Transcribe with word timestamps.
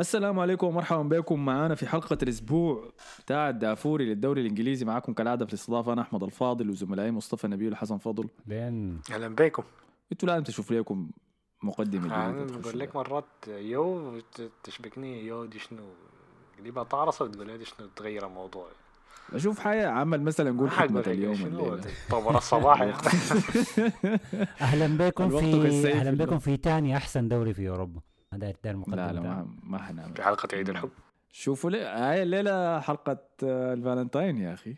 السلام 0.00 0.38
عليكم 0.40 0.66
ومرحبا 0.66 1.02
بكم. 1.02 1.44
معانا 1.44 1.74
في 1.74 1.86
حلقة 1.86 2.18
الأسبوع 2.22 2.92
بتاع 3.24 3.48
الدافوري 3.48 4.04
للدوري 4.04 4.40
الإنجليزي. 4.40 4.84
معاكم 4.84 5.12
كالعادة 5.12 5.46
في 5.46 5.52
الاستضافة 5.52 5.92
أنا 5.92 6.02
أحمد 6.02 6.22
الفاضل 6.22 6.70
وزملائي 6.70 7.10
مصطفى 7.10 7.48
نبيل 7.48 7.72
وحسن 7.72 7.98
فضل 7.98 8.28
لين 8.46 9.00
أهلا 9.10 9.28
بكم. 9.28 9.62
أنتوا 10.12 10.28
لازم 10.28 10.44
تشوفوا 10.44 10.76
أنا 12.26 12.42
جديدة 12.42 12.46
تخشوا 12.46 12.60
بقول 12.62 12.78
لك. 12.78 12.96
مرات 12.96 13.24
يو 13.48 14.12
تشبكني 14.64 15.26
يو 15.26 15.44
دي 15.44 15.58
شنو؟ 15.58 15.82
قريبة 16.60 16.82
تعرص 16.82 17.22
وتقول 17.22 17.46
لي 17.46 17.58
دي 17.58 17.64
شنو 17.64 17.88
تغير 17.96 18.26
الموضوع. 18.26 18.66
أشوف 19.32 19.58
حاجة 19.58 19.90
عمل 19.90 20.22
مثلا 20.22 20.50
نقول 20.50 20.68
لك 20.68 21.08
اليوم 21.08 21.80
طبر 22.10 22.38
الصباح. 22.38 22.82
أهلا 24.60 25.08
بكم 25.08 25.28
في 25.28 25.92
أهلا. 25.92 26.10
بكم 26.24 26.38
في 26.38 26.56
ثاني 26.56 26.96
أحسن 26.96 27.28
دوري 27.28 27.54
في 27.54 27.68
أوروبا. 27.68 28.00
هذا 28.34 28.54
ده 28.64 28.70
المقدمة. 28.70 28.96
لا 28.96 29.12
لا. 29.12 29.20
ما 29.20 29.48
ما 29.62 29.78
حنعمل. 29.78 30.14
في 30.14 30.22
حلقة 30.22 30.48
عيد 30.56 30.68
الحب. 30.68 30.90
شوفوا 31.32 31.70
لي 31.70 31.80
هاي 31.80 32.22
الليلة 32.22 32.80
حلقة 32.80 33.18
آه، 33.44 33.74
الفالنتاين 33.74 34.38
يا 34.38 34.54
أخي. 34.54 34.76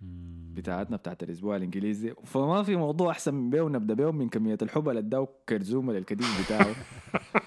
مم. 0.00 0.54
بتاعتنا 0.54 0.96
بتاعت 0.96 1.22
الأسبوع 1.22 1.56
الإنجليزي. 1.56 2.14
فما 2.24 2.62
في 2.62 2.76
موضوع 2.76 3.10
أحسن 3.10 3.34
من 3.34 3.50
بيه 3.50 3.60
ونبدأ 3.60 3.94
بيه 3.94 4.12
من 4.12 4.28
كمية 4.28 4.58
الحب 4.62 4.88
اللي 4.88 5.00
اداه 5.00 5.28
كيرت 5.48 5.73
زوما 5.73 5.92
للكديس 5.92 6.44
بتاعه. 6.44 6.74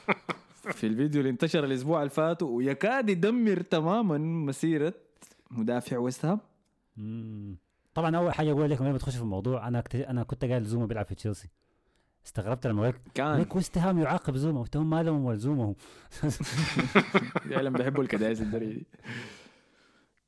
في 0.78 0.88
الفيديو 0.88 1.22
اللي 1.22 1.30
انتشر 1.30 1.64
الأسبوع 1.64 2.00
اللي 2.00 2.10
فات 2.10 2.44
ويكاد 2.44 3.10
يدمر 3.10 3.62
تماما 3.62 4.18
مسيرة 4.18 4.94
مدافع 5.52 5.98
ويست 5.98 6.26
هام. 6.26 6.40
طبعا 7.94 8.18
أول 8.18 8.34
حاجة 8.34 8.52
أقول 8.52 8.70
لك 8.70 8.78
قبل 8.78 8.92
ما 8.92 8.98
تخش 8.98 9.16
في 9.16 9.22
الموضوع 9.22 9.68
أنا 9.68 9.82
كت... 9.82 9.96
أنا 9.96 10.24
كنت 10.24 10.46
قايل 10.46 10.64
زوما 10.64 10.86
بيلعب 10.86 11.06
في 11.06 11.16
تشيلسي. 11.16 11.50
استغربت 12.26 12.68
لما 12.68 12.88
قلت 12.88 13.02
كان. 13.14 13.38
ليك 13.38 13.56
ويست 13.56 13.78
هام 13.78 14.00
يعاقب 14.00 14.38
زوما 14.38 14.62
قلت 14.62 14.78
هم 14.78 14.90
ما 14.90 15.04
لهم 15.04 15.36
زوما 15.36 15.64
هو 15.64 15.74
فعلا 17.50 17.70
بيحبوا 17.70 18.04
الكدايس 18.04 18.42
الدري 18.42 18.74
دي. 18.74 18.88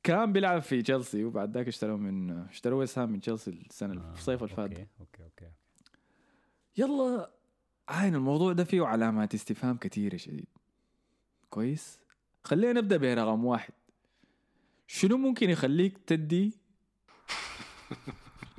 كان 0.02 0.32
بيلعب 0.32 0.62
في 0.62 0.82
تشيلسي 0.82 1.24
وبعد 1.24 1.56
ذاك 1.56 1.68
اشتروه 1.68 1.96
من 1.96 2.30
اشتروا 2.30 2.78
ويست 2.78 2.98
هام 2.98 3.10
من 3.12 3.20
تشيلسي 3.20 3.50
السنة 3.50 4.12
في 4.12 4.18
الصيف 4.18 4.42
اللي 4.42 4.54
فات. 4.54 4.70
okay 4.70 4.86
okay 5.00 5.22
okay. 5.22 5.50
يلا 6.76 7.30
عين 7.88 8.14
الموضوع 8.14 8.52
ده 8.52 8.64
فيه 8.64 8.84
علامات 8.84 9.34
استفهام 9.34 9.76
كثيرة 9.76 10.16
شديد. 10.16 10.46
كويس؟ 11.50 11.98
خلينا 12.44 12.80
نبدأ 12.80 12.96
برقم 12.96 13.44
واحد. 13.44 13.72
شنو 14.86 15.16
ممكن 15.16 15.50
يخليك 15.50 15.98
تدي 16.06 16.52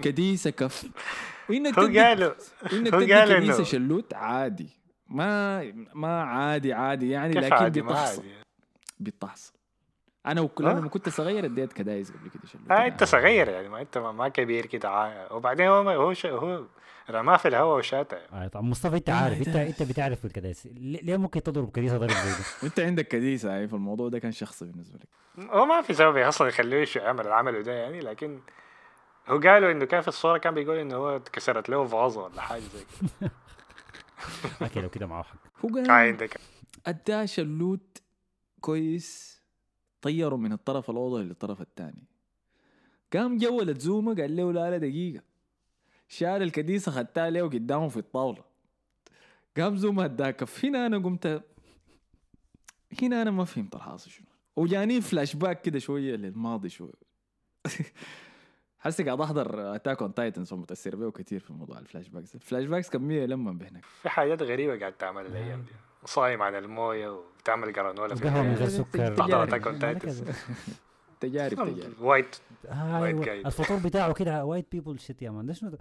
كديسة 0.02 0.50
كف؟ 0.50 0.90
وإنك 1.50 1.80
هو 1.80 1.86
تدي 1.88 2.00
قالوا 2.00 2.32
إنك 2.74 2.94
هو 2.94 3.02
تدي 3.02 3.54
إنه- 3.54 3.62
شلوت 3.62 4.14
عادي. 4.14 4.70
ما 5.08 5.64
ما 5.94 6.24
عادي 6.24 6.74
عادي 6.74 7.10
يعني 7.10 7.34
لكن 7.34 7.54
عادي؟ 7.54 7.82
بتحصل. 7.82 8.24
بتحصل. 9.00 9.54
أنا 10.26 10.42
وكل 10.42 10.64
لما 10.66 10.90
كنت 10.90 11.10
صغير 11.10 11.46
اديت 11.46 11.74
كدايس 11.74 12.12
قبل 12.12 12.30
كده 12.30 12.42
شلوت. 12.46 12.72
آه 12.72 12.86
أنت 12.88 13.04
صغير 13.04 13.50
يعني 13.50 13.70
ما 13.70 13.82
أنت 13.82 13.98
ما, 13.98 14.28
كبير 14.30 14.66
كده. 14.66 14.90
عا- 14.90 15.34
وبعدين 15.34 15.68
هو 15.68 15.84
ما 15.84 15.96
هو 15.96 16.14
ش... 16.14 16.26
هو 16.26 16.64
رماه 17.10 17.38
في 17.38 17.48
الهواء 17.48 17.78
وشاتع 17.78 18.18
آه 18.34 18.48
طبعا 18.48 18.64
مصطفى 18.66 18.96
أنت 18.96 19.10
آه، 19.10 19.14
عارف 19.14 19.48
انت 19.48 19.56
أنت 19.56 19.84
بتعرف 19.84 20.20
في 20.20 20.26
الكداس 20.26 20.68
ليه 20.78 21.18
ممكن 21.18 21.44
تضرب 21.44 21.72
كديسه 21.72 21.98
ضرب 21.98 22.10
زي 22.10 22.16
ده؟ 22.32 22.46
أنت 22.68 22.80
عندك 22.80 23.08
كديسة 23.08 23.50
يعني 23.52 23.68
فالموضوع 23.68 24.10
ده 24.10 24.20
كان 24.20 24.32
شخصي 24.32 24.66
بالنسبة 24.66 25.00
لك. 25.00 25.08
هو 25.52 25.66
ما 25.66 25.82
في 25.82 25.94
سبب 25.94 26.18
أصلا 26.18 26.48
يخليه 26.48 26.78
يش- 26.82 26.96
يعمل 26.96 27.28
العمل 27.28 27.64
ده 27.64 27.72
يعني 27.72 28.00
لكن 28.00 28.40
هو 29.28 29.40
قالوا 29.40 29.72
إنه 29.72 29.86
كان 29.86 30.02
في 30.02 30.08
الصورة 30.08 30.38
كان 30.38 30.54
بيقول 30.54 30.78
إنه 30.78 30.96
هو 30.96 31.20
كسرت 31.20 31.70
له 31.70 31.86
فازة 31.86 32.22
ولا 32.24 32.42
حاجة 32.42 32.62
زي 32.62 32.86
كده. 33.22 33.32
أوكي 34.62 34.82
لو 34.82 34.90
كده 34.90 35.06
معاه 35.08 35.24
حق. 35.24 35.38
هو 35.66 35.70
قال 35.70 35.92
عندك. 35.92 36.40
اداه 36.86 37.26
شلوت 37.26 38.02
كويس 38.62 39.42
طيره 40.02 40.36
من 40.36 40.52
الطرف 40.54 40.90
الاوضه 40.90 41.22
للطرف 41.22 41.62
الثاني. 41.62 42.04
قام 43.14 43.38
جولت 43.38 43.82
زوما 43.82 44.14
قال 44.14 44.36
له 44.36 44.54
لا 44.54 44.70
لا 44.70 44.78
دقيقة. 44.78 45.24
شال 46.10 46.42
الكديسه 46.44 46.92
خدتها 46.92 47.30
له 47.30 47.42
قدامه 47.50 47.88
في 47.90 47.98
الطاولة. 47.98 48.44
قام 49.58 49.78
زوما 49.78 50.06
اداه 50.06 50.32
كف 50.32 50.66
هنا 50.66 50.86
أنا 50.86 50.98
قمت 50.98 51.44
هنا 53.02 53.22
أنا 53.22 53.32
ما 53.32 53.46
فهمت 53.46 53.76
الحاصل 53.76 54.12
شنو. 54.12 54.28
وجاني 54.56 55.02
فلاش 55.02 55.36
باك 55.36 55.62
كده 55.62 55.80
شوية 55.80 56.16
للماضي 56.16 56.70
شوية 56.70 56.92
حسي 58.88 59.04
قاعد 59.04 59.22
أحضر 59.22 59.76
Attack 59.76 60.02
on 60.02 60.14
Titans 60.14 60.50
فمتاثر 60.50 60.96
به 60.96 61.12
كثير 61.12 61.40
في 61.40 61.54
موضوع 61.54 61.80
ال 61.80 62.08
flashbacks 62.10 62.36
ال 62.36 62.66
flashbacks 62.66 62.90
كميه 62.90 63.26
لما 63.26 63.52
بهناك 63.52 63.84
في 63.86 64.10
حاجات 64.10 64.44
غريبة 64.44 64.80
قاعد 64.80 64.94
تعمل 64.94 65.26
الأيام 65.26 65.62
دي 65.62 65.72
صايم 66.06 66.42
عن 66.42 66.56
الموية 66.56 67.10
وبتعمل 67.10 67.74
granola 67.74 68.16
في 68.16 68.24
قهوه 68.30 68.44
من. 68.44 68.54
غير 68.56 68.68
سكر 68.70 69.16
تجارب. 69.16 69.50
Attack 69.50 69.64
on 69.66 69.80
Titan. 69.84 69.98
كذا. 70.06 70.34
تجارب 71.20 71.54
تجارب 71.54 72.02
white 72.02 72.36
آه، 72.68 73.00
White 73.02 73.04
أيوة. 73.28 73.48
الفطور 73.48 73.78
بتاعه 73.78 74.14
كده 74.14 74.46
white 74.46 74.66
people 74.72 75.00
shit 75.00 75.22
يا 75.22 75.32
man 75.32 75.46
ده 75.46 75.54
شنو؟ 75.54 75.78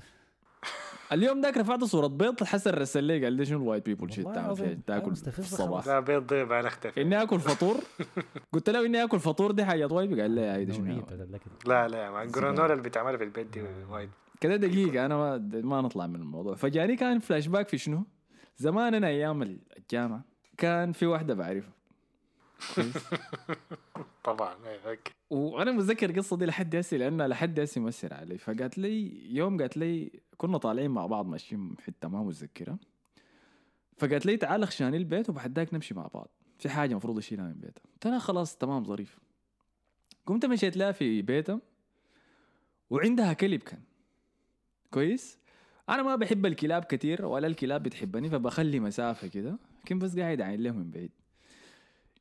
اليوم 1.12 1.40
ذاك 1.40 1.56
رفعت 1.56 1.84
صورة 1.84 2.06
بيض 2.06 2.44
حسن 2.44 2.70
رسل 2.70 3.04
لي 3.04 3.24
قال 3.24 3.32
لي 3.32 3.44
شنو 3.44 3.58
ال 3.62 3.66
white 3.66 3.86
people 3.86 4.12
shit 4.12 4.24
تعمل 4.26 4.56
فيها. 4.56 4.78
تاكل 4.86 5.16
في 5.16 5.38
الصباح 5.38 5.86
لا 5.86 6.00
بيض 6.00 6.26
ضيب 6.26 6.52
أنا 6.52 6.68
اختفي 6.68 7.02
إني 7.02 7.22
آكل 7.22 7.40
فطور؟ 7.40 7.76
قلت 8.52 8.70
له 8.70 8.86
إني 8.86 9.04
آكل 9.04 9.20
فطور 9.20 9.50
دي 9.50 9.64
حاجة 9.64 9.86
white 9.86 10.20
قال 10.20 10.30
لي 10.30 10.40
هاي 10.40 10.72
شنو. 10.72 11.02
لا 11.66 11.88
لا 11.88 12.10
ما 12.10 12.22
ال 12.22 12.28
granola 12.28 12.72
اللي 12.72 12.82
بتعملها 12.82 13.16
في 13.16 13.24
البيت 13.24 13.46
دي 13.46 13.62
white 13.90 14.10
كده 14.40 14.56
دقيقة 14.56 15.06
أنا 15.06 15.16
ما 15.16 15.38
ما 15.62 15.80
نطلع 15.80 16.06
من 16.06 16.16
الموضوع. 16.16 16.54
فجاني 16.54 16.96
كان 16.96 17.18
فلاش 17.18 17.46
باك 17.46 17.68
في 17.68 17.78
شنو؟ 17.78 18.04
زمان 18.56 18.94
أنا 18.94 19.06
أيام 19.06 19.42
الجامعة 19.78 20.24
كان 20.58 20.92
في 20.92 21.06
واحدة 21.06 21.34
بعرفها؟ 21.34 21.75
طبعا 24.24 24.66
إيه، 24.66 24.90
okay 24.90 25.12
وأنا 25.30 25.72
متذكر 25.72 26.10
القصة 26.10 26.36
دي 26.36 26.46
لحد 26.46 26.76
هسه 26.76 26.96
لأنها 26.96 27.28
لحد 27.28 27.60
هسه 27.60 27.80
مؤثر 27.80 28.14
علي. 28.14 28.38
فقالت 28.38 28.78
لي 28.78 29.22
يوم 29.36 29.60
قالت 29.60 29.76
لي 29.76 30.20
كنا 30.36 30.58
طالعين 30.58 30.90
مع 30.90 31.06
بعض 31.06 31.26
ماشيين 31.26 31.76
حتة 31.86 32.08
ما 32.08 32.22
متذكرة. 32.22 32.78
فقالت 33.98 34.26
لي 34.26 34.36
تعال 34.36 34.66
خشاني 34.66 34.96
البيت 34.96 35.30
وبعد 35.30 35.58
ذاك 35.58 35.74
نمشي 35.74 35.94
مع 35.94 36.06
بعض. 36.14 36.28
في 36.58 36.68
حاجة 36.68 36.90
المفروض 36.90 37.18
اشيلها 37.18 37.44
من 37.44 37.54
بيتها 37.54 37.82
قلت 37.92 38.06
لها 38.06 38.18
خلاص 38.18 38.56
تمام 38.56 38.84
ظريف. 38.84 39.18
قمت 40.26 40.46
مشيت 40.46 40.76
لها 40.76 40.92
في 40.92 41.22
بيتها 41.22 41.60
وعندها 42.90 43.32
كلب 43.32 43.62
كان. 43.62 43.82
كويس؟ 44.90 45.38
أنا 45.88 46.02
ما 46.02 46.16
بحب 46.16 46.46
الكلاب 46.46 46.84
كتير 46.84 47.26
ولا 47.26 47.46
الكلاب 47.46 47.82
بتحبني 47.82 48.30
فبخلي 48.30 48.80
مسافة 48.80 49.26
كده. 49.28 49.58
لكن 49.84 49.98
بس 49.98 50.18
قاعد 50.18 50.40
عين 50.40 50.62
له 50.62 50.70
من 50.70 50.90
بعيد. 50.90 51.10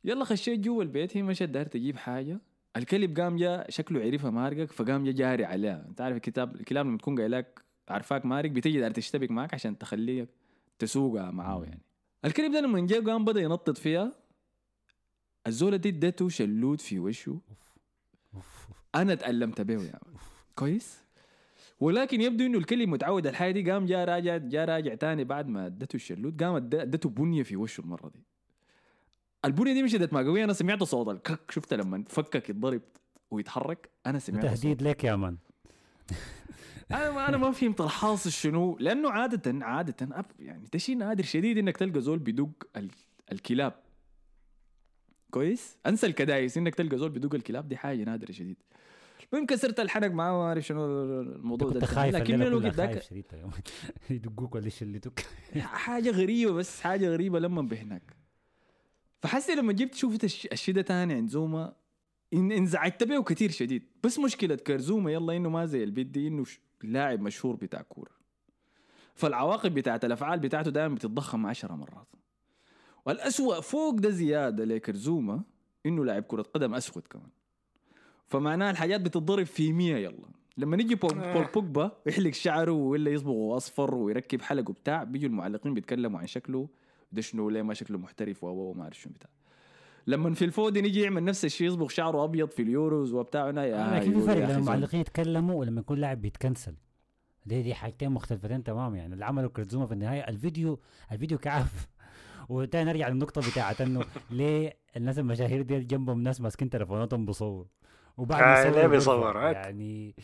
يلا 0.06 0.26
خشيت 0.26 0.60
جوا 0.60 0.84
البيت 0.84 1.18
هي 1.18 1.24
مشت 1.24 1.44
داير 1.44 1.66
تجيب 1.66 1.98
حاجة. 1.98 2.40
الكلب 2.78 3.20
قام 3.20 3.36
جا 3.36 3.66
شكله 3.70 4.02
عرفها 4.02 4.32
مارقك 4.32 4.72
فقام 4.72 5.04
جا 5.04 5.12
جاري 5.12 5.46
عليها. 5.46 5.86
انت 5.90 6.02
عارف 6.02 6.16
الكتاب 6.16 6.56
الكلاب 6.56 6.86
لما 6.86 6.98
تكون 6.98 7.18
قايل 7.20 7.32
لك 7.32 7.62
عارفاك 7.90 8.26
مارق 8.26 8.50
بتيجي 8.52 8.80
داير 8.80 8.92
تشتبك 8.92 9.32
معك 9.32 9.54
عشان 9.54 9.78
تخليك 9.78 10.30
تسوقها 10.80 11.32
معاه 11.32 11.64
يعني. 11.64 11.82
الكلب 12.26 12.52
ده 12.52 12.62
لما 12.62 12.80
جا 12.80 13.00
قام 13.00 13.26
بدأ 13.26 13.42
ينطط 13.42 13.78
فيها. 13.78 14.12
الزولة 15.48 15.78
دي 15.78 15.90
ادته 15.90 16.30
شلوت 16.30 16.82
في 16.82 17.00
وشه. 17.00 17.40
أنا 18.96 19.16
تألمت 19.16 19.62
به 19.62 19.78
مان. 19.78 20.00
كويس؟ 20.56 21.02
ولكن 21.80 22.22
يبدو 22.22 22.46
إنه 22.46 22.58
الكلب 22.58 22.90
متعود 22.90 23.28
الحاجة 23.28 23.52
دي. 23.52 23.72
قام 23.72 23.86
جا 23.86 24.06
راجع 24.06 24.38
جا 24.38 24.66
راجع 24.66 24.96
تاني 24.96 25.24
بعد 25.24 25.48
ما 25.48 25.66
ادته 25.66 25.96
الشلوت. 25.96 26.44
قام 26.44 26.56
ادته 26.56 27.10
بنية 27.10 27.44
في 27.44 27.56
وشه 27.56 27.82
المرة 27.82 28.10
دي. 28.10 28.24
البنيه 29.46 29.74
دي 29.74 29.84
مشيت 29.84 30.14
ما 30.14 30.20
قويه 30.22 30.44
أنا 30.44 30.54
سمعت 30.54 30.84
صوت 30.84 31.08
الكك 31.08 31.52
شفت 31.52 31.74
لما 31.74 32.04
فكك 32.10 32.50
يتضرب 32.50 32.82
ويتحرك؟ 33.32 33.90
أنا 34.06 34.20
سمعت 34.20 34.44
تهديد 34.44 34.82
لك 34.84 35.04
يا 35.04 35.16
man. 35.16 35.38
أنا 36.92 37.12
ما 37.12 37.30
أنا 37.30 37.38
ما 37.38 37.52
فهمت 37.52 37.82
الحاصل 37.82 38.32
شنو. 38.32 38.78
لأنه 38.80 39.10
عادة 39.12 39.66
عادة 39.66 40.20
أب 40.20 40.26
يعني 40.40 40.68
ده 40.74 40.80
شيء 40.80 40.98
نادر 40.98 41.24
شديد 41.24 41.58
إنك 41.58 41.78
تلقى 41.78 42.02
زول 42.02 42.20
بيدق 42.20 42.50
ال- 42.78 42.92
الكلاب. 43.32 43.74
كويس؟ 45.32 45.78
أنسى 45.86 46.08
الكدايس 46.08 46.58
إنك 46.58 46.76
تلقى 46.76 46.98
زول 46.98 47.10
بيدق 47.10 47.36
الكلاب. 47.36 47.68
دي 47.68 47.78
حاجة 47.78 48.04
نادرة 48.04 48.32
شديد. 48.32 48.58
المهم 49.34 49.46
كسرت 49.46 49.80
الحنك 49.80 50.12
معاه 50.12 50.32
ما 50.32 50.44
اعرف 50.44 50.66
شنو 50.66 50.86
الموضوع 51.22 51.70
ده. 51.72 51.86
خايف 51.86 52.16
لكن 52.16 52.40
من 52.40 52.48
الوقت 52.48 52.66
ذاك. 52.66 53.04
يدقوك 54.10 54.56
ولا 54.56 54.68
يشلتوك 54.68 55.20
حاجة 55.58 56.10
غريبة 56.12 56.52
بس 56.52 56.82
حاجة 56.82 57.08
غريبة 57.10 57.40
لما 57.40 57.62
بهناك 57.62 58.25
فحسي 59.26 59.56
لما 59.56 59.74
جبت 59.74 59.96
شفت 59.96 60.24
الش- 60.24 60.46
الشي 60.52 60.72
ده 60.72 60.82
تاني 60.82 61.14
عند 61.14 61.30
زوما 61.30 61.74
إن 62.34 62.52
انزعجت 62.52 63.04
به 63.04 63.24
كثير 63.24 63.52
شديد. 63.52 63.84
بس 64.04 64.20
مشكلة 64.20 64.56
كرزوما 64.56 65.12
يلا 65.12 65.36
إنه 65.38 65.50
ما 65.50 65.66
زي 65.66 65.84
البيت 65.84 66.08
دي 66.08 66.28
إنه 66.28 66.46
ش- 66.46 66.60
لاعب 66.84 67.22
مشهور 67.22 67.56
بتاع 67.56 67.82
كورة. 67.82 68.12
فالعواقب 69.16 69.74
بتاعت 69.74 70.06
الأفعال 70.06 70.40
بتاعته 70.40 70.72
دائما 70.72 70.96
بتتضخم 70.96 71.46
عشرة 71.46 71.74
مرات. 71.76 72.08
والأسوأ 73.06 73.62
فوق 73.62 73.94
ده 73.96 74.10
زيادة 74.10 74.66
لكرزوما 74.66 75.42
إنه 75.86 76.06
لاعب 76.06 76.24
كرة 76.24 76.42
قدم 76.42 76.74
أسود 76.76 77.04
كمان. 77.08 77.30
فمعناها 78.28 78.72
الحاجات 78.72 79.02
بتتضرب 79.02 79.46
في 79.46 79.74
مية 79.74 79.96
يلا. 79.96 80.28
لما 80.58 80.78
نيجي 80.78 80.96
بول, 80.96 81.20
آه. 81.20 81.34
بول 81.34 81.46
بوجبا 81.54 81.92
يحلق 82.06 82.34
شعره 82.34 82.72
ولا 82.72 83.12
يصبغه 83.12 83.58
أصفر 83.58 83.96
ويركب 83.96 84.42
حلق 84.42 84.70
وبتاع 84.70 85.04
بيجوا 85.04 85.30
المعلقين 85.30 85.74
بيتكلموا 85.74 86.20
عن 86.20 86.28
شكله. 86.28 86.68
ده 87.12 87.22
شنو 87.22 87.50
ليه 87.50 87.62
ما 87.62 87.74
شكله 87.74 87.98
محترف 87.98 88.44
وما 88.44 88.84
أعرف 88.84 89.00
شنو 89.00 89.14
بتاع 89.14 89.30
لما 90.08 90.34
في 90.34 90.46
الفودن 90.46 90.86
يجي 90.86 91.02
يعمل 91.02 91.24
نفس 91.24 91.46
الشيء 91.46 91.68
يصبغ 91.68 91.88
شعره 91.88 92.24
أبيض 92.24 92.50
في 92.50 92.62
اليوروز 92.62 93.14
وبتاع 93.14 93.50
هنا 93.50 93.66
يا 93.66 94.00
لكن 94.00 94.20
في 94.20 94.26
فرق 94.26 94.44
لما. 94.46 94.56
المعلقين 94.56 95.00
يتكلموا 95.00 95.56
ولما 95.56 95.80
يكون 95.80 95.98
لاعب 95.98 96.22
بيتكنسل 96.22 96.76
دي 97.46 97.62
دي 97.62 97.74
حاجتين 97.74 98.12
مختلفتين 98.12 98.64
تمام 98.64 98.96
يعني 98.96 99.14
اللي 99.14 99.26
عمله 99.26 99.48
كرتزوما 99.48 99.86
في 99.86 99.94
النهاية 99.94 100.22
الفيديو 100.22 100.80
الفيديو 101.12 101.38
كعف 101.38 101.88
وتاني 102.50 102.92
نرجع 102.92 103.08
للنقطة 103.08 103.52
بتاعت 103.52 103.82
إنه 103.82 104.06
ليه 104.32 104.78
الناس 104.98 105.20
المشاهير 105.20 105.62
دي 105.62 105.80
جنبهم 105.80 106.22
ناس 106.22 106.42
ماسكين 106.42 106.70
تليفوناتهم 106.70 107.26
بيصور 107.26 107.68
وبعد 108.18 108.44
آه، 108.44 108.70
ليه. 108.70 108.88
بيصور؟ 108.88 109.38
يعني 109.38 110.16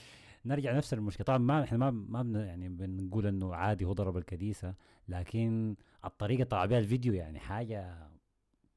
نرجع 0.45 0.71
نفس 0.77 0.93
المشكلة 0.93 1.25
طبعا 1.25 1.37
ما 1.37 1.63
إحنا 1.63 1.77
ما 1.77 1.91
ما 1.91 2.21
بن 2.23 2.35
يعني 2.35 2.69
بنقول 2.69 3.27
إنه 3.27 3.55
عادي 3.55 3.85
هو 3.85 3.93
ضرب 3.93 4.17
الكنيسه 4.17 4.73
لكن 5.09 5.75
الطريقة 6.05 6.43
طلع 6.43 6.65
بها 6.65 6.79
الفيديو 6.79 7.13
يعني 7.13 7.39
حاجة 7.39 7.97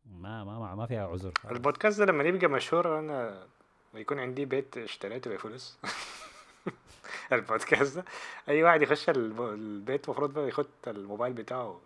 ما 0.06 0.44
ما 0.44 0.58
ما, 0.58 0.74
ما 0.74 0.86
فيها 0.86 1.06
عذر 1.06 1.32
البودكاست 1.50 1.98
ده 1.98 2.04
لما 2.06 2.24
يبقى 2.24 2.46
مشهور 2.48 2.98
أنا 2.98 3.46
يكون 3.94 4.18
عندي 4.18 4.44
بيت 4.44 4.76
اشتريته 4.78 5.30
بفلوس 5.34 5.78
البودكاست 7.32 7.96
ده 7.96 8.04
أي 8.48 8.62
واحد 8.62 8.82
يخش 8.82 9.08
الب- 9.10 9.40
البيت 9.40 10.04
المفروض 10.04 10.32
بقى 10.34 10.48
يخد 10.48 10.66
الموبايل 10.86 11.32
بتاعه 11.32 11.80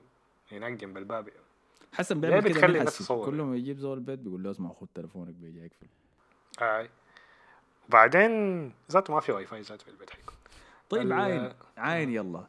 هناك 0.53 0.73
جنب 0.73 0.97
الباب 0.97 1.29
حسن 1.93 2.21
بيعمل 2.21 2.41
كده 2.41 2.49
بتخلي 2.51 2.73
من 2.73 2.79
الناس 2.79 2.95
حسي. 2.95 3.05
تصور؟ 3.05 3.27
كل 3.27 3.43
ما 3.43 3.57
يجيب 3.57 3.79
زول 3.79 3.99
البيت 3.99 4.19
بيقول 4.19 4.43
له 4.43 4.51
اسمع 4.51 4.73
خد 4.73 4.89
تليفونك 4.95 5.35
بيجي 5.35 5.59
يقفل 5.65 5.87
آه. 6.63 6.89
وبعدين 7.89 8.73
ذاته 8.93 9.15
ما 9.15 9.21
في 9.21 9.33
واي 9.33 9.47
فاي 9.47 9.61
ذاته 9.61 9.85
في 9.85 9.91
البيت 9.91 10.11
حيكون. 10.11 10.35
طيب 10.91 11.13
عاين 11.13 11.53
عاين 11.77 12.11
يلا. 12.11 12.47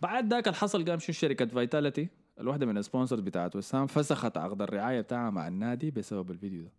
بعد 0.00 0.32
ذاك 0.34 0.48
الحصل 0.48 0.84
قام 0.84 0.98
شو 0.98 1.12
شركه 1.12 1.46
فيتاليتي 1.46 2.08
الواحده 2.40 2.66
من 2.66 2.78
ال 2.78 2.83
sponsors 2.83 3.20
بتاعت 3.20 3.56
وست 3.56 3.74
هام 3.74 3.86
فسخت 3.86 4.36
عقد 4.36 4.62
الرعاية 4.62 5.00
بتاعها 5.00 5.30
مع 5.30 5.48
النادي 5.48 5.90
بسبب 5.90 6.30
الفيديو 6.30 6.62
ده. 6.62 6.70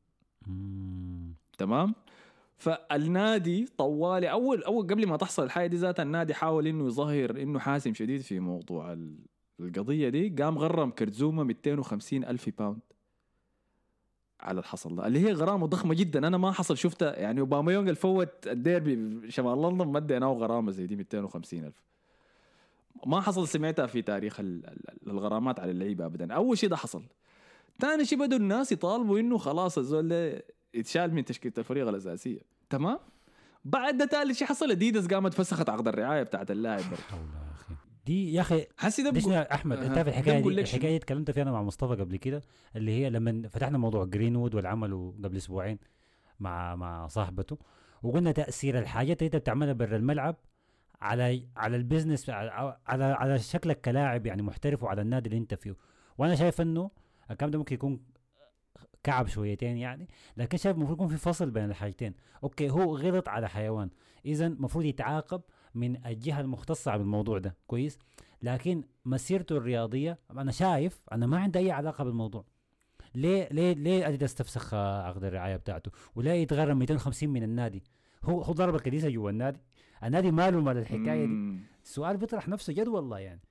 تمام؟ 1.58 1.96
فالنادي 2.58 3.68
طوالي 3.78 4.32
أول 4.32 4.64
أول 4.64 4.88
قبل 4.88 5.08
ما 5.08 5.18
تحصل 5.18 5.44
الحاجة 5.44 5.68
دي 5.68 5.78
ذاتها 5.78 6.04
النادي 6.04 6.34
حاول 6.34 6.68
إنه 6.68 6.86
يظهر 6.88 7.30
إنه 7.30 7.60
حاسم 7.60 7.94
شديد 7.94 8.22
في 8.22 8.40
موضوع 8.40 8.94
ال- 8.94 9.18
القضية 9.60 10.10
دي. 10.10 10.30
قام 10.44 10.58
غرم 10.58 10.90
كيرت 10.92 11.21
زوما 11.21 11.44
250 11.44 12.24
ألف 12.26 12.50
pound 12.58 12.80
على 14.40 14.60
الحصل 14.60 14.96
ده 14.96 15.08
اللي 15.08 15.20
هي 15.20 15.32
غرامة 15.34 15.68
ضخمة 15.68 15.94
جدا. 15.94 16.28
أنا 16.28 16.38
ما 16.38 16.52
حصل 16.52 16.78
شفتها 16.78 17.16
يعني 17.20 17.40
اوباميانغ 17.40 17.90
الفوت 17.90 18.48
الديربي 18.48 19.22
شمال 19.32 19.62
لندن 19.62 19.88
ما 19.88 19.98
اديناه 19.98 20.28
غرامه 20.34 20.72
زي 20.72 20.88
دي 20.88 20.96
250 20.96 21.64
ألف. 21.64 21.84
ما 23.06 23.22
حصل 23.22 23.48
سمعتها 23.48 23.86
في 23.86 24.02
تاريخ 24.02 24.40
ال- 24.40 24.66
ال- 24.68 25.10
الغرامات 25.12 25.60
على 25.60 25.72
اللعيبة 25.72 26.06
ابدا. 26.06 26.34
أول 26.34 26.58
شيء 26.58 26.70
ده 26.70 26.76
حصل. 26.76 27.04
ثاني 27.80 28.06
شيء 28.06 28.20
بدوا 28.20 28.38
الناس 28.38 28.72
يطالبوا 28.72 29.20
إنه 29.20 29.38
خلاص 29.38 29.78
الزول 29.78 30.40
يتشال 30.74 31.14
من 31.14 31.26
تشكيلة 31.26 31.54
الفريق 31.58 31.88
الأساسية. 31.88 32.40
تمام؟ 32.70 33.00
بعد 33.66 33.98
ده 33.98 34.06
ثالث 34.06 34.38
شيء 34.38 34.48
حصل 34.48 34.72
أديداس 34.72 35.08
قامت 35.08 35.34
فسخت 35.34 35.70
عقد 35.70 35.88
الرعاية 35.88 36.24
بتاعت 36.24 36.52
اللاعب 36.52 36.82
برضه. 36.90 37.02
حول 37.10 37.20
يا 37.20 37.52
أخي 37.54 37.74
دي 38.08 38.34
يا 38.34 38.42
أخي 38.42 38.66
حسي 38.78 39.04
ده 39.12 39.34
يا 39.34 39.54
أحمد 39.54 39.78
أنت. 39.78 39.98
عارف 39.98 40.08
الحكاية 40.08 40.40
دي؟ 40.40 40.62
الحكاية 40.62 40.90
دي 40.90 40.96
اتكلمت 40.96 41.32
فيها 41.32 41.44
أنا 41.44 41.52
مع 41.52 41.64
مصطفى 41.64 42.02
قبل 42.02 42.16
كده 42.16 42.42
اللي 42.76 42.92
هي 42.92 43.10
لما 43.10 43.48
فتحنا 43.50 43.78
موضوع 43.78 44.06
جرينوود 44.06 44.56
والعمل 44.56 45.14
قبل 45.24 45.38
أسبوعين 45.38 45.80
مع 46.40 46.76
مع 46.76 47.08
صاحبته 47.08 47.58
وقلنا 48.04 48.32
تأثير 48.32 48.80
الحاجات 48.80 49.22
اللي 49.22 49.26
أنت 49.28 49.36
بتعملها 49.36 49.74
برا 49.74 49.96
الملعب 49.98 50.36
على 51.02 51.48
على 51.56 51.78
ال 51.78 51.83
business 51.83 52.30
على 52.30 52.78
على, 52.88 53.04
على 53.04 53.40
شكلك 53.40 53.82
كلاعب 53.82 54.26
يعني 54.26 54.42
محترف 54.42 54.84
وعلى 54.84 55.02
النادي 55.02 55.30
اللي 55.30 55.38
أنت 55.40 55.54
فيه 55.54 55.76
وأنا 56.18 56.36
شايف 56.36 56.62
إنه 56.62 56.92
الكلام 57.32 57.52
ده 57.52 57.58
ممكن 57.58 57.76
يكون 57.76 58.00
كعب 59.04 59.28
شويتين 59.28 59.78
يعني 59.78 60.08
لكن 60.38 60.58
شايف 60.58 60.76
المفروض 60.76 60.98
يكون 60.98 61.08
في 61.08 61.18
فصل 61.18 61.52
بين 61.52 61.64
الحاجتين 61.64 62.14
okay 62.44 62.70
هو 62.70 62.98
غلط 62.98 63.30
على 63.30 63.50
حيوان 63.50 63.90
اذا 64.26 64.48
المفروض 64.48 64.86
يتعاقب 64.86 65.42
من 65.78 66.06
الجهة 66.06 66.42
المختصة 66.42 66.98
بالموضوع 66.98 67.38
ده. 67.38 67.56
كويس؟ 67.68 68.00
لكن 68.42 68.84
مسيرته 69.06 69.58
الرياضية 69.58 70.20
أنا 70.32 70.52
شايف 70.52 71.04
أنا 71.12 71.26
ما 71.28 71.40
عندي 71.40 71.60
أي 71.60 71.72
علاقة 71.72 72.04
بالموضوع. 72.04 72.46
ليه 73.16 73.50
ليه 73.52 73.74
ليه 73.74 74.08
أديداس 74.08 74.36
تفسخ 74.36 74.74
آه، 74.74 75.04
عقد 75.04 75.24
الرعاية 75.24 75.56
بتاعته؟ 75.56 75.92
ولا 76.16 76.36
يتغرم 76.36 76.78
250 76.80 77.30
من 77.30 77.44
النادي؟ 77.44 77.84
هو 78.24 78.42
هو 78.42 78.54
ضرب 78.54 78.76
الكديسة 78.76 79.10
جوا 79.10 79.30
النادي. 79.30 79.60
النادي 80.04 80.32
ماله 80.32 80.62
مال 80.62 80.78
الحكاية 80.78 81.26
دي. 81.26 81.60
السؤال 81.84 82.18
بيطرح 82.18 82.48
نفسه 82.48 82.74
جد 82.74 82.88
والله 82.88 83.20
يعني. 83.20 83.42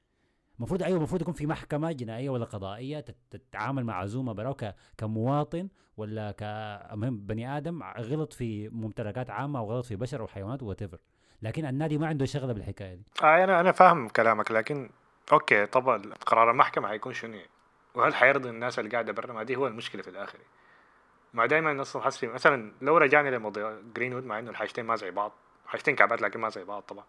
المفروض 0.59 0.83
أيوه 0.83 0.97
المفروض 0.99 1.21
يكون 1.21 1.35
في 1.35 1.47
محكمة 1.47 1.93
جنائية 1.93 2.31
ولا 2.31 2.45
قضائية 2.45 3.01
تت- 3.01 3.17
تتعامل 3.31 3.85
مع 3.85 3.95
زوما 3.95 4.33
براهو 4.33 4.57
كمواطن 4.99 5.69
ولا 5.97 6.31
كمهم 6.33 7.19
بني 7.27 7.57
آدم 7.57 7.83
غلط 7.83 8.33
في 8.33 8.69
ممتلكات 8.69 9.31
عامة 9.31 9.59
أو 9.59 9.73
غلط 9.73 9.85
في 9.87 9.97
بشر 9.97 10.21
أو 10.21 10.27
حيوانات 10.27 10.63
وات 10.63 10.83
لكن 11.43 11.65
النادي 11.67 11.99
ما 11.99 12.07
عنده 12.07 12.25
شغلة 12.27 12.53
بالحكاية 12.53 12.95
دي. 12.95 13.03
آه 13.23 13.45
أنا 13.45 13.61
أنا 13.61 13.73
فاهم 13.73 14.09
كلامك 14.09 14.51
لكن 14.51 14.91
okay 15.33 15.67
طبعا 15.67 16.03
قرار 16.27 16.51
المحكمة 16.51 16.89
حيكون 16.89 17.13
شنو؟ 17.13 17.35
يعني؟ 17.35 17.49
وهل 17.95 18.15
حيرضي 18.15 18.49
الناس 18.49 18.79
اللي 18.79 18.91
قاعدة 18.91 19.13
برا؟ 19.13 19.33
ما 19.33 19.43
دي 19.43 19.57
هو 19.57 19.67
المشكلة 19.67 20.03
في 20.03 20.11
الآخر. 20.11 20.39
ما 21.35 21.47
دائما 21.47 21.83
أصلا 21.83 22.03
حس 22.03 22.19
في 22.19 22.27
مثلا 22.27 22.73
لو 22.83 22.97
رجعنا 22.97 23.29
لموضوع 23.29 23.77
جرينوود 23.97 24.25
مع 24.25 24.39
إنه 24.39 24.51
الحاجتين 24.51 24.85
ما 24.85 24.97
زي 24.97 25.11
بعض 25.11 25.33
حاجتين 25.67 25.97
كعبات 25.97 26.23
لكن 26.23 26.41
ما 26.41 26.49
زي 26.49 26.65
بعض 26.65 26.83
طبعا. 26.83 27.05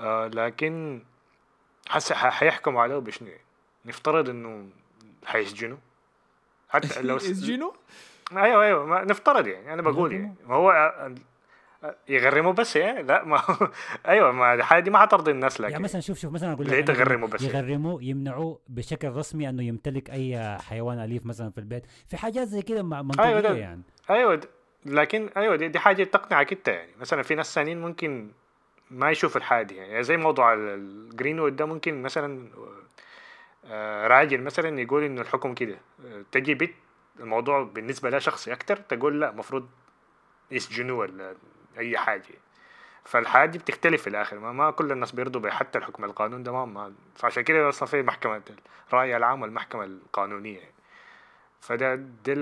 آه 0.00 0.26
لكن 0.26 1.02
حس 1.88 2.12
ح- 2.12 2.28
حيحكموا 2.30 2.82
عليه 2.82 2.98
بشنو؟ 2.98 3.28
يعني؟ 3.28 3.40
نفترض 3.84 4.28
إنه 4.28 4.68
حيسجنوا 5.26 5.76
حتى 6.68 7.02
لو 7.02 7.18
س- 7.18 7.30
اسجنوا 7.30 7.72
أيوه 8.36 8.64
أيوه 8.64 8.86
ما 8.86 9.04
نفترض 9.04 9.46
يعني 9.46 9.72
أنا 9.74 9.82
بقول 9.82 10.12
يعني. 10.12 10.34
ما 10.46 10.54
هو 10.54 10.70
يغرموا 12.08 12.52
بس 12.52 12.76
يعني 12.76 13.02
لا 13.02 13.24
ما 13.24 13.42
أيوه 14.08 14.32
ما 14.32 14.54
الحاجة 14.54 14.82
دي 14.82 14.90
ما 14.90 14.98
حترضي 14.98 15.30
الناس 15.30 15.60
لكن 15.60 15.72
يعني 15.72 15.84
مثلا 15.84 16.00
شوف 16.00 16.18
شوف 16.18 16.32
مثلا 16.32 16.52
أقول 16.52 16.70
أقول 16.70 16.84
تغرموا 16.84 17.28
بس؟ 17.28 17.42
يعني؟ 17.42 17.54
يغرموا 17.58 18.02
يمنعوه 18.02 18.60
بشكل 18.68 19.08
رسمي 19.08 19.48
أنه 19.48 19.62
يمتلك 19.62 20.10
أي 20.10 20.58
حيوان 20.58 20.98
أليف 20.98 21.26
مثلا 21.26 21.50
في 21.50 21.58
البيت. 21.58 21.86
في 22.08 22.16
حاجات 22.16 22.48
زي 22.48 22.62
كده 22.62 22.82
منطقية 22.82 23.24
أيوة 23.28 23.40
ده- 23.40 23.54
يعني. 23.56 23.82
أيوه 24.10 24.40
لكن 24.86 25.30
أيوه 25.36 25.56
دي, 25.56 25.68
دي 25.68 25.78
حاجة 25.78 26.04
تقنعك 26.04 26.52
انت 26.52 26.68
يعني 26.68 26.90
مثلا 27.00 27.22
في 27.22 27.34
ناس 27.34 27.54
ثانيين 27.54 27.80
ممكن 27.80 28.30
ما 28.90 29.10
يشوف 29.10 29.36
الحاجة 29.36 29.66
دي. 29.66 29.76
يعني 29.76 30.02
زي 30.02 30.16
موضوع 30.16 30.54
ال- 30.54 30.58
الجرين 30.68 31.40
وود 31.40 31.56
ده 31.56 31.64
ممكن 31.66 32.02
مثلا 32.02 32.48
آه، 33.64 34.06
راجل 34.06 34.40
مثلا 34.42 34.80
يقول 34.80 35.02
إنه 35.04 35.20
الحكم 35.20 35.54
كده 35.54 35.78
آه، 36.06 36.24
تجي 36.32 36.54
بت 36.54 36.74
الموضوع 37.20 37.62
بالنسبة 37.62 38.10
له 38.10 38.18
شخصي 38.18 38.52
أكتر 38.52 38.76
تقول 38.76 39.20
لا 39.20 39.30
المفروض 39.30 39.66
يسجنوا 40.50 41.00
ولا 41.00 41.34
أي 41.78 41.98
حاجة. 41.98 42.22
فالحاجه 43.04 43.50
دي 43.50 43.58
بتختلف 43.58 44.02
في 44.02 44.06
الآخر. 44.06 44.38
ما, 44.38 44.52
ما 44.52 44.70
كل 44.70 44.92
الناس 44.92 45.12
بيرضوا 45.12 45.40
بحتى 45.40 45.78
الحكم 45.78 46.04
القانون 46.04 46.42
ده 46.42 46.52
ما, 46.52 46.64
ما 46.64 46.94
فعشان 47.14 47.42
كده 47.42 47.68
أصلا 47.68 47.88
في 47.88 48.02
محكمة 48.02 48.42
الراي 48.88 49.16
العام 49.16 49.42
والمحكمة 49.42 49.84
القانونية. 49.84 50.76
فده 51.60 51.94
دي, 51.94 52.34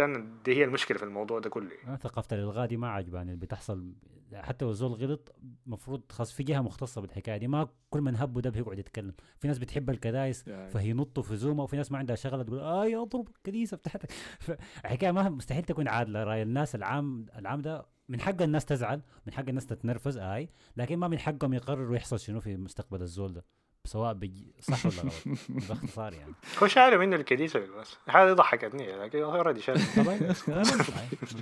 دي 0.45 0.57
هي 0.57 0.65
المشكلة 0.65 0.99
في 0.99 1.05
الموضوع 1.05 1.39
ده 1.39 1.51
كله. 1.51 1.97
ثقافة 1.97 2.37
الإلغاء 2.37 2.67
دي 2.67 2.77
ما 2.77 2.91
عجباني 2.91 3.33
اللي 3.33 3.47
بتحصل 3.47 3.95
حتى 4.35 4.65
لو 4.65 4.71
الزول 4.71 4.93
غلط 4.93 5.35
المفروض 5.67 6.03
خاص 6.13 6.33
في 6.33 6.43
جهة 6.43 6.61
مختصة 6.61 7.01
بالحكاية 7.01 7.37
دي. 7.37 7.49
ما 7.49 7.69
كل 7.91 8.01
من 8.01 8.17
هبه 8.17 8.41
ده 8.41 8.51
بيقعد 8.51 8.79
يتكلم. 8.79 9.15
في 9.39 9.49
ناس 9.49 9.59
بتحب 9.59 9.91
الكنايس 9.91 10.49
يعني. 10.49 10.71
فهينطوا 10.71 11.23
في 11.23 11.37
زوما 11.37 11.63
وفي 11.63 11.77
ناس 11.77 11.93
ما 11.93 11.99
عندها 11.99 12.17
شغلة 12.17 12.43
تقول 12.43 12.61
اي 12.61 12.97
اضرب 12.97 13.29
الكنيسه 13.29 13.77
بتاعتك. 13.77 14.11
فالحكايه 14.47 15.11
ما 15.11 15.29
مستحيل 15.29 15.65
تكون 15.65 15.89
عادلة. 15.89 16.25
رأي 16.25 16.43
الناس 16.43 16.75
العام 16.75 17.27
العام 17.39 17.61
ده 17.61 17.87
من 18.09 18.21
حق 18.21 18.43
الناس 18.43 18.65
تزعل 18.65 19.01
من 19.27 19.33
حق 19.33 19.49
الناس 19.49 19.67
تتنرفز 19.67 20.19
آي. 20.19 20.49
لكن 20.77 20.97
ما 20.99 21.09
من 21.09 21.19
حقهم 21.19 21.55
يقرروا 21.55 21.97
يحصل 21.97 22.21
شنو 22.21 22.41
في 22.41 22.57
مستقبل 22.57 23.03
الزول 23.03 23.33
ده 23.33 23.45
سواء 23.85 24.19
صح 24.61 24.87
ولا 24.87 24.95
غلط؟ 25.03 25.13
باختصار 25.69 26.13
يعني. 26.13 26.33
هو 26.63 26.67
شايله 26.67 26.97
منه 26.97 27.17
الكديسه 27.17 27.61
بس. 27.81 27.97
هذه 28.09 28.33
ضحكتني 28.33 28.93
لكن 28.93 29.23
already 29.23 29.61
أي، 29.73 30.19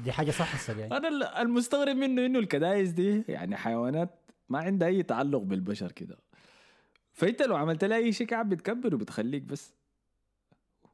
دي 0.04 0.12
حاجة 0.12 0.30
صح 0.30 0.54
هسه 0.54 0.78
يعني. 0.78 0.96
أنا 0.96 1.08
ال- 1.08 1.22
المستغرب 1.24 1.96
منه 1.96 2.26
إنه 2.26 2.38
الكدايس 2.38 2.90
دي 2.90 3.24
يعني 3.28 3.56
حيوانات 3.56 4.18
ما 4.48 4.58
عندها 4.58 4.88
أي 4.88 5.02
تعلق 5.02 5.38
بالبشر 5.38 5.92
كده. 5.92 6.18
فانت 7.12 7.42
لو 7.42 7.56
عملت 7.56 7.84
لها 7.84 7.96
أي 7.96 8.12
شيء 8.12 8.26
كعب 8.26 8.48
بتكبر 8.48 8.94
وبتخليك 8.94 9.42
بس. 9.42 9.74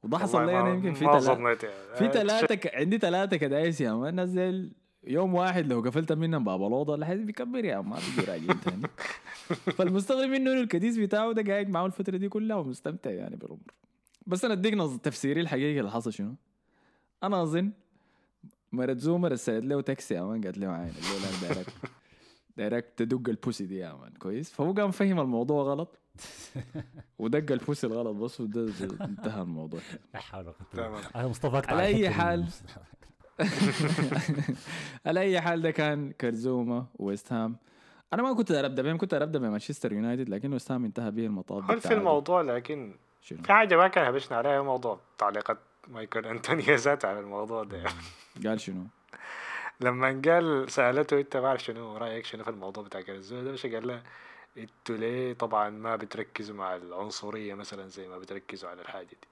وده 0.03 0.19
حصل 0.19 0.47
لي 0.47 0.61
أنا 0.61 0.71
يمكن 0.71 0.95
في 0.95 1.05
ظنيت 1.05 1.65
يعني. 1.65 1.97
في 1.97 2.09
ثلاثة 2.13 2.55
ك... 2.55 2.75
عندي 2.75 2.99
ثلاثة 2.99 3.37
كدايس 3.37 3.81
يا 3.81 3.93
man 3.93 4.21
نزل 4.21 4.73
يوم 5.09 5.35
واحد 5.35 5.67
لو 5.67 5.81
قفلت 5.81 6.13
منهم 6.13 6.45
باب 6.45 6.67
الأوضة 6.67 6.97
لحد 6.97 7.17
بيكبر 7.17 7.65
يا 7.65 7.81
ما 7.81 7.97
بيجي 7.97 8.31
راجع 8.31 8.55
تاني 8.65 8.87
فالمستغرب 9.79 10.29
منه 10.31 10.53
إنه 10.53 10.61
الكديس 10.61 10.97
بتاعه 10.99 11.33
ده 11.33 11.53
قاعد 11.53 11.69
معاه 11.69 11.87
الفترة 11.87 12.17
دي 12.17 12.29
كلها 12.29 12.57
ومستمتع 12.57 13.11
يعني 13.11 13.37
بالأمور 13.37 13.73
بس 14.27 14.45
أنا 14.45 14.55
أديك 14.55 14.75
نظ- 14.75 14.99
تفسيري 15.03 15.41
الحقيقي 15.41 15.79
اللي 15.81 15.91
حصل 15.91 16.13
شنو 16.13 16.35
أنا 17.23 17.43
أظن 17.43 17.71
مرت 18.73 18.99
زوما 18.99 19.33
رسلت 19.33 19.65
له 19.65 19.81
تاكسي 19.81 20.15
يا 20.15 20.23
man 20.23 20.41
قالت 20.45 20.59
له 20.59 20.69
عين 20.69 20.89
الليلة 20.89 21.29
أنا 21.29 21.41
دايرك 21.41 21.67
دايرك 22.57 22.93
تدق 22.97 23.29
ال 23.29 23.35
pussy 23.35 23.67
دي 23.67 23.77
يا 23.79 23.93
man 23.93 24.13
كويس 24.13 24.51
فهو 24.51 24.73
قام 24.73 24.91
فهم 24.91 25.21
الموضوع 25.21 25.63
غلط 25.63 25.99
ودق 27.19 27.53
ال 27.53 27.59
pussy 27.59 27.87
الغلط 27.87 28.17
بس 28.17 28.41
وده 28.41 28.69
انتهى 29.01 29.43
الموضوع 29.43 29.81
لا 30.15 30.21
حول 30.21 30.45
ولا 30.75 30.87
قوة. 30.87 31.01
أنا 31.17 31.29
مصطفى 31.29 31.73
على 31.73 31.93
دي. 31.93 32.11
حال. 32.11 32.47
على 35.07 35.21
أي 35.21 35.41
حال 35.41 35.63
ده 35.63 35.71
كان 35.71 36.13
كرزوما 36.13 36.87
ويست 36.99 37.33
هام 37.33 37.57
أنا 38.13 38.23
ما 38.23 38.33
كنت 38.33 38.51
ابدا 38.51 38.83
بهم 38.83 38.99
كنت 38.99 39.15
ابدا 39.15 39.39
بمانشستر 39.39 39.93
يونايتد 39.93 40.29
لكن 40.29 40.53
ويست 40.53 40.73
هام 40.73 40.85
انتهى 40.85 41.11
به 41.11 41.27
المطاف 41.27 41.71
هل 41.71 41.81
في. 41.81 41.95
الموضوع 41.95 42.41
لكن 42.41 42.95
شنو؟ 43.23 43.43
في 43.43 43.53
حاجة 43.53 43.77
ما 43.77 43.89
كان 43.89 44.05
هبشنا 44.05 44.37
عليها 44.39 44.63
موضوع 44.63 45.01
تعليقات 45.19 45.59
مايكل 45.89 46.27
أنتوني 46.27 46.63
ذات 46.77 47.05
على 47.05 47.21
الموضوع 47.21 47.65
ده 47.65 47.85
قال 48.47 48.61
شنو؟ 48.61 48.83
لما 49.81 50.23
قال 50.25 50.71
سألته 50.71 51.21
أنت 51.21 51.37
ما 51.37 51.47
أعرف 51.47 51.65
شنو 51.65 51.97
رأيك 51.97 52.25
شنو 52.25 52.45
في 52.45 52.51
الموضوع 52.51 52.85
بتاع 52.85 53.01
كرزوما 53.01 53.43
ده 53.43 53.53
مش 53.53 53.67
قال 53.67 53.87
له 53.87 54.03
إنتوا 54.59 54.97
ليه 54.97 55.33
طبعا 55.33 55.71
ما 55.71 55.97
بتركزوا 55.97 56.57
مع 56.57 56.77
العنصرية 56.77 57.55
مثلا 57.55 57.89
زي 57.89 58.09
ما 58.09 58.19
بتركزوا 58.19 58.71
على 58.71 58.83
الحاجة 58.83 59.07
دي 59.07 59.29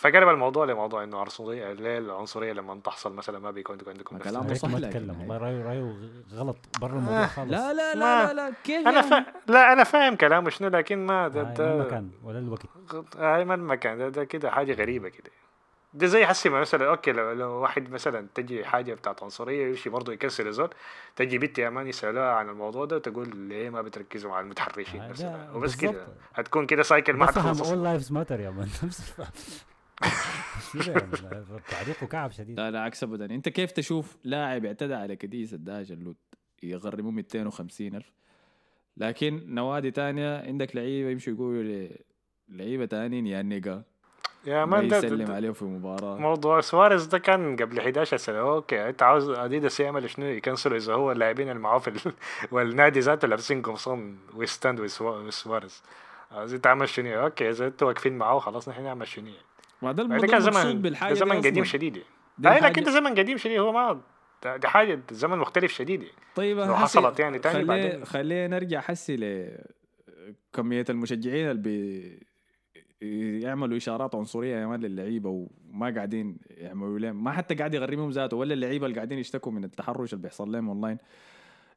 فقلب 0.00 0.28
الموضوع 0.28 0.64
لموضوع 0.64 1.04
إنه 1.04 1.18
عنصرية 1.18 1.72
ليه 1.72 1.98
العنصرية 1.98 2.52
لما 2.52 2.80
تحصل 2.84 3.12
مثلا 3.12 3.38
ما 3.38 3.50
بيكون 3.50 3.78
عندكم 3.88 4.18
كلامه 4.18 4.44
يا 4.44 4.50
ريت 4.50 4.58
صح 4.58 4.68
ما 4.68 4.80
تكلم. 4.90 5.10
هي- 5.10 5.20
والله 5.20 5.36
رايه 5.38 5.62
رأيه 5.62 5.94
غلط 6.34 6.56
برا 6.80 6.92
الموضوع 6.96 7.26
خالص. 7.26 7.50
لا 7.50 7.72
لا 7.72 7.94
لا 7.94 8.26
لا, 8.26 8.32
لا. 8.34 8.54
كيف 8.64 8.86
أنا 8.88 8.90
يعني؟ 9.06 9.10
فا... 9.10 9.24
لا 9.52 9.72
أنا 9.72 9.84
فاهم 9.84 10.16
كلامه 10.16 10.50
شنو 10.50 10.68
لكن 10.68 11.06
ما 11.06 11.28
ده, 11.28 11.40
هاي 11.40 11.46
ما 11.46 11.54
ده 11.54 11.74
المكان 11.74 12.10
ولا 12.24 12.38
الوقت. 12.38 12.62
هاي 13.18 13.44
ما 13.44 13.54
المكان 13.54 13.98
ده, 13.98 14.08
ده 14.08 14.24
كده 14.24 14.50
حاجة 14.50 14.72
غريبة 14.72 15.08
كده. 15.08 15.30
ده 15.94 16.06
زي 16.06 16.26
حسي 16.26 16.48
ما 16.48 16.60
مثلا 16.60 16.88
okay 16.90 17.12
لو, 17.12 17.32
لو 17.32 17.50
واحد 17.50 17.90
مثلا 17.90 18.26
تجي 18.34 18.64
حاجة 18.64 18.94
بتاعت 18.94 19.22
عنصرية 19.22 19.66
يمشي 19.68 19.90
برضه 19.90 20.12
يكسر 20.12 20.46
الزول 20.48 20.70
تجي 21.16 21.38
بنت 21.38 21.58
يا 21.58 21.70
man 21.70 21.86
يسألوها 21.86 22.32
عن 22.32 22.48
الموضوع 22.48 22.84
ده 22.84 22.96
وتقول 22.96 23.36
ليه 23.36 23.70
ما 23.70 23.82
بتركزوا 23.82 24.30
مع 24.30 24.40
المتحرشين 24.40 25.00
آه، 25.00 25.06
ده 25.06 25.12
مثلا 25.12 25.50
وبس 25.52 25.76
كده. 25.76 26.06
هتكون 26.34 26.66
كده 26.66 26.82
سايكل 26.82 27.12
ما 27.12 27.26
حتخلص 27.26 27.70
اول 27.70 27.84
لايفز 27.84 28.12
ماتر 28.12 28.40
يا 28.40 28.50
مان. 28.50 28.68
تعليقه 31.70 32.06
كعب 32.06 32.30
شديد. 32.30 32.60
لا 32.60 32.70
لا 32.70 32.80
عكس 32.80 33.02
ابدا 33.02 33.24
أنت 33.24 33.48
كيف 33.48 33.72
تشوف 33.72 34.16
لاعب 34.24 34.64
اعتدى 34.64 34.94
على 34.94 35.16
كديس 35.16 35.54
الدهج 35.54 35.92
اللوت 35.92 36.16
يغرموه 36.62 37.12
250 37.12 37.94
ألف؟ 37.94 38.12
لكن 38.96 39.54
نوادي 39.54 39.90
تانية 39.90 40.46
عندك 40.46 40.76
لعيبة 40.76 41.10
يمشوا 41.10 41.32
يقولوا 41.32 41.88
لعيبة 42.48 42.84
تانيين 42.86 43.26
يا 43.26 43.42
نيجا. 43.42 43.82
يا 44.46 44.64
ما 44.64 44.80
مان 44.80 44.88
ده, 44.88 44.96
يسلم 44.96 45.24
ده 45.24 45.34
عليه 45.34 45.50
في 45.50 45.64
مباراة. 45.64 46.18
موضوع 46.18 46.60
سواريز 46.60 47.06
ده 47.06 47.18
كان 47.18 47.56
قبل 47.56 47.78
11 47.78 48.16
سنة. 48.16 48.38
أوكي 48.38 48.88
أنت 48.88 49.02
عاوز 49.02 49.28
أديداس 49.28 49.80
يعمل 49.80 50.10
شنو؟ 50.10 50.26
يكنسلوا 50.26 50.76
إذا 50.76 50.94
هو 50.94 51.12
اللاعبين 51.12 51.48
اللي 51.48 51.60
معاه 51.62 51.78
في 51.78 51.88
ال... 51.88 52.12
والنادي 52.52 53.00
ذاته 53.00 53.28
لابسين 53.28 53.62
قمصان 53.62 54.16
ويستاند 54.34 54.80
وسواريز. 54.80 55.82
عايزين 56.30 56.60
تعمل 56.60 56.88
شنو؟ 56.88 57.22
okay 57.24 57.50
إذا 57.50 57.66
أنتوا 57.66 57.88
واقفين 57.88 58.18
معاه 58.18 58.38
خلاص 58.38 58.68
نحن 58.68 58.82
نعمل 58.82 59.08
شنو؟ 59.08 59.30
يعني 59.82 59.94
بعد 59.94 59.96
ده 59.96 60.02
ده 60.02 60.08
الموضوع 60.14 60.26
كان 60.38 60.42
مقصود 60.42 60.62
زمن 60.62 60.82
بالحاجة 60.82 61.12
ده 61.14 61.18
زمن 61.20 61.40
دي 61.40 61.48
قديم. 61.50 61.64
شديد. 61.64 61.96
يعني 62.38 62.60
الحاجة- 62.60 62.64
لكن 62.64 62.82
ده 62.84 62.90
زمن 62.90 63.14
قديم 63.18 63.36
شديد. 63.38 63.58
هو 63.58 63.72
ما 63.72 64.00
ده 64.56 64.68
حاجة 64.68 65.00
زمن 65.12 65.38
مختلف 65.38 65.72
شديد. 65.72 66.02
يعني 66.02 66.14
طيب 66.34 66.58
لو 66.58 66.76
حصلت 66.76 67.20
يعني 67.20 67.38
تاني 67.38 67.54
خلي 67.54 67.64
بعدين. 67.64 68.04
خلينا 68.04 68.46
نرجع 68.58 68.80
حسي 68.80 69.16
لكمية 69.16 70.84
المشجعين 70.90 71.50
اللي 71.50 71.62
بي 71.62 72.30
يعملوا 73.40 73.76
إشارات 73.76 74.14
عنصرية 74.14 74.56
يا 74.56 74.66
man 74.66 74.80
للعيبة 74.80 75.28
وما 75.70 75.90
قاعدين 75.94 76.38
يعملوا 76.50 76.98
لهم. 76.98 77.24
ما 77.24 77.32
حتى 77.32 77.54
قاعد 77.54 77.74
يغرمهم 77.74 78.10
ذاته 78.10 78.36
ولا 78.36 78.54
اللعيبة 78.54 78.86
اللي 78.86 78.96
قاعدين 78.96 79.18
يشتكوا 79.18 79.52
من 79.52 79.64
التحرش 79.64 80.12
اللي 80.12 80.22
بيحصل 80.22 80.52
لهم 80.52 80.68
اونلاين 80.68 80.98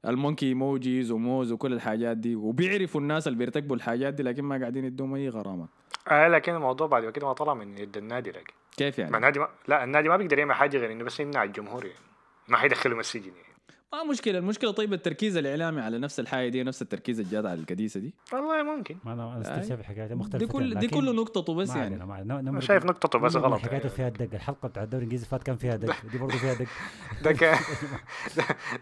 ال 0.07 0.13
monkey 0.13 0.45
emojis 0.45 1.11
وموز 1.11 1.51
وكل 1.51 1.73
الحاجات 1.73 2.17
دي 2.17 2.35
وبيعرفوا 2.35 3.01
الناس 3.01 3.27
اللي 3.27 3.39
بيرتكبوا 3.39 3.75
الحاجات 3.75 4.13
دي 4.13 4.23
لكن 4.23 4.43
ما 4.43 4.59
قاعدين 4.59 4.85
يدوهم 4.85 5.15
أي 5.15 5.29
غرامات 5.29 5.69
آه 6.11 6.27
لكن 6.27 6.55
الموضوع 6.55 6.87
بعد 6.87 7.09
كده 7.09 7.27
ما 7.27 7.33
طلع 7.33 7.53
من 7.53 7.77
يد 7.77 7.97
النادي 7.97 8.29
لكن. 8.29 8.53
كيف 8.77 8.99
ما 8.99 9.03
يعني؟ 9.03 9.15
النادي 9.17 9.39
ما 9.39 9.47
لا 9.67 9.83
النادي 9.83 10.09
ما 10.09 10.17
بيقدر 10.17 10.39
يعمل 10.39 10.55
حاجة 10.55 10.77
غير 10.77 10.91
إنه 10.91 11.03
بس 11.03 11.19
يمنع 11.19 11.43
الجمهور 11.43 11.85
يعني. 11.85 11.99
ما 12.47 12.57
حيدخلهم 12.57 12.99
السجن 12.99 13.31
يعني. 13.31 13.52
ما 13.93 14.03
مشكلة 14.03 14.37
المشكلة 14.37 14.71
طيب 14.71 14.93
التركيز 14.93 15.37
الإعلامي 15.37 15.81
على 15.81 15.99
نفس 15.99 16.19
الحاجة 16.19 16.49
دي 16.49 16.63
نفس 16.63 16.81
التركيز 16.81 17.19
الجاد 17.19 17.45
على 17.45 17.59
الكديسه 17.59 17.99
دي. 17.99 18.13
والله 18.33 18.63
ممكن. 18.63 18.97
ما 19.05 19.13
أنا. 19.13 19.41
استنى 19.41 19.67
شايف 19.67 19.79
الحكاية 19.79 20.03
دي 20.03 20.09
دي 20.13 20.15
مختلفه 20.15 20.47
كل 20.47 20.75
دي 20.75 20.87
كله 20.87 21.11
نقطته 21.13 21.53
بس 21.53 21.69
ما 21.69 21.77
يعني. 21.77 22.05
ما 22.05 22.13
علينا 22.15 22.41
نمر 22.41 22.59
شايف 22.59 22.85
نقطته 22.85 23.19
بس 23.19 23.35
غلط. 23.35 23.59
حكايته. 23.59 23.89
فيها 23.89 24.07
الدق 24.07 24.29
الحلقة 24.33 24.67
بتاع 24.67 24.83
الدوري 24.83 25.03
الإنجليزي 25.03 25.25
فات 25.25 25.43
كان 25.43 25.55
فيها 25.55 25.75
دق 25.75 25.95
دي 26.11 26.17
برضه 26.17 26.37
فيها 26.37 26.53
دق 26.53 26.67
ده 27.23 27.31
كان 27.31 27.57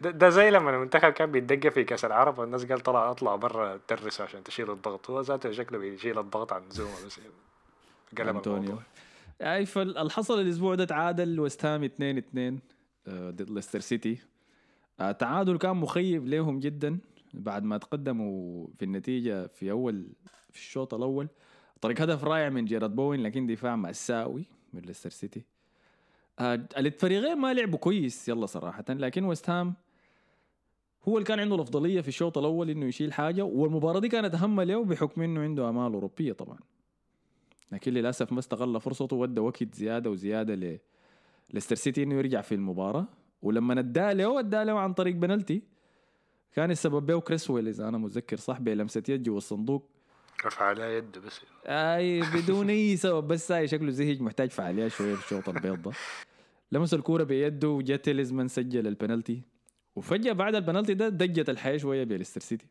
ده, 0.02 0.30
زي 0.30 0.52
لما 0.52 0.70
المنتخب 0.70 1.12
كان 1.12 1.32
بيتدقى 1.32 1.72
في 1.72 1.84
كأس 1.84 2.06
العرب 2.06 2.40
والناس 2.40 2.66
قال 2.66 2.80
طلع 2.80 3.12
اطلع 3.12 3.36
برا 3.36 3.80
ترسوا 3.88 4.26
عشان 4.26 4.44
تشيل 4.44 4.72
الضغط. 4.72 5.10
هو 5.10 5.22
ذاته 5.22 5.52
شكله 5.52 5.78
بيشيل 5.78 6.20
الضغط 6.20 6.54
عن 6.54 6.62
زوما 6.70 6.92
بس. 7.06 7.20
قلب. 8.18 8.48
الموضوع. 8.48 8.80
أي 9.42 9.66
فالحصل 9.66 10.42
الأسبوع 10.42 10.76
ده 10.76 10.86
تعادل 10.86 11.40
ويست 11.40 11.66
هام 11.66 11.84
2 11.84 12.18
2 12.18 12.60
ضد 13.10 13.50
ليستر 13.50 13.80
سيتي. 13.80 14.31
تعادل 14.98 15.58
كان 15.58 15.76
مخيب 15.76 16.28
لهم 16.28 16.60
جدا 16.60 17.00
بعد 17.34 17.64
ما 17.64 17.78
تقدموا 17.78 18.68
في 18.78 18.86
النتيجة 18.86 19.48
في 19.48 19.72
أول 19.72 20.08
في 20.50 20.60
الشوط 20.60 20.94
الأول. 20.94 21.28
طريق 21.82 22.02
هدف 22.02 22.24
رائع 22.24 22.50
من 22.50 22.66
جيراد 22.66 22.96
بوين 22.96 23.24
لكن 23.24 23.48
دفاع 23.48 23.76
مأساوي 23.76 24.46
من 24.74 24.82
ليستر 24.82 25.10
سيتي. 25.10 25.44
آه، 26.40 26.68
الفريقين 26.78 27.38
ما 27.38 27.54
لعبوا 27.54 27.80
كويس 27.80 28.30
يلا 28.30 28.46
صراحة 28.46 28.84
لكن 28.90 29.24
ويست 29.24 29.50
هام 29.50 29.74
هو 31.08 31.18
اللي 31.18 31.28
كان 31.28 31.40
عنده 31.40 31.56
الأفضلية 31.56 32.02
في 32.02 32.08
الشوط 32.08 32.38
الأول 32.38 32.70
إنه 32.70 32.86
يشيل 32.86 33.14
حاجة 33.14 33.42
والمباراة 33.42 34.00
دي 34.00 34.10
كانت 34.10 34.36
أهم 34.36 34.62
له 34.62 34.84
بحكم 34.84 35.22
إنه 35.22 35.42
عنده 35.42 35.70
امال 35.70 35.94
أوروبية 35.94 36.34
طبعا. 36.34 36.60
لكن 37.72 37.94
للأسف 37.94 38.32
ما 38.32 38.40
استغل 38.40 38.82
فرصته 38.82 39.16
وأدى 39.16 39.42
وقت 39.42 39.76
زيادة 39.76 40.10
وزيادة 40.10 40.56
ل 40.56 40.80
ليستر 41.54 41.76
سيتي 41.76 42.04
إنه 42.04 42.16
يرجع 42.16 42.42
في 42.42 42.56
المباراة. 42.56 43.06
ولما 43.42 43.80
ادى 43.80 44.14
له 44.14 44.40
ادى 44.40 44.64
له 44.64 44.80
عن 44.80 44.94
طريق 44.94 45.16
بنالتي 45.16 45.62
كان 46.54 46.72
السبب 46.72 47.06
به 47.06 47.20
كريسويل 47.20 47.68
اذا 47.68 47.88
أنا 47.88 47.98
متذكر 47.98 48.38
صح 48.38 48.60
بلمسه 48.60 49.04
يد 49.10 49.24
جوا 49.24 49.38
الصندوق 49.38 49.90
رفع 50.46 50.66
على 50.66 50.96
يده 50.96 51.22
بس. 51.22 51.42
أي 51.66 52.22
بدون 52.22 52.70
أي 52.70 52.98
سبب 52.98 53.28
بس 53.28 53.52
هاي 53.52 53.68
شكله 53.68 53.92
زهج 53.92 54.22
محتاج 54.22 54.50
فعاليات 54.50 54.92
شوية 54.92 55.16
في 55.16 55.24
الشوط 55.26 55.50
البيض 55.50 55.82
ده 55.82 55.92
لمس 56.72 56.94
الكورة 56.94 57.24
بيده 57.24 57.70
وجا 57.70 57.96
تيليزمان 57.96 58.48
سجل 58.48 58.88
البنالتي 58.88 59.42
وفجأة 59.96 60.34
بعد 60.34 60.56
البنالتي 60.56 60.94
ده 60.94 61.10
دجت 61.10 61.50
الحياة 61.50 61.78
شوية 61.78 62.04
بليستر 62.04 62.42
سيتي. 62.42 62.68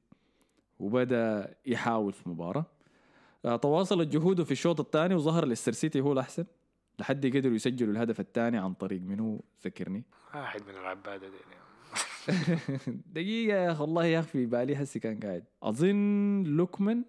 وبدأ 0.79 1.55
يحاول 1.67 2.13
في 2.13 2.27
المباراه 2.27 2.65
آه، 3.45 3.57
تواصلت 3.57 4.09
جهوده 4.09 4.45
في 4.45 4.51
الشوط 4.53 4.81
الثاني 4.81 5.15
وظهر 5.15 5.47
ليستر 5.47 5.73
سيتي 5.73 6.01
هو 6.01 6.13
الأحسن. 6.13 6.45
لحد 7.01 7.27
قدروا 7.27 7.55
يسجلوا 7.55 7.93
الهدف 7.93 8.21
الثاني 8.21 8.59
عن 8.59 8.75
طريق 8.75 9.01
منو؟ 9.01 9.45
ذكرني. 9.65 10.03
واحد 10.35 10.63
من 10.69 10.75
العباده 10.75 11.29
دي 11.29 11.37
يعني. 11.51 11.61
دقيقة 13.15 13.57
يا 13.57 13.73
أخي 13.73 13.81
والله 13.83 14.05
يا 14.05 14.21
أخي 14.21 14.29
في 14.29 14.47
بالي 14.47 14.83
هسي 14.83 14.99
كان 14.99 15.21
قاعد. 15.21 15.45
أظن 15.63 16.43
لوكمان. 16.43 17.05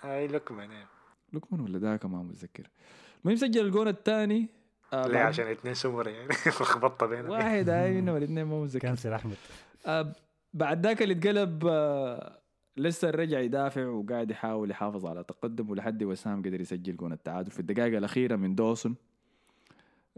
هاي 0.00 0.26
لكمن 0.26 0.70
يعني. 0.70 0.86
لوكمان 1.32 1.60
ولا 1.60 1.78
ذاك؟ 1.78 2.06
ما 2.06 2.22
متذكر. 2.22 2.70
المهم 3.24 3.36
سجل 3.36 3.66
الجون 3.66 3.88
الثاني. 3.88 4.48
آه 4.92 5.06
ليه؟ 5.06 5.18
عشان 5.18 5.46
اثنين 5.46 5.74
سمر 5.74 6.08
يعني. 6.08 6.28
لخبطه 6.46 7.06
بينهم. 7.06 7.30
واحد 7.30 7.68
هاي 7.78 8.00
منهم 8.00 8.16
الاثنين 8.16 8.44
ما 8.44 8.62
متذكر. 8.62 8.78
cancel 8.78 9.12
أحمد. 9.12 9.36
آه 9.86 10.12
بعد 10.54 10.86
ذاك 10.86 11.02
اللي 11.02 11.14
اتقلب 11.14 11.66
آه 11.66 12.38
لسه 12.76 13.10
رجع 13.10 13.40
يدافع 13.40 13.86
وقاعد 13.86 14.30
يحاول 14.30 14.70
يحافظ 14.70 15.06
على 15.06 15.24
تقدم 15.24 15.70
ولحد 15.70 16.02
وست 16.02 16.26
هام 16.26 16.42
قدر 16.42 16.60
يسجل 16.60 16.96
جون 16.96 17.12
التعادل 17.12 17.50
في 17.50 17.60
الدقائق 17.60 17.96
الأخيرة 17.96 18.36
من 18.36 18.54
دوسون 18.54 18.96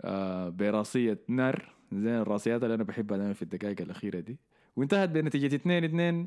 آه 0.00 0.48
براسية 0.48 1.18
نار. 1.28 1.74
زين 1.92 2.14
الراسيات 2.14 2.62
اللي 2.62 2.74
أنا 2.74 2.84
بحبها 2.84 3.18
دائما 3.18 3.32
في 3.32 3.42
الدقائق 3.42 3.80
الأخيرة 3.80 4.20
دي. 4.20 4.38
وانتهت 4.76 5.08
بنتيجه 5.08 5.54
2 5.54 5.84
2 5.84 6.26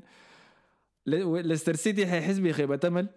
ليستر 1.05 1.75
سيتي 1.75 2.07
حيحس 2.07 2.39
بخيبه 2.39 2.79
امل 2.85 3.09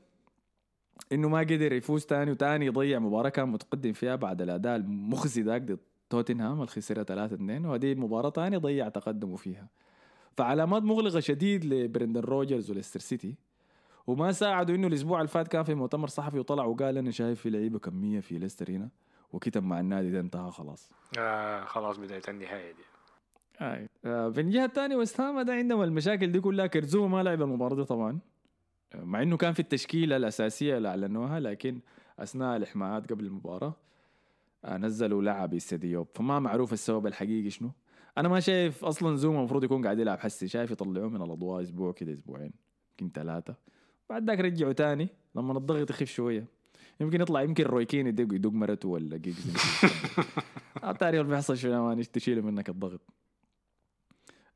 إنه 1.12 1.28
ما 1.28 1.38
قدر 1.38 1.72
يفوز 1.72 2.06
تاني 2.06 2.30
وتاني 2.30 2.66
يضيع 2.66 2.98
مباراة 2.98 3.28
كان 3.28 3.48
متقدم 3.48 3.92
فيها 3.92 4.16
بعد 4.16 4.42
الأداء 4.42 4.76
المخزي 4.76 5.42
ذاك 5.42 5.62
ضد 5.62 5.78
توتنهام 6.10 6.54
اللي 6.54 6.66
خسرها 6.66 7.02
3 7.02 7.34
2 7.34 7.66
وهذه 7.66 7.94
مباراة 7.94 8.30
تانية 8.30 8.58
ضيع 8.58 8.88
تقدمه 8.88 9.36
فيها. 9.36 9.68
فعلامات 10.36 10.82
مقلقة 10.82 11.20
شديد 11.20 11.64
لبرندن 11.64 12.20
روجرز 12.20 12.70
وليستر 12.70 13.00
سيتي 13.00 13.34
وما 14.06 14.32
ساعدوا 14.32 14.74
إنه 14.74 14.86
الأسبوع 14.86 15.18
اللي 15.18 15.28
فات 15.28 15.48
كان 15.48 15.62
في 15.62 15.74
مؤتمر 15.74 16.08
صحفي 16.08 16.38
وطلع 16.38 16.64
وقال 16.64 16.98
أنا 16.98 17.10
شايف 17.10 17.40
في 17.40 17.50
لعيبة 17.50 17.78
كمية 17.78 18.20
في 18.20 18.38
ليستر 18.38 18.70
هنا. 18.70 18.88
ووقته 19.32 19.62
مع 19.62 19.80
النادي 19.80 20.10
ده 20.10 20.20
انتهى 20.20 20.50
خلاص. 20.50 20.90
آه 21.18 21.64
خلاص 21.64 21.96
بداية 21.98 22.22
النهاية 22.28 22.72
دي. 22.72 22.82
آه. 23.60 23.88
آه 24.04 24.30
في 24.30 24.40
الجهه 24.40 24.64
الثانية 24.64 24.96
ويست 24.96 25.20
هام 25.20 25.40
ده 25.40 25.52
عندهم 25.52 25.82
المشاكل 25.82 26.32
دي 26.32 26.40
كلها. 26.40 26.66
كرت 26.66 26.91
زوما 26.91 27.16
ما 27.16 27.22
لعب 27.22 27.42
المباراة 27.42 27.74
دي 27.76 27.84
طبعا. 27.84 28.18
آه، 28.94 29.04
مع 29.04 29.22
إنه 29.22 29.36
كان 29.36 29.52
في 29.52 29.60
التشكيلة 29.60 30.16
الأساسية 30.16 30.76
اللي 30.76 30.88
أعلنوها 30.88 31.40
لكن 31.40 31.80
أثناء 32.18 32.56
الإحماءات 32.56 33.12
قبل 33.12 33.26
المباراة 33.26 33.74
آه 34.64 34.76
نزلوا 34.76 35.22
لاعب 35.22 35.54
عيسى 35.54 35.81
ديوب 35.81 36.08
فما 36.14 36.38
معروف 36.38 36.72
السبب 36.72 37.06
الحقيقي 37.06 37.50
شنو. 37.50 37.70
أنا 38.18 38.28
ما 38.28 38.40
شايف 38.40 38.84
أصلا 38.84 39.16
زوما 39.16 39.38
المفروض 39.38 39.64
يكون 39.64 39.84
قاعد 39.84 39.98
يلعب 39.98 40.18
حسي. 40.18 40.48
شايف 40.48 40.70
يطلعوه 40.70 41.08
من 41.08 41.22
الأضواء 41.22 41.62
أسبوع 41.62 41.92
كده 41.92 42.12
أسبوعين 42.12 42.52
يمكن 42.90 43.12
ثلاثة. 43.20 43.54
بعد 44.10 44.24
ذاك 44.26 44.40
رجعوا 44.40 44.72
تاني 44.72 45.08
لما 45.34 45.58
الضغط 45.58 45.90
يخف 45.90 46.08
شوية. 46.08 46.44
يمكن 47.00 47.20
يطلع 47.20 47.42
يمكن 47.42 47.64
روي 47.64 47.85
كين 47.85 48.06
يدق 48.06 48.34
يدق 48.34 48.50
مرته 48.50 48.88
ولا 48.88 49.16
جيجز 49.16 49.56
التاريخ 50.84 51.20
اللي 51.20 51.32
بيحصل 51.32 51.58
شنو 51.58 51.94
ما 51.94 52.02
تشيل 52.02 52.42
منك 52.42 52.68
الضغط. 52.68 53.00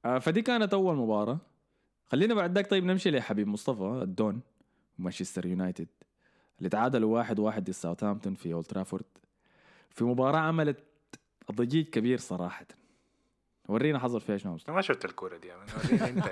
آه، 0.04 0.18
فدي 0.18 0.42
كانت 0.42 0.74
أول 0.74 0.96
مباراة. 0.96 1.38
خلينا 2.06 2.34
بعد 2.34 2.54
ذاك 2.54 2.70
طيب 2.70 2.84
نمشي 2.84 3.10
لحبيب 3.10 3.48
مصطفى 3.48 4.00
الدون 4.02 4.40
مانشستر 4.98 5.46
يونايتد 5.46 5.88
اللي 6.58 6.68
تعادلوا 6.68 7.14
واحد 7.14 7.38
واحد 7.38 7.70
ساوثهامبتون 7.70 8.34
في 8.34 8.52
أولد 8.52 8.66
ترافورد. 8.66 9.04
في 9.90 10.04
مباراة 10.04 10.38
عملت 10.38 10.78
ضجيج 11.52 11.88
كبير 11.88 12.18
صراحة. 12.18 12.66
ورينا 13.68 13.98
حصل 13.98 14.20
فيها 14.20 14.36
شنو. 14.36 14.58
ما 14.68 14.80
شفت 14.80 15.04
الكورة 15.04 15.36
دي. 15.36 15.48
وريني 15.84 16.08
انت 16.08 16.26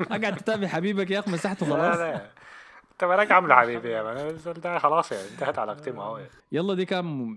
أقعد 0.00 0.36
تتابع 0.36 0.66
حبيبك 0.66 1.10
يا 1.10 1.18
اخ 1.18 1.28
مسحته 1.28 1.66
لا 1.66 1.74
خلاص. 1.74 1.98
لا. 1.98 2.30
انت 2.92 3.04
مالك 3.04 3.32
عامله 3.32 3.54
حبيبي 3.54 3.90
يا 3.90 4.02
مان 4.02 4.36
ده 4.62 4.78
خلاص 4.78 5.12
يعني 5.12 5.28
انتهت 5.28 5.58
علاقتي 5.58 5.90
معه 5.90 6.18
يعني. 6.18 6.30
يلا 6.52 6.74
دي 6.74 6.84
كان 6.84 7.36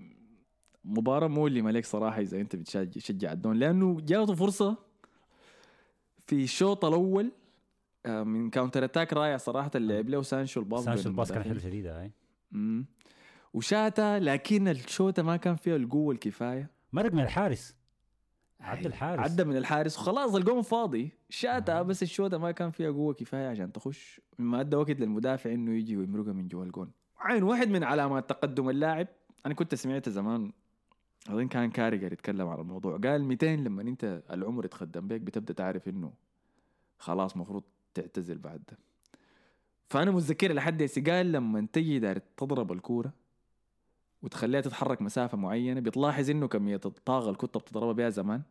مباراة 0.84 1.28
مؤلمة 1.28 1.70
لك 1.70 1.84
صراحة 1.84 2.20
إذا 2.20 2.40
أنت 2.40 2.56
بتشجع 2.56 3.32
الدون 3.32 3.56
لأنه 3.56 4.00
جاته 4.00 4.34
فرصة 4.34 4.76
في 6.26 6.44
الشوط 6.44 6.84
الأول 6.84 7.32
آه، 8.06 8.22
من 8.22 8.50
counter 8.50 8.84
attack 8.84 9.12
رائع 9.12 9.36
صراحة 9.36 9.70
اللي 9.74 9.94
لعب 9.94 10.08
له 10.08 10.22
سانشو 10.22 10.60
ال 10.60 10.65
pass 10.65 10.84
سانشو 10.84 11.08
ال 11.08 11.13
pass 11.13 11.32
كان. 11.32 11.42
حلو 11.42 11.58
شديد 11.58 11.86
هاي 11.86 12.12
مم. 12.52 12.86
وشاتا 13.54 14.18
لكن 14.18 14.68
الشوطة 14.68 15.22
ما 15.22 15.36
كان 15.36 15.56
فيها 15.56 15.76
القوة 15.76 16.14
الكفاية 16.14 16.70
مرق 16.92 17.12
من 17.12 17.22
الحارس 17.22 17.76
عدى 18.60 18.88
الحارس. 18.88 19.20
عدى 19.20 19.44
من 19.44 19.56
الحارس. 19.56 19.98
وخلاص 19.98 20.34
الجون 20.34 20.62
فاضي. 20.62 21.12
شاتا 21.28 21.78
آه. 21.78 21.82
بس 21.82 22.02
الشوطة 22.02 22.38
ما 22.38 22.50
كان 22.50 22.70
فيها 22.70 22.90
قوة 22.90 23.14
كفاية 23.14 23.48
عشان 23.48 23.72
تخش. 23.72 24.20
مما 24.38 24.60
أدى 24.60 24.76
وقت 24.76 25.00
للمدافع 25.00 25.52
إنه 25.52 25.74
يجي 25.74 25.96
ويمرقها 25.96 26.32
من 26.32 26.48
جوا 26.48 26.64
الجون. 26.64 26.90
عين 27.18 27.42
واحد 27.42 27.68
من 27.68 27.84
علامات 27.84 28.30
تقدم 28.30 28.70
اللاعب. 28.70 29.08
أنا 29.46 29.54
كنت 29.54 29.74
سمعت 29.74 30.08
زمان. 30.08 30.52
أظن 31.28 31.48
كان 31.48 31.70
كاريجر 31.70 32.12
يتكلم 32.12 32.48
عن 32.48 32.58
الموضوع. 32.58 32.98
قال 32.98 33.24
200 33.24 33.46
لما 33.46 33.82
أنت 33.82 34.22
العمر 34.30 34.64
يتقدم 34.64 35.08
بك 35.08 35.20
بتبدأ 35.20 35.54
تعرف 35.54 35.88
إنه 35.88 36.12
خلاص 36.98 37.36
مفروض 37.36 37.62
تعتزل 37.94 38.38
بعد. 38.38 38.62
ده 38.70 38.78
فأنا 39.88 40.10
متذكر 40.10 40.52
لحد 40.52 40.82
قال 41.08 41.32
لما 41.32 41.66
تجي 41.72 41.98
داير 41.98 42.18
تضرب 42.36 42.72
الكورة 42.72 43.12
وتخليها 44.26 44.60
تتحرك 44.60 45.02
مسافة 45.02 45.38
معينة 45.38 45.80
بتلاحظ 45.80 46.30
إنه 46.30 46.48
كميه 46.48 46.80
الطاقه 46.86 47.24
اللي 47.26 47.36
كنت 47.36 47.56
بتضربها 47.56 47.92
بها 47.92 48.10
زمان 48.10 48.42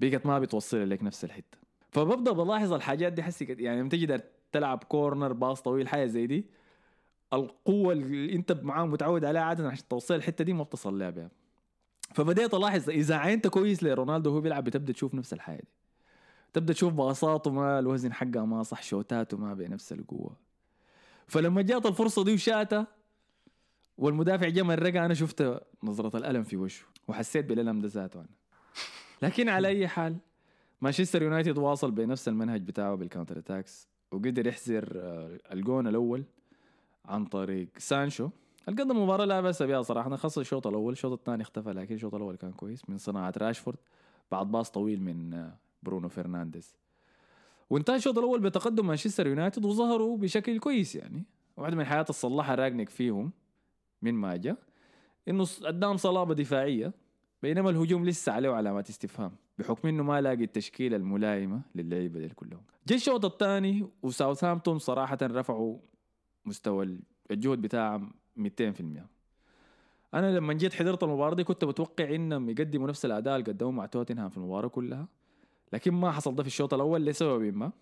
بقت 0.00 0.26
ما 0.26 0.38
بتوصل 0.38 0.90
لك 0.90 1.02
نفس 1.02 1.24
الحتة. 1.24 1.58
فببدأ 1.90 2.32
بلاحظ 2.32 2.72
الحاجات 2.72 3.12
دي 3.12 3.22
حسي 3.22 3.44
يعني 3.44 3.80
لما 3.80 3.88
تجي 3.88 4.18
تلعب 4.52 4.84
كورنر 4.84 5.32
باص 5.32 5.62
طويل 5.62 5.88
حاجة 5.88 6.06
زي 6.06 6.26
دي 6.26 6.46
القوة 7.32 7.92
اللي 7.92 8.34
أنت 8.34 8.52
معاه 8.52 8.86
متعود 8.86 9.24
عليها 9.24 9.42
عادة 9.42 9.68
عشان 9.68 9.88
توصل 9.88 10.14
الحته 10.14 10.44
دي 10.44 10.52
ما 10.52 10.62
بتصل 10.62 10.98
لها 10.98 11.10
بها. 11.10 11.30
فبديت 12.14 12.54
ألاحظ 12.54 12.90
إذا 12.90 13.16
عينت 13.16 13.46
كويس 13.46 13.82
لرونالدو 13.82 14.30
وهو 14.30 14.40
بيلعب 14.40 14.64
بتبدأ 14.64 14.92
تشوف 14.92 15.14
نفس 15.14 15.32
الحاجة 15.32 15.60
دي. 15.60 15.68
تبدأ 16.52 16.72
تشوف 16.72 16.92
باصاته 16.92 17.50
ما 17.50 17.78
الوزن 17.78 18.12
حقها 18.12 18.44
ما 18.44 18.62
صح 18.62 18.82
شوتاته 18.82 19.36
ما 19.36 19.54
بنفس 19.54 19.92
القوة. 19.92 20.36
فلما 21.26 21.62
جات 21.62 21.86
الفرصة 21.86 22.24
دي 22.24 22.34
وشاتا 22.34 22.86
والمدافع 23.98 24.48
جا 24.48 24.62
مرقها 24.62 25.06
أنا 25.06 25.14
شفت 25.14 25.60
نظرة 25.82 26.16
الألم 26.16 26.42
في 26.42 26.56
وشه 26.56 26.84
وحسيت 27.08 27.44
بالألم 27.44 27.80
ده 27.80 27.88
ذاته 27.88 28.20
أنا. 28.20 28.28
لكن 29.22 29.48
على 29.48 29.68
أي 29.68 29.88
حال 29.88 30.16
مانشستر 30.80 31.22
يونايتد 31.22 31.58
واصل 31.58 31.90
بنفس 31.90 32.28
المنهج 32.28 32.62
بتاعه 32.62 32.94
بال 32.94 33.04
counter 33.04 33.38
attacks 33.38 33.88
وقدر 34.12 34.46
يحرز 34.46 34.92
آه، 34.96 35.38
الجون 35.52 35.86
الأول 35.86 36.24
عن 37.04 37.24
طريق 37.24 37.68
سانشو. 37.78 38.30
القدم 38.68 39.02
مباراة 39.02 39.24
لا 39.24 39.40
بأس 39.40 39.62
بها 39.62 39.82
صراحة 39.82 40.16
خلص 40.16 40.38
الشوط 40.38 40.66
الأول 40.66 40.92
الشوط 40.92 41.12
الثاني 41.12 41.42
اختفى 41.42 41.70
لكن 41.70 41.94
الشوط 41.94 42.14
الأول 42.14 42.36
كان 42.36 42.52
كويس 42.52 42.88
من 42.88 42.98
صناعة 42.98 43.32
راشفورد 43.38 43.78
بعد 44.30 44.50
pass 44.50 44.70
طويل 44.70 45.02
من 45.02 45.34
آه، 45.34 45.56
برونو 45.82 46.08
فرنانديز. 46.08 46.74
وانتهى 47.70 47.96
الشوط 47.96 48.18
الأول 48.18 48.40
بتقدم 48.40 48.86
مانشستر 48.86 49.26
يونايتد 49.26 49.64
وظهروا 49.64 50.18
بشكل 50.18 50.58
كويس 50.58 50.94
يعني 50.96 51.24
واحدة 51.56 51.76
من 51.76 51.82
الحاجات 51.82 52.10
الصلحها 52.10 52.54
رانجنيك 52.54 52.88
فيهم. 52.88 53.32
من 54.02 54.14
ما 54.14 54.36
جاء 54.36 54.56
انه 55.28 55.46
قدم 55.64 55.96
صلابة 55.96 56.34
دفاعية 56.34 56.92
بينما 57.42 57.70
الهجوم 57.70 58.04
لسه 58.04 58.32
عليه 58.32 58.50
علامات 58.50 58.88
استفهام 58.88 59.32
بحكم 59.58 59.88
إنه 59.88 60.02
ما 60.02 60.20
لاقي 60.20 60.44
التشكيلة 60.44 60.96
الملائمة 60.96 61.62
للعيبة 61.74 62.20
دي 62.20 62.28
كلهم. 62.28 62.62
جا 62.88 62.96
الشوط 62.96 63.24
الثاني 63.24 63.86
وساوثهامبتون 64.02 64.78
صراحة 64.78 65.18
رفعوا 65.22 65.78
مستوى 66.44 66.98
الجهد 67.30 67.58
بتاعهم 67.62 68.12
200% 68.38 68.42
أنا 70.14 70.36
لما 70.36 70.52
جيت 70.52 70.74
حضرت 70.74 71.02
المباراة 71.02 71.34
دي 71.34 71.44
كنت 71.44 71.64
متوقع 71.64 72.14
إنهم 72.14 72.50
يقدموا 72.50 72.88
نفس 72.88 73.04
الأداء 73.04 73.36
اللي 73.36 73.52
قدموه 73.52 73.72
مع 73.72 73.86
توتنهام 73.86 74.28
في 74.28 74.36
المباراة 74.36 74.68
كلها 74.68 75.08
لكن 75.72 75.92
ما 75.94 76.10
حصل 76.10 76.34
ده 76.34 76.42
في 76.42 76.46
الشوط 76.48 76.74
الأول 76.74 77.06
لسبب 77.06 77.42
ما. 77.56 77.72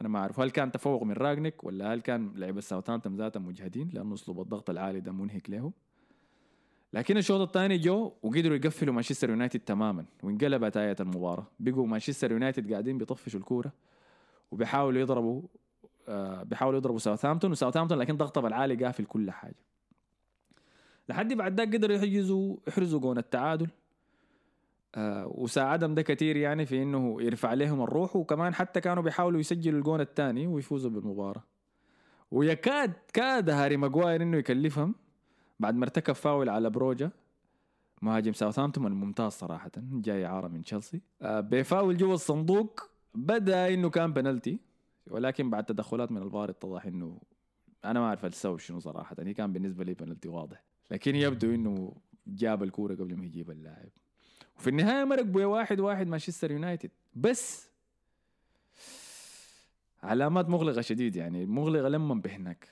أنا 0.00 0.08
ما 0.08 0.18
أعرف 0.18 0.40
هل 0.40 0.50
كان 0.50 0.72
تفوق 0.72 1.02
من 1.02 1.12
راجنك 1.12 1.64
ولا 1.64 1.94
هل 1.94 2.00
كان 2.00 2.32
لعيبه 2.36 2.60
ساوثهامبتون 2.60 3.16
ذاتهم 3.16 3.46
مجهدين؟ 3.46 3.90
لأنه 3.92 4.14
أسلوب 4.14 4.40
الضغط 4.40 4.70
العالي 4.70 5.00
ده 5.00 5.12
منهك 5.12 5.50
لهم 5.50 5.72
لكن 6.92 7.16
الشوط 7.16 7.40
الثاني 7.40 7.78
جو 7.78 8.12
وقدروا 8.22 8.56
يقفلوا 8.56 8.94
مانشستر 8.94 9.30
يونايتد 9.30 9.60
تماما 9.60 10.04
وانقلبت 10.22 10.76
آية 10.76 10.96
المباراة. 11.00 11.46
بقوا 11.60 11.86
مانشستر 11.86 12.32
يونايتد 12.32 12.72
قاعدين 12.72 12.98
بيطفشوا 12.98 13.40
الكورة 13.40 13.72
وبيحاولوا 14.50 15.00
يضربوا 15.00 15.42
آه 16.08 16.42
بيحاولوا 16.42 16.78
يضربوا 16.78 16.98
ساوثهامبتون 16.98 17.50
وساوثهامبتون 17.50 17.98
لكن 17.98 18.16
ضغطها 18.16 18.40
بالعالي 18.40 18.84
قافل 18.84 19.04
كل 19.04 19.30
حاجة. 19.30 19.64
لحد 21.08 21.32
بعد 21.32 21.60
ذاك 21.60 21.74
قدروا 21.74 21.96
يحجزوا 21.96 22.56
يحرزوا 22.68 23.00
جون 23.00 23.18
التعادل. 23.18 23.68
آه 24.94 25.32
وساعدهم 25.34 25.94
ده 25.94 26.02
كثير 26.02 26.36
يعني 26.36 26.66
في 26.66 26.82
إنه 26.82 27.22
يرفع 27.22 27.54
لهم 27.54 27.82
الروح 27.82 28.16
وكمان 28.16 28.54
حتى 28.54 28.80
كانوا 28.80 29.02
بيحاولوا 29.02 29.40
يسجلوا 29.40 29.78
الجون 29.78 30.00
الثاني 30.00 30.46
ويفوزوا 30.46 30.90
بالمباراة. 30.90 31.44
ويكاد 32.30 32.92
كاد 33.12 33.50
هاري 33.50 33.76
ماجواير 33.76 34.22
إنه 34.22 34.36
يكلفهم 34.36 34.94
بعد 35.60 35.74
ما 35.74 35.84
ارتكب 35.84 36.14
فاول 36.14 36.48
على 36.48 36.70
بروجا 36.70 37.10
مهاجم 38.02 38.32
ساوثهامبتون 38.32 38.86
الممتاز 38.86 39.32
صراحة 39.32 39.70
جاي 39.76 40.26
إعارة 40.26 40.48
من 40.48 40.62
تشيلسي. 40.62 41.00
آه، 41.22 41.40
بفاول 41.40 41.96
جوا 41.96 42.14
الصندوق 42.14 42.90
بدا 43.14 43.74
إنه 43.74 43.90
كان 43.90 44.12
بنالتي 44.12 44.60
ولكن 45.06 45.50
بعد 45.50 45.64
تدخلات 45.64 46.12
من 46.12 46.22
الفار 46.22 46.50
اتضح 46.50 46.86
إنه 46.86 47.20
أنا 47.84 48.00
ما 48.00 48.06
أعرف 48.06 48.24
السبب 48.24 48.58
شنو 48.58 48.80
صراحة 48.80 49.16
هي 49.18 49.34
كان 49.34 49.52
بالنسبة 49.52 49.84
لي 49.84 49.94
بنالتي 49.94 50.28
واضح. 50.28 50.64
لكن 50.90 51.16
يبدو 51.16 51.54
إنه 51.54 51.96
جاب 52.26 52.62
الكورة 52.62 52.94
قبل 52.94 53.16
ما 53.16 53.24
يجيب 53.24 53.50
اللاعب. 53.50 53.90
وفي 54.60 54.70
النهاية 54.70 55.04
مرقوا 55.04 55.22
بي 55.22 55.44
واحد 55.44 55.80
واحد 55.80 56.06
مانشستر 56.06 56.50
يونايتد. 56.50 56.90
بس 57.14 57.70
علامات 60.02 60.48
مغلقة 60.48 60.80
شديد 60.80 61.16
يعني 61.16 61.46
مغلقة 61.46 61.88
لما 61.88 62.14
بهناك. 62.14 62.68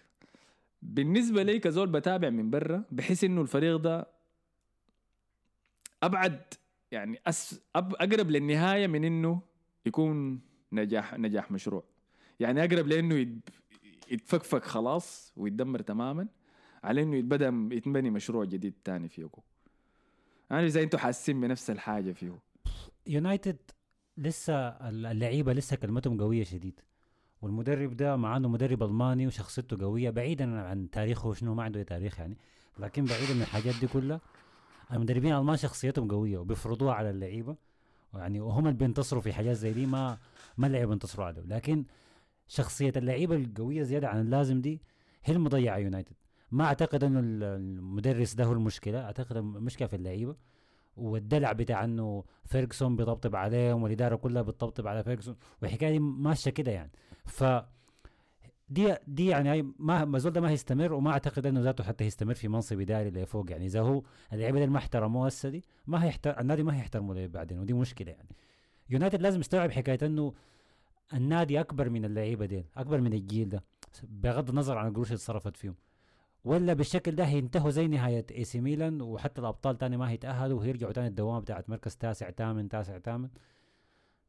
بالنسبة 0.83 1.43
لي 1.43 1.59
كزول 1.59 1.87
بتابع 1.87 2.31
من 2.31 2.51
برا 2.51 2.85
بحس 2.91 3.25
إنه 3.25 3.41
الفريق 3.41 3.77
ده 3.77 4.07
أبعد 6.03 6.55
يعني 6.91 7.21
أس 7.27 7.61
أب 7.77 7.95
أقرب 7.95 8.31
للنهاية 8.31 8.87
من 8.87 9.05
إنه 9.05 9.41
يكون 9.87 10.41
نجاح 10.73 11.19
نجاح 11.19 11.51
مشروع. 11.51 11.85
يعني 12.41 12.65
أقرب 12.65 12.87
لإنه 12.87 13.41
يتفكفك 14.11 14.65
خلاص 14.65 15.33
ويتدمر 15.37 15.83
تماما 15.83 16.29
على 16.85 17.03
إنه 17.03 17.17
يتبدأ 17.17 17.69
يتبني 17.77 18.11
مشروع 18.11 18.45
جديد 18.45 18.75
تاني 18.85 19.09
فيه 19.09 19.25
أنا 20.51 20.67
اذا 20.67 20.83
أنتم 20.83 20.99
حاسين 20.99 21.41
بنفس 21.41 21.71
الحاجة 21.71 22.13
فيه. 22.13 22.39
يونايتد 23.07 23.57
لسه 24.17 24.55
اللعيبة 24.69 25.53
لسه 25.53 25.77
كلمتهم 25.77 26.21
قوية 26.21 26.45
شديد. 26.45 26.81
والمدرب 27.43 27.97
ده 27.97 28.17
مع 28.17 28.37
إنه 28.37 28.49
مدرب 28.49 28.83
ألماني 28.83 29.27
وشخصيته 29.27 29.77
قوية 29.81 30.11
بعيدا 30.11 30.61
عن 30.61 30.91
تاريخه 30.91 31.35
شنو 31.35 31.55
ما 31.55 31.63
عنده 31.63 31.83
تاريخ 31.83 32.21
يعني. 32.21 32.37
لكن 32.79 33.05
بعيدا 33.05 33.35
من 33.35 33.43
الحاجات 33.43 33.75
دي 33.81 33.87
كلها 33.87 34.21
المدربين 34.93 35.33
الألمان 35.33 35.57
شخصيتهم 35.57 36.09
قوية 36.09 36.39
وبيفرضوها 36.39 36.95
على 36.95 37.11
اللعيبة. 37.11 37.57
يعني 38.15 38.41
وهم 38.41 38.67
اللي 38.67 38.79
بينتصروا 38.79 39.23
في 39.23 39.33
حاجات 39.33 39.57
زي 39.57 39.73
دي 39.73 39.87
ما 39.87 40.19
ما 40.59 40.67
اللعيبة 40.67 40.89
بينتصروا 40.89 41.27
عليه 41.27 41.43
لكن 41.43 41.85
شخصية 42.49 42.93
اللعيبة 42.97 43.37
القوية 43.37 43.83
زيادة 43.83 44.09
عن 44.09 44.21
اللازم 44.21 44.61
دي 44.61 44.81
هي 45.25 45.35
المضيعة 45.35 45.77
يونايتد. 45.77 46.17
ما 46.51 46.65
أعتقد 46.65 47.05
إنه 47.05 47.21
ال- 47.21 47.43
المدرس 47.45 48.35
ده 48.35 48.45
هو 48.45 48.53
المشكلة 48.53 49.05
أعتقد 49.05 49.37
المشكلة 49.37 49.89
في 49.89 49.97
اللعيبة. 49.97 50.37
والدلع 50.97 51.53
بتاع 51.53 51.85
إنه 51.85 52.25
فيرجسون 52.45 52.97
بيطبطب 52.97 53.37
عليهم 53.37 53.83
والإدارة 53.83 54.17
كلها 54.17 54.43
بتطبطب 54.43 54.87
على 54.87 55.03
فيرجسون 55.05 55.37
والحكاية 55.63 55.91
دي 55.91 55.99
ماشية 55.99 56.51
كده 56.51 56.73
يعني. 56.73 56.91
ف 57.27 57.45
دي 58.69 58.95
دي 59.07 59.27
يعني 59.27 59.73
ما 59.79 60.05
ما 60.05 60.19
زول 60.19 60.33
ده 60.33 60.41
ما 60.41 60.51
هيستمر 60.51 60.93
وما 60.93 61.11
أعتقد 61.11 61.47
إنه 61.47 61.61
ذاته 61.61 61.85
حتى 61.85 62.05
هيستمر 62.05 62.35
في 62.35 62.49
منصب 62.49 62.81
إداري 62.81 63.11
لفوق 63.11 63.51
يعني. 63.51 63.67
إذا 63.67 63.81
هو 63.81 64.03
اللعيبة 64.33 64.59
دي 64.59 64.67
ما 64.67 64.79
احترموه 64.79 65.27
هسه 65.27 65.49
دي 65.49 65.65
ما 65.87 66.05
هيحتر 66.05 66.41
النادي 66.41 66.63
ما 66.63 66.77
هيحترمه 66.77 67.27
بعدين 67.27 67.59
ودي 67.59 67.73
مشكلة 67.73 68.11
يعني. 68.13 68.29
يونايتد 68.91 69.23
لازم 69.23 69.41
يستوعب 69.41 69.71
حكاية 69.71 69.99
إنه 70.03 70.35
النادي 71.15 71.61
أكبر 71.61 71.91
من 71.91 72.05
اللعيبة 72.05 72.47
دي 72.47 72.65
أكبر 72.77 73.01
من 73.01 73.13
الجيل 73.13 73.49
ده 73.49 73.65
بغض 74.03 74.49
النظر 74.49 74.79
عن 74.79 74.89
القروش 74.89 75.07
اللي 75.07 75.17
اتصرفت 75.17 75.57
فيهم. 75.57 75.75
ولا 76.45 76.73
بالشكل 76.73 77.13
ده 77.15 77.25
هينتهوا 77.25 77.71
زي 77.71 77.87
نهاية 77.89 78.27
اي 78.31 78.45
سي 78.45 78.61
ميلان 78.61 79.03
وحتى 79.03 79.41
الأبطال 79.41 79.79
تاني 79.79 79.97
ما 79.97 80.11
هيتأهلوا 80.11 80.59
وهيرجعوا 80.59 80.93
تاني 80.93 81.07
الدوامه 81.07 81.41
بتاعت 81.41 81.71
مركز 81.71 81.97
تاسع 81.97 82.31
ثامن 82.31 82.69
تاسع 82.69 82.99
ثامن 82.99 83.29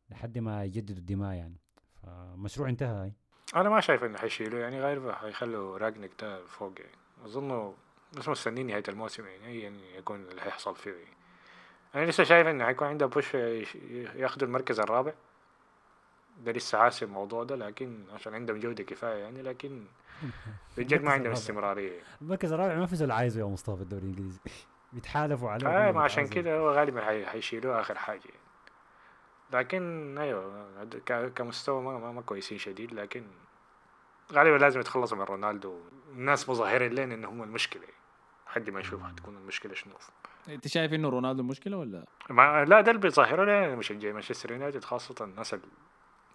لحد 0.10 0.38
ما 0.38 0.64
يجددوا 0.64 0.98
الدماء 0.98 1.34
يعني. 1.34 1.56
فمشروع 2.04 2.70
انتهى 2.70 2.88
هاي. 2.88 3.14
أنا 3.56 3.70
ما 3.70 3.80
شايف 3.82 4.04
إنه 4.04 4.18
حيشيلوا 4.18 4.60
يعني 4.60 4.82
غالبا 4.82 5.16
حيخلوا 5.16 5.78
راجنك 5.78 6.12
ده 6.22 6.46
فوق 6.46 6.74
يعني. 6.80 6.96
أظنه 7.26 7.74
بس 8.18 8.30
مستنيين 8.30 8.68
نهاية 8.68 8.84
الموسم 8.90 9.26
يعني 9.26 9.62
يعني 9.62 9.96
يكون 9.98 10.22
اللي 10.22 10.42
حيحصل 10.42 10.76
فيه. 10.76 10.92
يعني. 10.92 11.18
أنا 11.96 12.06
لسه 12.06 12.24
شايف 12.24 12.48
إنه 12.48 12.66
حيكون 12.66 12.88
عنده 12.88 13.06
بوش 13.06 13.34
ياخدوا 14.16 14.48
المركز 14.48 14.80
الرابع. 14.80 15.14
ده 16.46 16.52
لسه 16.52 16.78
عاسي 16.78 17.06
الموضوع 17.06 17.44
ده 17.44 17.56
لكن 17.56 18.04
عشان 18.14 18.34
عندهم 18.34 18.60
جودة 18.60 18.84
كفاية 18.84 19.24
يعني 19.24 19.42
لكن 19.42 19.86
بجد 20.78 21.02
ما 21.02 21.12
عندهم 21.12 21.20
الرابع. 21.26 21.32
استمرارية 21.34 22.00
المركز 22.22 22.54
الرابع 22.54 22.76
ما 22.76 22.86
في 22.86 22.96
زول 22.96 23.12
عايزه 23.12 23.40
يا 23.42 23.46
مصطفى 23.46 23.76
في 23.78 23.84
الدوري 23.84 24.04
الإنجليزي. 24.04 24.40
بيتحالفوا 24.94 25.50
عليه. 25.50 25.68
آه 25.68 25.82
كلهم 25.84 25.96
ما 25.96 26.02
عشان. 26.04 26.28
كده 26.28 26.58
هو 26.58 26.72
غالبا 26.72 27.02
حي- 27.06 27.26
حيشيلوه 27.26 27.80
آخر 27.82 27.96
حاجة. 27.98 28.22
يعني. 28.26 28.40
لكن 29.54 30.16
أيوه 30.18 30.66
ك- 31.06 31.34
كمستوى 31.36 31.82
ما, 31.82 31.98
ما, 32.00 32.12
ما 32.12 32.22
كويسين 32.22 32.58
شديد 32.58 32.94
لكن 32.94 33.24
غالبا 34.34 34.58
لازم 34.58 34.80
يتخلصوا 34.80 35.18
من 35.18 35.24
رونالدو. 35.24 35.80
الناس 36.12 36.50
مظاهرين 36.50 36.92
لين 36.94 37.12
إنه 37.12 37.30
هم 37.30 37.44
المشكلة. 37.44 37.84
لحد 38.48 38.70
ما 38.70 38.80
نشوف 38.80 39.04
حتكون 39.04 39.38
المشكلة 39.38 39.74
شنو. 39.74 39.94
أنت 40.50 40.68
شايف 40.68 40.94
إنه 40.94 41.10
رونالدو 41.10 41.44
مشكلة 41.44 41.78
ولا؟ 41.78 42.06
ما 42.30 42.66
لا 42.66 42.82
ده 42.82 42.92
اللي 42.92 43.02
بيظاهروا 43.02 43.46
لي 43.46 43.76
مشجعي 43.76 44.14
مانشستر 44.14 44.52
يونايتد 44.52 44.84
خاصة 44.84 45.16
الناس 45.26 45.56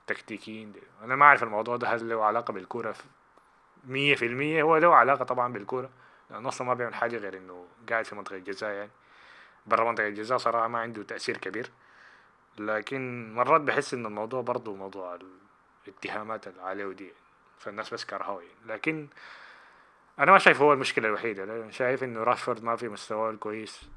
التكتيكيين 0.01 0.73
دي. 0.73 0.81
أنا 1.03 1.17
ما 1.17 1.25
أعرف 1.25 1.43
الموضوع 1.43 1.77
ده 1.77 1.89
هل 1.89 2.09
له 2.09 2.25
علاقة 2.25 2.53
بالكورة 2.53 2.93
في 2.93 3.05
مية 3.87 4.15
في 4.15 4.27
المية. 4.27 4.63
هو 4.63 4.77
له 4.77 4.95
علاقة 4.95 5.25
طبعا 5.25 5.53
بالكورة. 5.53 5.91
لأنه 6.31 6.49
أصلا 6.49 6.67
ما 6.67 6.75
بيعمل 6.75 6.95
حاجة 6.95 7.17
غير 7.17 7.37
إنه 7.37 7.67
قاعد 7.89 8.05
في 8.05 8.15
منطقة 8.15 8.37
الجزاء 8.37 8.71
يعني. 8.71 8.91
برا 9.67 9.85
منطقة 9.85 10.09
الجزاء 10.09 10.39
صراحة 10.39 10.69
ما 10.69 10.79
عنده 10.79 11.03
تأثير 11.03 11.37
كبير. 11.37 11.71
لكن 12.59 13.33
مرات 13.35 13.61
بحس 13.61 13.95
إن 13.95 14.07
الموضوع 14.07 14.41
برضو 14.43 14.75
موضوع 14.75 15.19
الاتهامات 15.89 16.49
اللي 16.49 16.63
عليه 16.63 16.85
ودي 16.85 17.13
فالناس 17.59 17.95
بس 17.95 18.05
كرهوه 18.05 18.43
يعني. 18.43 18.55
لكن 18.67 19.09
أنا 20.19 20.33
ما 20.33 20.39
شايف 20.39 20.61
هو 20.61 20.73
المشكلة 20.73 21.09
الوحيدة. 21.09 21.45
أنا 21.45 21.71
شايف 21.71 22.05
إنه 22.05 22.23
راشفورد 22.23 22.65
ما 22.65 22.77
في 22.77 22.89
مستواه 22.89 23.31
الكويس. 23.31 23.89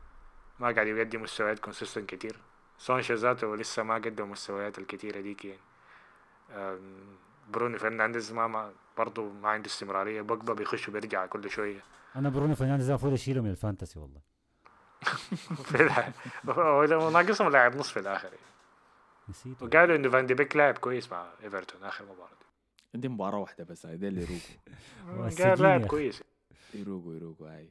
ما 0.59 0.71
قاعد 0.71 0.87
يقدم 0.87 1.21
مستويات 1.21 1.59
كونسيستنت 1.59 2.09
كتير. 2.09 2.35
سانشو 2.77 3.13
ذاته 3.13 3.55
لسه 3.55 3.83
ما 3.83 3.95
قدم 3.95 4.23
المستويات 4.23 4.79
الكتيرة 4.79 5.19
ديك 5.19 5.45
يعني. 5.45 5.59
برونو 7.53 7.77
فرنانديز 7.77 8.31
ما, 8.31 8.47
ما 8.47 8.71
برضه 8.97 9.29
ما 9.29 9.49
عنده 9.49 9.67
استمرارية. 9.67 10.21
بوجبا 10.21 10.53
بيخش 10.53 10.89
وبيرجع 10.89 11.25
كل 11.25 11.49
شوية. 11.49 11.79
أنا 12.15 12.29
برونو 12.29 12.55
فرنانديز 12.55 12.89
المفروض 12.89 13.13
اشيله 13.13 13.41
من 13.41 13.49
ال 13.49 13.55
fantasy 13.55 13.99
والله. 13.99 14.21
هو 16.49 17.09
ناقصهم 17.09 17.49
لاعب 17.49 17.75
نص 17.75 17.89
في 17.91 17.99
الآخر. 17.99 18.27
يعني. 18.27 18.37
نسيته. 19.29 19.65
وقالوا 19.65 19.95
إنه 19.95 20.09
فان 20.09 20.25
دي 20.25 20.33
بيك 20.33 20.55
لاعب 20.55 20.77
كويس 20.77 21.11
مع 21.11 21.27
إيفرتون 21.43 21.83
آخر 21.83 22.05
مباراة. 22.05 22.37
عندي 22.95 23.07
مباراة 23.07 23.37
واحدة 23.37 23.63
بس 23.63 23.85
هاي 23.85 23.97
ده 23.97 24.07
اللي 24.07 24.21
يروقوا. 24.21 25.29
قال 25.45 25.61
لاعب. 25.61 25.85
كويس. 25.85 26.23
يروقوا 26.73 27.15
يروقوا 27.15 27.49
هاي. 27.49 27.69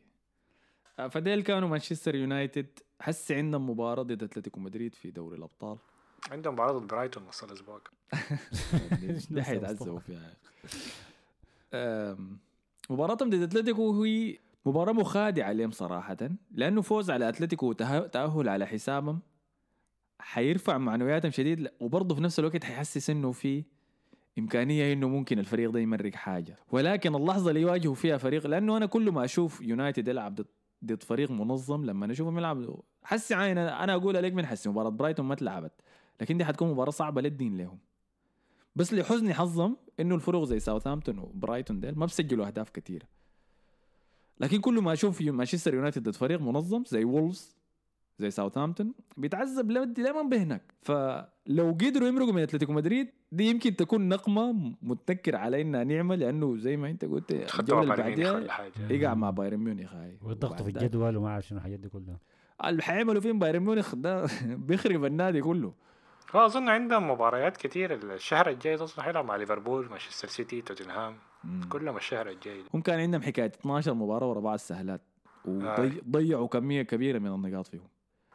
آه، 0.98 1.08
فديل 1.08 1.42
كانوا 1.42 1.68
مانشستر 1.68 2.14
يونايتد. 2.14 2.78
حس 3.00 3.32
عندهم 3.32 3.70
مباراة 3.70 4.02
ضد 4.02 4.22
أتلتيكو 4.22 4.60
مدريد 4.60 4.94
في 4.94 5.10
دوري 5.10 5.36
الأبطال. 5.36 5.78
عندهم 6.30 6.54
مباراة 6.54 6.72
ضد 6.72 6.86
برايتون 6.86 7.22
نص 7.24 7.42
الأسبوع 7.42 7.80
ده 9.30 9.42
حيتعذبوا 9.42 9.98
فيها 9.98 10.36
مباراتهم 12.90 13.30
ضد 13.30 13.42
أتلتيكو 13.42 14.04
هي 14.04 14.38
مباراة 14.66 14.92
مخادعة 14.92 15.52
لهم 15.52 15.70
صراحة 15.70 16.16
لأنه 16.50 16.82
فوز 16.82 17.10
على 17.10 17.28
أتلتيكو 17.28 17.66
وتأهل 17.68 18.48
على 18.48 18.66
حسابهم 18.66 19.20
حيرفع 20.18 20.78
معنوياتهم 20.78 21.30
شديد 21.30 21.68
وبرضه 21.80 22.14
في 22.14 22.20
نفس 22.20 22.38
الوقت 22.38 22.64
حيحسس 22.64 23.10
إنه 23.10 23.32
في 23.32 23.64
إمكانية 24.38 24.92
إنه 24.92 25.08
ممكن 25.08 25.38
الفريق 25.38 25.70
ده 25.70 25.80
يمرق 25.80 26.14
حاجة. 26.14 26.56
ولكن 26.70 27.14
اللحظة 27.14 27.48
اللي 27.50 27.60
يواجهوا 27.60 27.94
فيها 27.94 28.18
فريق 28.18 28.46
لأنه 28.46 28.76
أنا 28.76 28.86
كل 28.86 29.10
ما 29.10 29.24
أشوف 29.24 29.60
يونايتد 29.60 30.08
يلعب 30.08 30.40
ضد 30.84 31.02
فريق 31.02 31.30
منظم 31.30 31.84
لما 31.84 32.12
أشوفهم 32.12 32.38
يلعب 32.38 32.80
حسي 33.04 33.34
عين 33.34 33.58
أنا 33.58 33.94
أقول 33.94 34.16
عليك 34.16 34.34
من 34.34 34.46
حسي 34.46 34.68
مباراة 34.68 34.88
برايتون 34.88 35.26
ما 35.26 35.34
اتلعبت 35.34 35.72
لكن 36.20 36.38
دي 36.38 36.44
حتكون 36.44 36.70
مباراة 36.70 36.90
صعبة 36.90 37.20
للدين 37.20 37.56
لهم 37.56 37.78
بس 38.76 38.94
لحزن 38.94 39.32
حظهم 39.32 39.76
إنه 40.00 40.14
الفرق 40.14 40.44
زي 40.44 40.58
ساوثهامبتون 40.58 41.18
وبرايتون 41.18 41.80
ديل 41.80 41.98
ما 41.98 42.06
بسجلوا 42.06 42.46
أهداف 42.46 42.70
كثيره 42.70 43.06
لكن 44.40 44.60
كل 44.60 44.80
ما 44.80 44.92
أشوف 44.92 45.22
مانشستر 45.22 45.74
يونايتد 45.74 46.02
ضد 46.02 46.14
فريق 46.14 46.40
منظم 46.40 46.84
زي 46.84 47.04
وولفز 47.04 47.56
زي 48.18 48.30
ساوثهامبتون 48.30 48.94
بيتعذب 49.16 49.70
لودي 49.70 50.02
دائما 50.02 50.22
بهناك. 50.22 50.62
فلو 50.82 51.70
قدروا 51.80 52.08
يمرقوا 52.08 52.32
من 52.32 52.42
أتلتيكو 52.42 52.72
مدريد 52.72 53.08
دي 53.32 53.50
يمكن 53.50 53.76
تكون 53.76 54.08
نقمة 54.08 54.74
متنكر 54.82 55.36
على 55.36 55.60
انها 55.60 55.84
نعمة 55.84 56.14
لأنه 56.14 56.56
زي 56.56 56.76
ما 56.76 56.90
أنت 56.90 57.04
قلت 57.04 57.44
خدوا 57.50 57.82
الجولة 57.82 58.02
اللي 58.38 58.52
حاجة؟ 58.52 58.72
يقع 58.90 59.14
مع 59.14 59.30
بايرن 59.30 59.56
ميونخ 59.56 59.94
هاي. 59.94 60.18
والضغط 60.22 60.62
في 60.62 60.68
الجدول 60.68 61.16
وما 61.16 61.28
أعرف 61.28 61.46
شنو 61.46 61.58
الحاجات 61.58 61.78
دي 61.78 61.88
كلها 61.88 62.20
اللي 62.64 62.82
حيعملوا 62.82 63.20
فيهم 63.20 63.38
بايرن 63.38 63.60
ميونخ 63.60 63.94
ده 63.94 64.26
بيخرب 64.68 65.04
النادي 65.04 65.40
كله. 65.40 65.74
هو 66.34 66.46
أظن 66.46 66.68
عندهم 66.68 67.10
مباريات 67.10 67.56
كتير. 67.56 67.94
الشهر 68.14 68.48
الجاي 68.50 68.74
أظن 68.74 69.02
حيلعب 69.02 69.24
مع 69.24 69.36
ليفربول 69.36 69.88
مانشستر 69.90 70.28
سيتي 70.28 70.62
توتنهام 70.62 71.16
كلهم 71.68 71.96
الشهر 71.96 72.28
الجاي. 72.28 72.64
هم 72.74 72.80
كان 72.80 73.00
عندهم 73.00 73.22
حكاية 73.22 73.46
12 73.46 73.94
مباراة 73.94 74.26
ورا 74.30 74.40
بعض 74.40 74.58
سهلات 74.58 75.00
وضيعوا 75.44 76.46
كمية 76.48 76.82
كبيرة 76.82 77.18
من 77.18 77.26
النقاط 77.34 77.66
فيهم. 77.66 77.88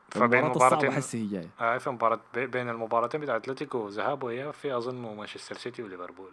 فبين 0.10 0.46
مباراتين 0.46 0.92
حسي 0.92 1.18
هي 1.24 1.28
جاي 1.28 1.48
آه 1.60 1.78
في 1.78 1.90
مباراة 1.90 2.20
بي- 2.34 2.48
بين 2.48 2.70
المباراتين 2.70 3.22
بتاع 3.22 3.36
أتلتيكو 3.36 3.88
ذهاب 3.88 4.24
واياب 4.24 4.54
في 4.54 4.78
أظن 4.78 5.16
مانشستر 5.16 5.58
سيتي 5.58 5.84
وليفربول. 5.84 6.32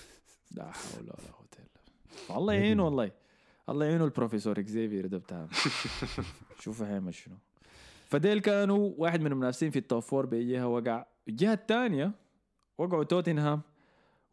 لا 0.56 0.70
حول 0.72 1.02
ولا 1.02 1.32
قوة 1.32 1.46
إلا 1.58 1.66
بالله. 2.28 2.38
الله 2.38 2.52
يعينه 2.54 2.84
والله. 2.84 3.10
الله 3.68 3.86
يعينه 3.86 4.04
البروفيسور 4.04 4.58
إكزيفير 4.60 5.06
ده 5.06 5.18
بتاع 5.18 5.46
شوفوا 6.62 6.86
حيعمل 6.86 7.14
شنو. 7.14 7.34
فديل 8.14 8.38
كانوا 8.38 8.92
واحد 8.98 9.20
من 9.20 9.32
المنافسين 9.32 9.70
في 9.70 9.78
ال 9.78 9.84
top 9.84 10.02
four 10.02 10.26
بيجيها 10.26 10.64
وقع. 10.64 11.06
الجهة 11.28 11.52
الثانية 11.52 12.12
وقعوا 12.78 13.04
توتنهام 13.04 13.60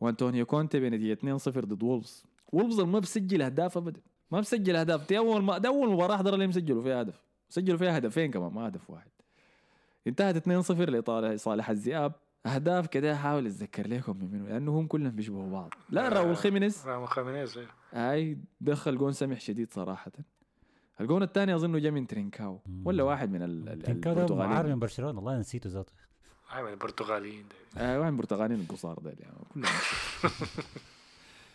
وأنتونيو 0.01 0.45
كونتي 0.45 0.79
بنتيجة 0.79 1.37
2-0 1.37 1.49
ضد 1.49 1.83
وولفز. 1.83 2.25
وولفز 2.47 2.79
ما 2.79 2.99
بسجل 2.99 3.41
أهداف 3.41 3.77
ابدا 3.77 4.01
ما 4.31 4.39
بسجل 4.39 4.75
أهداف. 4.75 5.09
دي 5.09 5.17
أول 5.17 5.43
ما 5.43 5.57
ده 5.57 5.69
أول 5.69 5.91
مباراة 5.91 6.15
احضر 6.15 6.35
لهم 6.35 6.51
سجلوا 6.51 6.83
فيها 6.83 7.01
هدف. 7.01 7.23
سجلوا 7.49 7.77
فيها 7.77 7.97
هدفين 7.97 8.31
كمان 8.31 8.53
ما 8.53 8.67
هدف 8.67 8.89
واحد. 8.89 9.11
انتهت 10.07 10.37
2-0 10.37 10.71
لصالح 10.71 11.69
الذئاب. 11.69 12.13
أهداف 12.45 12.87
كده 12.87 13.13
احاول 13.13 13.45
أتذكر 13.45 13.87
لكم 13.87 14.17
من 14.17 14.31
منو 14.31 14.47
لأنه 14.47 14.79
هم 14.79 14.87
كلهم 14.87 15.11
بيشبهوا 15.11 15.51
بعض. 15.51 15.73
لا 15.89 16.09
راؤول 16.09 16.37
خيمينيز. 16.37 16.87
راؤول 16.87 17.07
خيمينيز 17.07 17.57
إيه. 17.57 17.67
هاي 17.91 18.37
دخل 18.61 18.97
جون 18.97 19.11
سمح 19.11 19.39
شديد 19.39 19.73
صراحة. 19.73 20.11
الجون 21.01 21.23
الثاني 21.23 21.55
أظنه 21.55 21.79
جاء 21.79 21.91
من 21.91 22.07
ترينكاو 22.07 22.59
ولا 22.85 23.03
واحد 23.03 23.31
من 23.31 23.41
ال- 23.41 23.69
ال- 23.69 23.81
ترينكاو 23.81 24.13
ده 24.13 24.35
معار 24.35 24.65
البرتغاليين 24.65 24.73
من 24.73 24.79
برشلونة 24.79 25.17
والله 25.17 25.39
نسيته 25.39 25.69
ذاته. 25.69 25.93
من 26.55 26.67
البرتغاليين. 26.67 27.45
آه 27.77 27.99
واحد 27.99 28.09
من 28.11 28.15
البرتغاليين 28.17 28.61
القصار 28.61 28.99
ده 28.99 29.13
يعني 29.19 29.35
كلهم 29.53 29.65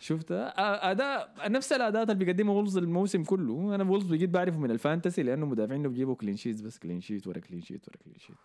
شفت 0.00 0.32
آه، 0.32 0.90
أداء 0.90 1.34
نفس 1.50 1.72
الاداء 1.72 2.02
اللي 2.02 2.14
بيقدمه 2.14 2.52
وولز 2.52 2.76
الموسم 2.78 3.24
كله. 3.24 3.74
أنا 3.74 3.84
وولز 3.84 4.06
بجد 4.12 4.32
بعرفه 4.32 4.58
من 4.58 4.70
الفانتسي 4.70 5.22
لأنه 5.22 5.46
مدافعين 5.46 5.88
بيجيبوا 5.88 6.14
كلين 6.14 6.36
شيت 6.36 6.62
بس 6.62 6.78
كلين 6.78 7.00
شيت 7.00 7.26
ورا 7.26 7.38
كلين 7.38 7.62
شيت 7.62 7.88
ورا 7.88 7.96
كلين 7.96 8.16
شيت. 8.18 8.36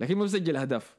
لكن 0.00 0.18
ما 0.18 0.24
بسجل 0.24 0.56
أهداف. 0.56 0.96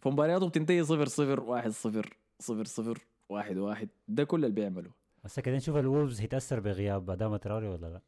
فمبارياته 0.00 0.48
بتنتهي 0.48 0.84
0 0.84 1.06
0 1.06 1.40
1 1.40 1.70
0 1.70 2.16
0 2.40 2.64
0 2.64 2.98
1 3.28 3.56
1 3.58 3.88
ده 4.08 4.24
كل 4.24 4.44
اللي 4.44 4.54
بيعمله. 4.54 4.90
هسه 5.26 5.42
كده 5.42 5.56
نشوف 5.56 5.76
الولفز 5.76 6.20
هيتأثر 6.20 6.60
بغياب 6.60 7.10
ادام 7.10 7.36
تراوري 7.36 7.68
ولا 7.68 7.86
لا. 7.86 8.00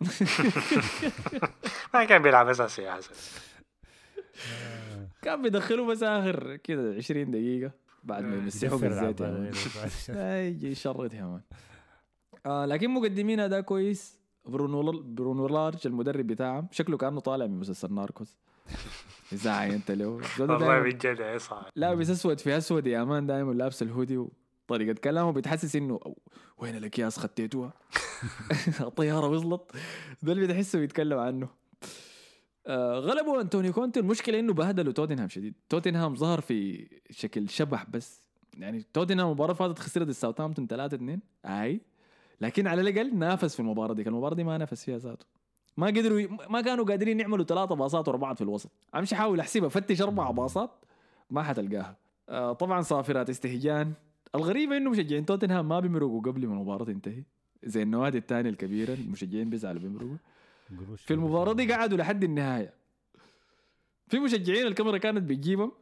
ما 1.94 2.04
كان 2.04 2.22
بيلعب 2.22 2.48
اساسي 2.48 2.82
يا 2.82 2.92
حسن 2.92 3.14
كان 5.22 5.42
بيدخلوا 5.42 5.86
بس 5.86 6.02
آخر 6.02 6.56
كده 6.56 6.94
20 6.94 7.30
دقيقة 7.30 7.72
بعد 8.04 8.24
ما 8.24 8.36
يمسحوا 8.36 8.78
يدفر 8.78 8.88
بالزيت 8.88 10.08
لا 10.08 10.46
يجي 10.48 10.70
يشرد 10.70 11.14
يا 11.14 11.22
مان. 11.22 11.40
آه 12.46 12.66
لكن 12.66 12.90
مقدمين 12.90 13.40
اداء 13.40 13.60
كويس. 13.60 14.18
برونو 14.44 15.02
برونو 15.02 15.48
لارج 15.48 15.86
المدرب 15.86 16.26
بتاعهم. 16.26 16.68
شكله 16.70 16.96
كأنه 16.96 17.20
طالع 17.20 17.46
من 17.46 17.60
مسلسل 17.60 17.94
ناركوس. 17.94 18.36
اذا 19.32 19.52
عينت 19.52 19.90
له 19.90 20.20
والله 20.40 20.86
يا 21.04 21.38
صعب 21.38 21.66
لابس 21.76 22.10
أسود 22.10 22.40
في 22.40 22.56
أسود 22.56 22.86
يا 22.86 23.04
مان. 23.04 23.26
دائما 23.26 23.52
لابس 23.52 23.82
الهودي 23.82 24.26
وطريقه 24.72 24.94
كلامه 25.04 25.32
بتحسس 25.32 25.76
إنه 25.76 26.00
وين 26.58 26.76
الأكياس 26.76 27.18
خديتوها 27.18 27.72
الطيارة 28.80 29.28
وصلت. 29.28 29.62
ده 30.22 30.32
اللي 30.32 30.46
بتحسه 30.46 30.78
بيتكلم 30.78 31.18
عنه. 31.18 31.48
آه 32.66 32.98
غلبوا 32.98 33.40
انتونيو 33.40 33.72
كونتي. 33.72 34.00
المشكلة 34.00 34.38
إنه 34.38 34.52
بهدلوا 34.52 34.92
توتنهام 34.92 35.28
شديد. 35.28 35.54
توتنهام 35.68 36.16
ظهر 36.16 36.40
في 36.40 36.88
شكل 37.10 37.48
شبح 37.48 37.84
بس. 37.90 38.26
يعني 38.58 38.84
توتنهام 38.92 39.30
مباراه 39.30 39.54
فاتت 39.54 39.78
خسرت 39.78 40.08
لساوثهامبتون 40.08 40.66
3 40.66 40.94
2 40.94 41.20
أي. 41.46 41.80
لكن 42.40 42.66
على 42.66 42.80
الأقل 42.80 43.16
نافس 43.18 43.54
في 43.54 43.60
المباراة 43.60 43.94
دي. 43.94 44.02
المباراة 44.02 44.34
دي 44.34 44.44
ما 44.44 44.58
نافس 44.58 44.84
فيها 44.84 44.98
ذاته. 44.98 45.26
ما 45.76 45.86
قدروا 45.86 46.20
ي- 46.20 46.28
ما 46.50 46.60
كانوا 46.60 46.84
قادرين 46.84 47.20
يعملوا 47.20 47.44
ثلاثة 47.44 47.74
باصات 47.74 48.08
ورا 48.08 48.16
بعض 48.16 48.36
في 48.36 48.42
الوسط. 48.42 48.70
أمشي 48.94 49.16
حاول 49.16 49.40
أحسبها. 49.40 49.68
فتش 49.68 50.02
أربع 50.02 50.30
باصات. 50.30 50.70
ما 51.30 51.42
حتلقاها. 51.42 51.96
آه 52.28 52.52
طبعا 52.52 52.82
صافرات 52.82 53.30
استهجان. 53.30 53.92
الغريبه 54.34 54.76
إنه 54.76 54.90
مشجعين 54.90 55.26
توتنهام 55.26 55.68
ما 55.68 55.80
بيمرقوا 55.80 56.20
قبل 56.22 56.46
ما 56.46 56.54
المباراة 56.54 56.84
تنتهي. 56.84 57.24
زي 57.64 57.82
النوادي 57.82 58.18
الثانية 58.18 58.50
الكبيرة 58.50 58.94
المشجعين 58.94 59.50
بيزعلوا 59.50 59.80
بيمرقوا. 59.82 60.16
في 60.96 61.14
المباراة 61.14 61.52
دي 61.52 61.72
قعدوا 61.72 61.98
لحد 61.98 62.24
النهاية. 62.24 62.74
في 64.08 64.18
مشجعين 64.18 64.66
الكاميرا 64.66 64.98
كانت 64.98 65.22
بتجيبهم 65.22 65.72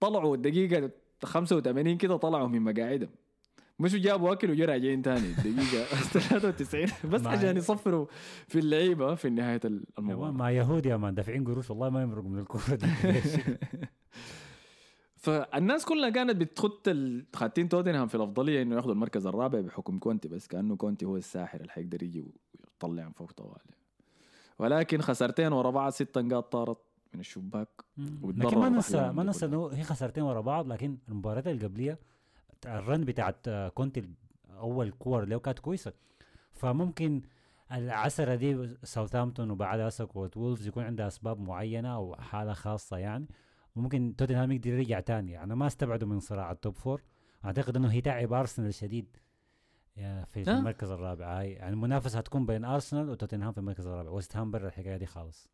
طلعوا 0.00 0.36
الدقيقة 0.36 0.90
85 1.22 1.96
كده 1.96 2.16
طلعوا 2.16 2.48
من 2.48 2.62
مقاعدهم. 2.62 3.10
مش 3.78 3.94
جابوا 3.94 4.32
أكل 4.32 4.50
وجو 4.50 4.64
راجعين 4.64 5.02
تاني. 5.02 5.26
الدقيقة 5.38 5.84
93 6.12 6.86
بس 7.10 7.26
عشان 7.26 7.56
يصفروا 7.56 8.06
في 8.48 8.58
اللعيبة 8.58 9.14
في 9.14 9.28
مان 9.28 9.60
المباراة. 9.98 10.30
مع 10.30 10.50
يهود 10.50 10.86
يا 10.86 10.96
مان 10.96 11.14
دافعين 11.14 11.44
قروش 11.44 11.70
والله 11.70 11.90
ما 11.90 12.02
يمرقوا 12.02 12.28
من 12.28 12.38
الكورة 12.38 12.74
دي. 12.74 12.86
فالناس 15.16 15.84
كلها 15.84 16.10
كانت 16.10 16.36
بتخط 16.36 16.90
خاتين 17.36 17.68
توتنهام 17.68 18.08
في 18.08 18.14
الأفضلية 18.14 18.62
إنه 18.62 18.76
ياخذوا 18.76 18.92
المركز 18.92 19.26
الرابع 19.26 19.60
بحكم 19.60 19.98
كونتي 19.98 20.28
بس 20.28 20.46
كأنه 20.46 20.76
كونتي 20.76 21.04
هو 21.04 21.16
الساحر 21.16 21.60
اللي 21.60 21.72
حيقدر 21.72 22.02
يجي 22.02 22.20
ويطلع 22.20 23.04
من 23.04 23.12
فوق 23.12 23.32
طوالي. 23.32 23.76
ولكن 24.58 25.00
خسارتين 25.00 25.52
ورا 25.52 25.70
بعض 25.70 25.92
ست 25.92 26.18
نقاط 26.18 26.52
طارت 26.52 26.78
من 27.14 27.20
الشباك 27.20 27.68
لكن 28.24 28.58
ما 28.58 28.68
ننسى 28.68 29.12
ما 29.12 29.22
ننسى. 29.22 29.46
إنه 29.46 29.68
هي 29.72 29.82
خسارتين 29.82 30.22
ورا 30.22 30.40
بعض 30.40 30.68
لكن 30.68 30.98
المباريات 31.08 31.46
اللي 31.46 31.66
قبليه 31.66 31.98
ال 32.66 32.76
run 32.76 33.04
بتاعت 33.04 33.48
آه، 33.48 33.68
كونتي 33.68 34.02
أول 34.58 34.90
كورة 34.90 35.22
اللي 35.22 35.38
كانت 35.38 35.58
كويسة. 35.58 35.92
فممكن 36.52 37.22
العسرة 37.72 38.34
دي 38.34 38.76
ساوثهامبتون 38.82 39.50
وبعدها 39.50 39.90
سكواد 39.90 40.36
وولفز 40.36 40.66
يكون 40.66 40.84
عندها 40.84 41.06
أسباب 41.06 41.40
معينة 41.40 41.94
أو 41.94 42.16
حالة 42.16 42.52
خاصة 42.52 42.96
يعني. 42.96 43.26
وممكن 43.76 44.14
توتنهام 44.18 44.52
يقدر 44.52 44.70
يرجع 44.70 45.00
تاني. 45.00 45.32
يعني 45.32 45.56
ما 45.56 45.66
استبعدوا 45.66 46.08
من 46.08 46.20
صراع 46.20 46.50
ال 46.52 46.58
top 46.58 46.74
four 46.74 47.02
أعتقد 47.44 47.76
إنه 47.76 47.88
هي 47.88 48.00
تعب 48.00 48.32
أرسنال 48.32 48.74
شديد 48.74 49.16
في 49.94 50.24
في 50.26 50.50
آه. 50.50 50.58
المركز 50.58 50.90
الرابع. 50.90 51.38
هاي 51.40 51.52
يعني 51.52 51.72
المنافسة 51.72 52.18
هتكون 52.18 52.46
بين 52.46 52.64
أرسنال 52.64 53.10
وتوتنهام 53.10 53.52
في 53.52 53.58
المركز 53.58 53.86
الرابع. 53.86 54.10
ويست 54.10 54.36
هام 54.36 54.50
برا 54.50 54.66
الحكاية 54.66 54.96
دي 54.96 55.06
خالص. 55.06 55.48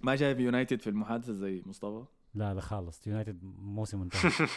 ما 0.00 0.16
شايف 0.16 0.38
يونايتد 0.38 0.80
في 0.80 0.90
المحادثة 0.90 1.32
زي 1.32 1.62
مصطفى؟ 1.66 2.04
لا 2.34 2.54
لا 2.54 2.60
خالص. 2.60 3.06
يونايتد 3.06 3.38
موسم 3.58 4.02
انتهى 4.02 4.30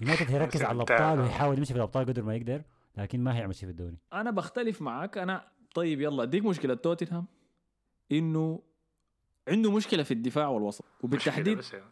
يونايتد 0.00 0.30
هيركز 0.30 0.62
على. 0.62 0.76
الأبطال 0.76 1.20
ويحاول 1.20 1.58
يمشي 1.58 1.72
في 1.72 1.76
الأبطال 1.78 2.06
قدر 2.06 2.22
ما 2.22 2.34
يقدر 2.34 2.62
لكن 2.96 3.20
ما 3.24 3.36
هيعمل 3.36 3.54
شيء 3.54 3.64
في 3.64 3.70
الدوري. 3.70 3.96
أنا 4.12 4.30
بختلف 4.30 4.82
معك 4.82 5.18
أنا 5.18 5.48
طيب 5.74 6.00
يلا 6.00 6.22
أديك 6.22 6.44
مشكلة. 6.44 6.74
توتنهام 6.74 7.26
إنه 8.12 8.62
عنده 9.48 9.70
مشكلة 9.70 10.02
في 10.02 10.14
الدفاع 10.14 10.48
والوسط. 10.48 10.84
وبالتحديد 11.02 11.60
يعني. 11.72 11.84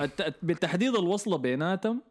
بالتحديد 0.42 0.94
الوصلة 0.94 1.36
بيناتهم 1.36 2.02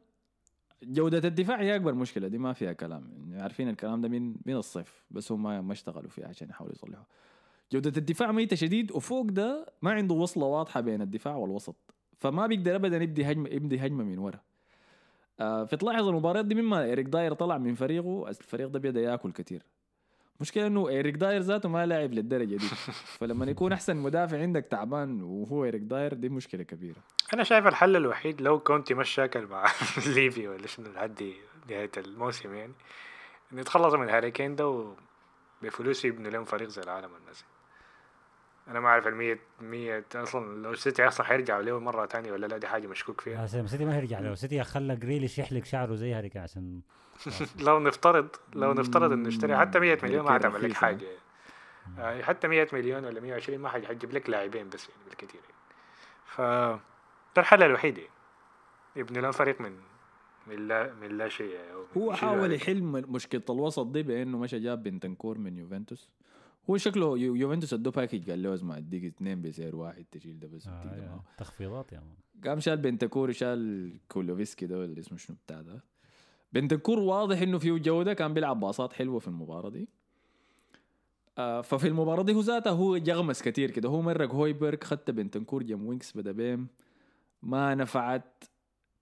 جودة 0.83 1.27
الدفاع 1.27 1.61
هي 1.61 1.75
أكبر 1.75 1.93
مشكلة. 1.93 2.27
دي 2.27 2.37
ما 2.37 2.53
فيها 2.53 2.73
كلام. 2.73 3.11
يعني 3.17 3.41
عارفين 3.41 3.69
الكلام 3.69 4.01
ده 4.01 4.07
من 4.09 4.35
من 4.45 4.55
الصيف. 4.55 5.05
بس 5.11 5.31
هم 5.31 5.67
ما 5.67 5.73
اشتغلوا 5.73 6.09
فيها 6.09 6.27
عشان 6.27 6.49
يحاولوا 6.49 6.75
يصلحوا 6.75 7.03
جودة 7.71 7.93
الدفاع 7.97 8.31
ميتة 8.31 8.55
شديد. 8.55 8.91
وفوق 8.91 9.25
ده 9.25 9.73
ما 9.81 9.91
عنده 9.91 10.15
وصلة 10.15 10.45
واضحة 10.45 10.81
بين 10.81 11.01
الدفاع 11.01 11.35
والوسط. 11.35 11.75
فما 12.19 12.47
بيقدر 12.47 12.75
أبدا 12.75 12.97
يبدي 13.03 13.31
هجمة 13.31 13.49
يبدي 13.49 13.79
هجمة 13.85 14.03
من 14.03 14.17
ورا. 14.17 14.39
آه 15.39 15.65
فتلاحظ 15.65 16.07
المباريات 16.07 16.45
دي 16.45 16.55
مما 16.55 16.83
إيريك 16.83 17.05
داير 17.05 17.33
طلع 17.33 17.57
من 17.57 17.75
فريقه. 17.75 18.29
الفريق 18.29 18.67
ده 18.67 18.79
بيبدا 18.79 19.01
ياكل 19.01 19.31
كتير. 19.31 19.63
مشكلة 20.41 20.67
إنه 20.67 20.89
إيريك 20.89 21.15
داير 21.15 21.41
ذاته 21.41 21.69
ما 21.69 21.85
لاعب 21.85 22.13
للدرجة 22.13 22.55
دي. 22.55 22.67
فلما 23.19 23.45
يكون 23.45 23.71
أحسن 23.71 23.97
مدافع 23.97 24.41
عندك 24.41 24.65
تعبان 24.65 25.21
وهو 25.23 25.65
إيريك 25.65 25.81
داير 25.81 26.13
دي 26.13 26.29
مشكلة 26.29 26.63
كبيرة. 26.63 26.97
أنا 27.33 27.43
شايف 27.43 27.67
الحل 27.67 27.95
الوحيد 27.95 28.41
لو 28.41 28.59
كونتي 28.59 28.93
متشاكل 28.93 29.45
مع 29.47 29.65
ليفي 30.15 30.47
ولا 30.47 30.67
شنو 30.67 30.91
لحد 30.91 31.33
نهاية 31.69 31.91
الموسم 31.97 32.53
يعني 32.55 32.73
إنه 33.53 33.61
يتخلصوا 33.61 33.97
من 33.99 34.09
هاري 34.09 34.31
كين 34.31 34.55
ده 34.55 34.93
وبفلوس 35.61 36.05
يبنوا 36.05 36.31
لهم 36.31 36.45
فريق 36.45 36.67
زي 36.67 36.81
العالم 36.81 37.13
والناس. 37.13 37.45
أنا 38.67 38.79
ما 38.79 38.87
أعرف 38.87 39.07
المية 39.07 39.39
مية 39.61 40.05
أصلا 40.15 40.61
لو 40.61 40.71
السيتي 40.71 41.07
أصلا 41.07 41.25
حيرجعوا 41.25 41.61
له 41.61 41.79
مرة 41.79 42.05
تانية 42.05 42.31
ولا 42.31 42.45
لا؟ 42.45 42.57
دي 42.57 42.67
حاجة 42.67 42.87
مشكوك 42.87 43.21
فيها. 43.21 43.47
سيتي 43.47 43.67
سيتي 43.67 43.85
ما 43.85 43.95
هيرجع 43.95 44.19
لو 44.19 44.35
سيتي 44.35 44.63
خلى 44.63 44.95
جريليش 44.95 45.39
يحلق 45.39 45.63
شعره 45.63 45.95
زي 45.95 46.13
هذيك 46.13 46.37
عشان 46.37 46.81
لو 47.67 47.79
نفترض 47.79 48.27
لو 48.53 48.73
نفترض 48.73 49.11
إنه 49.11 49.27
اشتري 49.29 49.57
حتى 49.57 49.79
100 49.79 49.93
مم، 49.95 49.99
مليون 50.03 50.25
ما 50.25 50.29
هي 50.31 50.39
حتعمل 50.39 50.63
لك 50.69 50.73
حاجة. 50.73 51.05
آه، 51.99 52.21
حتى 52.21 52.47
100 52.47 52.67
مليون 52.73 53.05
ولا 53.05 53.19
120 53.21 53.59
ما 53.59 53.69
حتجيب 53.69 54.11
لك 54.13 54.29
لاعبين 54.29 54.69
بس 54.69 54.89
يعني 54.89 55.01
بالكثير 55.09 55.41
يعني. 55.41 55.55
ف 56.25 56.41
ده 57.35 57.41
الحل 57.41 57.63
الوحيد 57.63 57.97
يعني. 57.97 58.09
يبني 58.95 59.21
لهم 59.21 59.31
فريق 59.31 59.61
من 59.61 59.75
من 60.47 60.67
لا 60.67 60.93
من 60.93 61.17
لا 61.17 61.29
شيء 61.29 61.49
يعني 61.55 61.71
هو 61.97 62.13
حاول 62.13 62.39
يعني. 62.41 62.55
يحل 62.55 62.81
مشكلة 62.83 63.41
الوسط 63.49 63.87
دي 63.87 64.03
بأنه 64.03 64.37
مشى 64.37 64.59
جاب 64.59 64.83
بنتنكور 64.83 65.37
من 65.37 65.57
يوفنتوس. 65.57 66.09
هو 66.69 66.77
شكله 66.77 67.17
يو- 67.17 67.35
يوفنتوس 67.35 67.73
ادوه 67.73 67.93
package 67.93 68.29
قال 68.29 68.43
له 68.43 68.53
اسمع 68.53 68.77
أديك 68.77 69.03
اثنين 69.03 69.41
بسعر 69.41 69.75
واحد 69.75 70.05
تشيل 70.11 70.39
ده 70.39 70.47
بس 70.47 70.67
آه. 70.67 70.71
معاه. 70.71 71.23
تخفيضات 71.37 71.93
يا 71.93 71.99
مان 71.99 72.15
قام 72.45 72.59
شال 72.59 72.77
بنتنكور 72.77 73.29
وشال 73.29 73.93
كولوفسكي 74.07 74.65
ده 74.65 74.85
اللي 74.85 74.99
اسمه 74.99 75.17
شنو 75.17 75.37
بتاع 75.45 75.61
ده 75.61 75.83
بنتنكور 76.53 76.99
واضح 76.99 77.41
إنه 77.41 77.57
فيه 77.57 77.71
جوده 77.71 78.13
كان 78.13 78.33
بيلعب 78.33 78.59
باصات 78.59 78.93
حلوة 78.93 79.19
في 79.19 79.27
المباراة 79.27 79.69
دي 79.69 79.87
آه 81.37 81.61
ففي 81.61 81.87
المباراة 81.87 82.23
دي 82.23 82.33
هو 82.33 82.39
ذاته 82.41 82.71
هو 82.71 82.97
جغمس 82.97 83.41
كتير 83.41 83.71
كده 83.71 83.89
هو 83.89 84.01
مرق 84.01 84.31
هويبرغ 84.31 84.77
خدت 84.83 85.11
بنتنكور 85.11 85.63
هاري 85.63 85.85
وينكس 85.85 86.17
بدا 86.17 86.31
بيم 86.31 86.67
ما 87.43 87.75
نفعت 87.75 88.43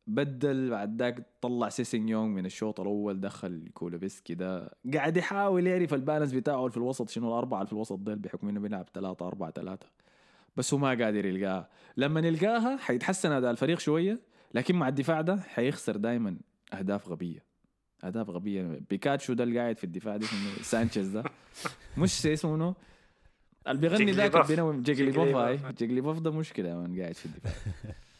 بدل 0.07 0.69
بعد 0.69 1.01
ذاك 1.01 1.25
طلع 1.41 1.69
سيسينيون 1.69 2.27
من 2.27 2.45
الشوط 2.45 2.79
الأول 2.79 3.19
دخل 3.19 3.69
كولوفسكي 3.73 4.33
ده. 4.33 4.71
قاعد 4.93 5.17
يحاول 5.17 5.67
يعرف 5.67 5.93
ال 5.93 5.98
balance 5.98 6.33
بتاعه 6.33 6.67
في 6.67 6.77
الوسط 6.77 7.09
شنو 7.09 7.27
الأربعة 7.27 7.57
اللي 7.57 7.67
في 7.67 7.73
الوسط 7.73 7.99
ديل 7.99 8.15
بحكم 8.15 8.49
إنه 8.49 8.59
بيلعب 8.59 8.85
3 8.93 9.27
4 9.27 9.51
3 9.51 9.87
بس 10.57 10.73
هو 10.73 10.79
ما 10.79 10.87
قادر 10.87 11.25
يلقاها 11.25 11.69
لما 11.97 12.19
يلقاها 12.19 12.77
حيتحسن 12.77 13.31
أداء 13.31 13.51
الفريق 13.51 13.79
شوية 13.79 14.19
لكن 14.53 14.75
مع 14.75 14.87
الدفاع 14.87 15.21
ده 15.21 15.37
حيخسر 15.37 15.97
دائما 15.97 16.37
أهداف 16.73 17.09
غبية. 17.09 17.43
أهداف 18.03 18.29
غبية. 18.29 18.81
بيكاتشو 18.89 19.33
ده 19.33 19.43
اللي 19.43 19.59
قاعد 19.59 19.77
في 19.77 19.83
الدفاع 19.83 20.17
دي 20.17 20.25
اسمه 20.25 20.63
سانشيز 20.63 21.07
ده. 21.07 21.23
مش 21.97 22.25
اسمه 22.25 22.75
اللي 23.67 23.81
بيغني 23.81 24.11
ذاك 24.11 24.31
جيجليبوف. 24.31 24.47
بينهم 24.47 24.81
جيجليبوف 24.81 25.27
هاي 25.27 25.51
جيجليبوف. 25.51 25.77
جيجليبوف 25.77 26.19
ده 26.19 26.31
مشكلة 26.31 26.75
مان 26.75 27.01
قاعد 27.01 27.15
في 27.15 27.25
الدفاع. 27.25 27.53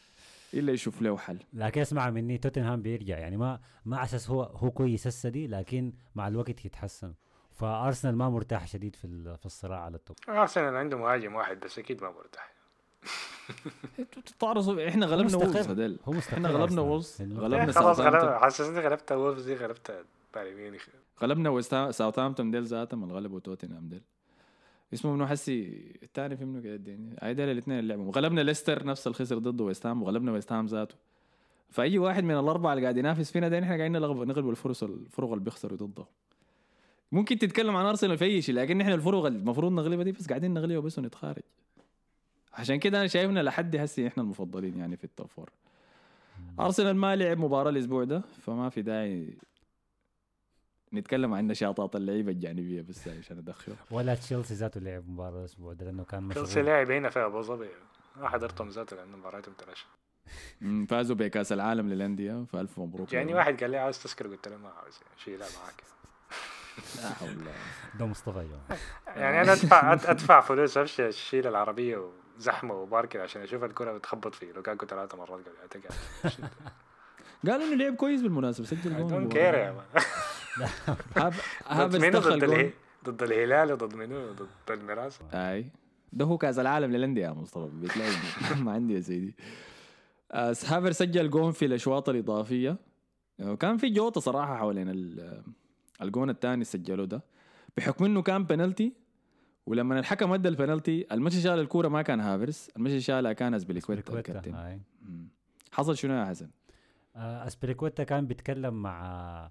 إلا 0.54 0.72
يشوف 0.74 1.02
له 1.02 1.18
حل. 1.18 1.38
لكن 1.54 1.82
اسمع 1.82 2.10
مني 2.10 2.38
توتنهام 2.38 2.82
بيرجع. 2.82 3.18
يعني 3.18 3.38
ما 3.38 3.60
ما 3.86 4.04
أساس 4.04 4.30
هو 4.30 4.44
هو 4.44 4.72
كويس 4.72 5.08
هسه 5.08 5.30
دي 5.30 5.48
لكن 5.48 5.94
مع 6.16 6.28
الوقت 6.28 6.66
يتحسن. 6.66 7.14
فأرسنال 7.52 8.16
ما 8.16 8.30
مرتاح 8.30 8.68
شديد 8.68 8.96
في 8.96 9.06
ال- 9.06 9.38
في 9.38 9.46
الصراع 9.46 9.80
على 9.80 9.96
التوب. 9.96 10.18
أرسنال 10.30 10.76
عنده 10.76 10.98
مهاجم 10.98 11.36
واحد 11.36 11.60
بس 11.60 11.80
أكيد 11.80 12.04
ما 12.04 12.12
مرتاح. 12.12 12.54
تعرضوا 14.40 14.88
إحنا 14.88 15.06
غلبنا. 15.06 15.38
وولفز. 15.38 15.70
هدل 15.70 16.00
هو 16.06 16.14
مستقر 16.14 16.34
إحنا 16.38 16.50
غلبنا. 16.50 16.82
وولفز. 16.82 17.22
غلبنا 17.22 17.64
إيه، 17.64 17.72
خلاص 17.72 18.00
غلبت 18.00 18.12
ساوثهامبتون 18.22 18.46
حسسني 18.46 18.80
غلبت 18.80 19.12
وولفز 19.12 19.46
دي 19.46 19.56
غلبت 19.56 20.06
بالمين 20.36 20.78
غلبنا 21.22 21.50
ويست 21.50 21.76
ساوثهامبتون 21.76 22.52
ديل 22.52 22.64
ذاتهم 22.66 23.12
غلبوا 23.12 23.40
توتنهام 23.40 23.90
ديل. 23.90 24.02
اسمه 24.94 25.14
منو 25.14 25.28
حسي؟ 25.28 25.84
الثاني 26.04 26.38
في 26.38 26.46
منو 26.46 26.80
هاي 27.22 27.34
ديل 27.34 27.50
الاثنين 27.50 27.80
اللي 27.80 27.96
لعبوا. 27.96 28.12
غلبنا 28.12 28.42
ليستر 28.42 28.86
نفس 28.86 29.08
الخسر 29.08 29.38
ضده 29.38 29.64
ويست 29.64 29.86
هام 29.86 30.04
وغلبنا 30.04 30.32
ويست 30.32 30.52
هام 30.52 30.66
ذاته. 30.66 30.96
فأي 31.70 31.98
واحد 31.98 32.24
من 32.24 32.32
الأربعة 32.32 32.74
اللي 32.74 32.84
قاعد 32.84 32.98
ينافس 32.98 33.32
فينا 33.32 33.48
ده 33.48 33.60
إحنا 33.60 33.76
قاعدين 33.78 33.92
نغلب 34.02 34.50
الفرص 34.50 34.84
الفرق 34.84 35.32
اللي 35.32 35.44
بيخسروا 35.44 35.78
ضده. 35.78 36.06
ممكن 37.12 37.38
تتكلم 37.38 37.76
عن 37.76 37.86
أرسنال 37.86 38.18
في 38.18 38.26
أي 38.26 38.42
شيء 38.42 38.56
لكن 38.56 38.82
إحنا 38.82 38.94
الفرق 38.94 39.26
المفروض 39.26 39.72
نغلبها 39.72 40.04
دي 40.04 40.12
بس 40.12 40.28
قاعدين 40.28 40.54
نغلبها 40.54 40.80
بس 40.80 41.00
ونتخارج. 41.00 41.44
عشان 42.54 42.76
كده 42.80 43.00
أنا 43.00 43.08
شايفنا 43.08 43.40
لحد 43.40 43.76
هسي 43.76 44.08
إحنا 44.08 44.24
المفضلين 44.24 44.78
يعني 44.78 44.98
في 44.98 45.04
ال 45.04 45.10
top 45.10 45.28
four 45.28 45.50
أرسنال 46.60 46.96
ما 46.96 47.16
لعب 47.16 47.38
مباراة 47.40 47.70
الأسبوع 47.70 48.04
ده 48.04 48.22
فما 48.42 48.70
في 48.70 48.82
داعي 48.82 49.34
نتكلم 50.94 51.34
عن 51.34 51.48
نشاطات 51.48 51.96
اللعيبة 51.96 52.32
الجانبية 52.32 52.82
بس 52.82 53.08
عشان 53.08 53.38
أدخل. 53.38 53.74
ولا 53.92 54.16
تشيلسي 54.16 54.54
ذاته 54.54 54.80
لعب 54.80 55.10
مباراة 55.10 55.40
الأسبوع 55.40 55.74
ده 55.74 55.86
لأنه 55.86 56.04
كان 56.04 56.30
تشيلسي 56.30 56.62
لاعب 56.62 56.92
هنا 56.92 57.10
في 57.10 57.20
أبو 57.20 57.42
ظبي. 57.42 57.70
ما 58.16 58.30
حضرتهم 58.30 58.70
ذاته 58.70 58.96
لأنه 58.96 59.18
مباراتهم 59.18 59.54
مم، 60.62 60.86
فازوا 60.86 61.16
بكأس 61.16 61.52
العالم 61.52 61.90
للأندية 61.90 62.46
فألف 62.54 62.80
مبروك 62.80 63.14
يعني 63.14 63.28
لهم. 63.28 63.36
واحد 63.38 63.62
قال 63.62 63.72
لي 63.72 63.78
عاوز 63.78 64.00
تذكر 64.00 64.28
قلت 64.28 64.48
له 64.48 64.58
ما 64.58 64.70
عاوز 64.70 65.00
شيلها 65.18 65.48
معاك 65.64 65.84
لا 67.04 67.10
حول 67.10 67.30
الله. 67.30 67.52
ده 68.00 68.06
مصطفى 68.06 68.48
جماعة 68.48 68.80
يعني 69.08 69.42
أنا 69.42 69.52
أدفع 69.54 69.94
أدفع 69.94 70.42
فلوس 70.42 70.78
أمشي 70.78 71.10
أشيل 71.10 71.48
العربية 71.48 72.10
وزحمة 72.38 72.74
وباركن 72.74 73.20
عشان 73.20 73.42
أشوف 73.42 73.64
الكرة 73.64 73.98
بتخبط 73.98 74.36
في 74.36 74.46
لوكاكو 74.52 74.86
ثلاثة 74.86 75.18
مرات 75.18 75.46
قبل 75.46 76.32
قالوا 77.52 77.66
إنه 77.68 77.76
لعب 77.76 77.96
كويس 77.96 78.22
بالمناسبة 78.22 78.66
سجل 78.66 79.08
جول. 79.08 79.28
كير 79.30 79.54
يا 79.54 79.72
مان. 79.72 79.86
هافرز 81.68 81.96
منو؟ 81.96 82.20
دخل 82.20 82.40
ضد 82.40 82.46
جون. 82.46 82.60
اله... 82.60 82.72
ضد 83.06 83.24
الهلال 83.24 83.72
وضد 83.72 83.96
منو؟ 83.96 84.32
ضد 84.34 84.48
الميراث. 84.70 85.22
أي. 85.34 85.66
ده 86.14 86.26
هو 86.26 86.38
كأس 86.38 86.60
العالم 86.60 86.92
للأندية 86.92 87.26
يا 87.28 87.32
مصطفى 87.32 87.70
بتلاقي 87.82 88.12
ما 88.64 88.72
عندي 88.72 88.94
يا 88.94 89.02
سيدي. 89.02 89.36
هافر 90.34 90.92
سجل 90.92 91.30
جون 91.30 91.52
في 91.52 91.66
الأشواط 91.66 92.10
الإضافية. 92.10 92.78
وكان 93.42 93.78
في 93.78 93.90
جوطة 93.90 94.22
صراحة 94.22 94.58
حوالين 94.58 94.90
ال- 94.90 95.44
الجون 96.02 96.30
الثاني 96.30 96.64
سجلوه 96.64 97.06
ده. 97.06 97.24
بحكم 97.78 98.06
إنه 98.06 98.22
كان 98.22 98.44
بنالتي 98.44 98.94
ولما 99.66 100.00
الحكم 100.00 100.34
أدى 100.34 100.50
البنالتي 100.50 101.06
المشي 101.12 101.42
شال 101.42 101.60
الكورة 101.60 101.88
ما 101.88 102.02
كان 102.02 102.20
هافرتز 102.20 102.68
المشي 102.78 103.02
شالها 103.02 103.34
كان 103.34 103.54
اسبليكويتا 103.54 104.14
الكابتن. 104.20 104.80
حصل 105.72 105.98
شنو 105.98 106.14
يا 106.14 106.26
حسن؟ 106.26 106.50
آه، 107.16 107.48
ازبليكويتا 107.48 108.04
كان 108.04 108.28
بيتكلم 108.28 108.82
مع 108.82 109.50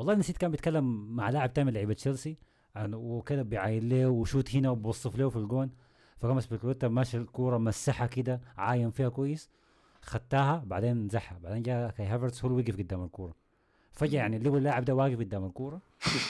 والله 0.00 0.14
نسيت 0.14 0.36
كان 0.36 0.50
بيتكلم 0.50 1.16
مع 1.16 1.30
لاعب 1.30 1.52
تاني 1.52 1.66
من 1.66 1.72
لعيبة 1.74 1.94
تشيلسي. 1.94 2.36
عن- 2.76 2.94
وكده 2.94 3.42
بيعاين 3.42 3.88
له 3.88 4.06
وشوت 4.08 4.54
هنا 4.54 4.70
وبوصف 4.70 5.16
له 5.18 5.28
في 5.30 5.36
الجون. 5.36 5.70
فقام 6.18 6.36
ازبليكويتا 6.36 6.88
ماشي 6.88 7.16
الكورة 7.16 7.58
مسحها 7.58 8.06
كده 8.06 8.40
عاين 8.56 8.90
فيها 8.90 9.08
كويس. 9.08 9.50
خدتها 10.02 10.62
بعدين 10.66 11.08
زحها. 11.08 11.38
بعدين 11.38 11.62
جاء 11.62 11.90
كاي 11.90 12.06
هافرتس 12.06 12.44
هو 12.44 12.50
اللي 12.50 12.62
وقف 12.62 12.78
قدام 12.78 13.04
الكورة. 13.04 13.34
فجأة 13.92 14.18
يعني 14.18 14.38
لقوا 14.38 14.58
اللاعب 14.58 14.84
ده 14.84 14.94
واقف 14.94 15.18
قدام 15.18 15.44
الكورة 15.44 15.80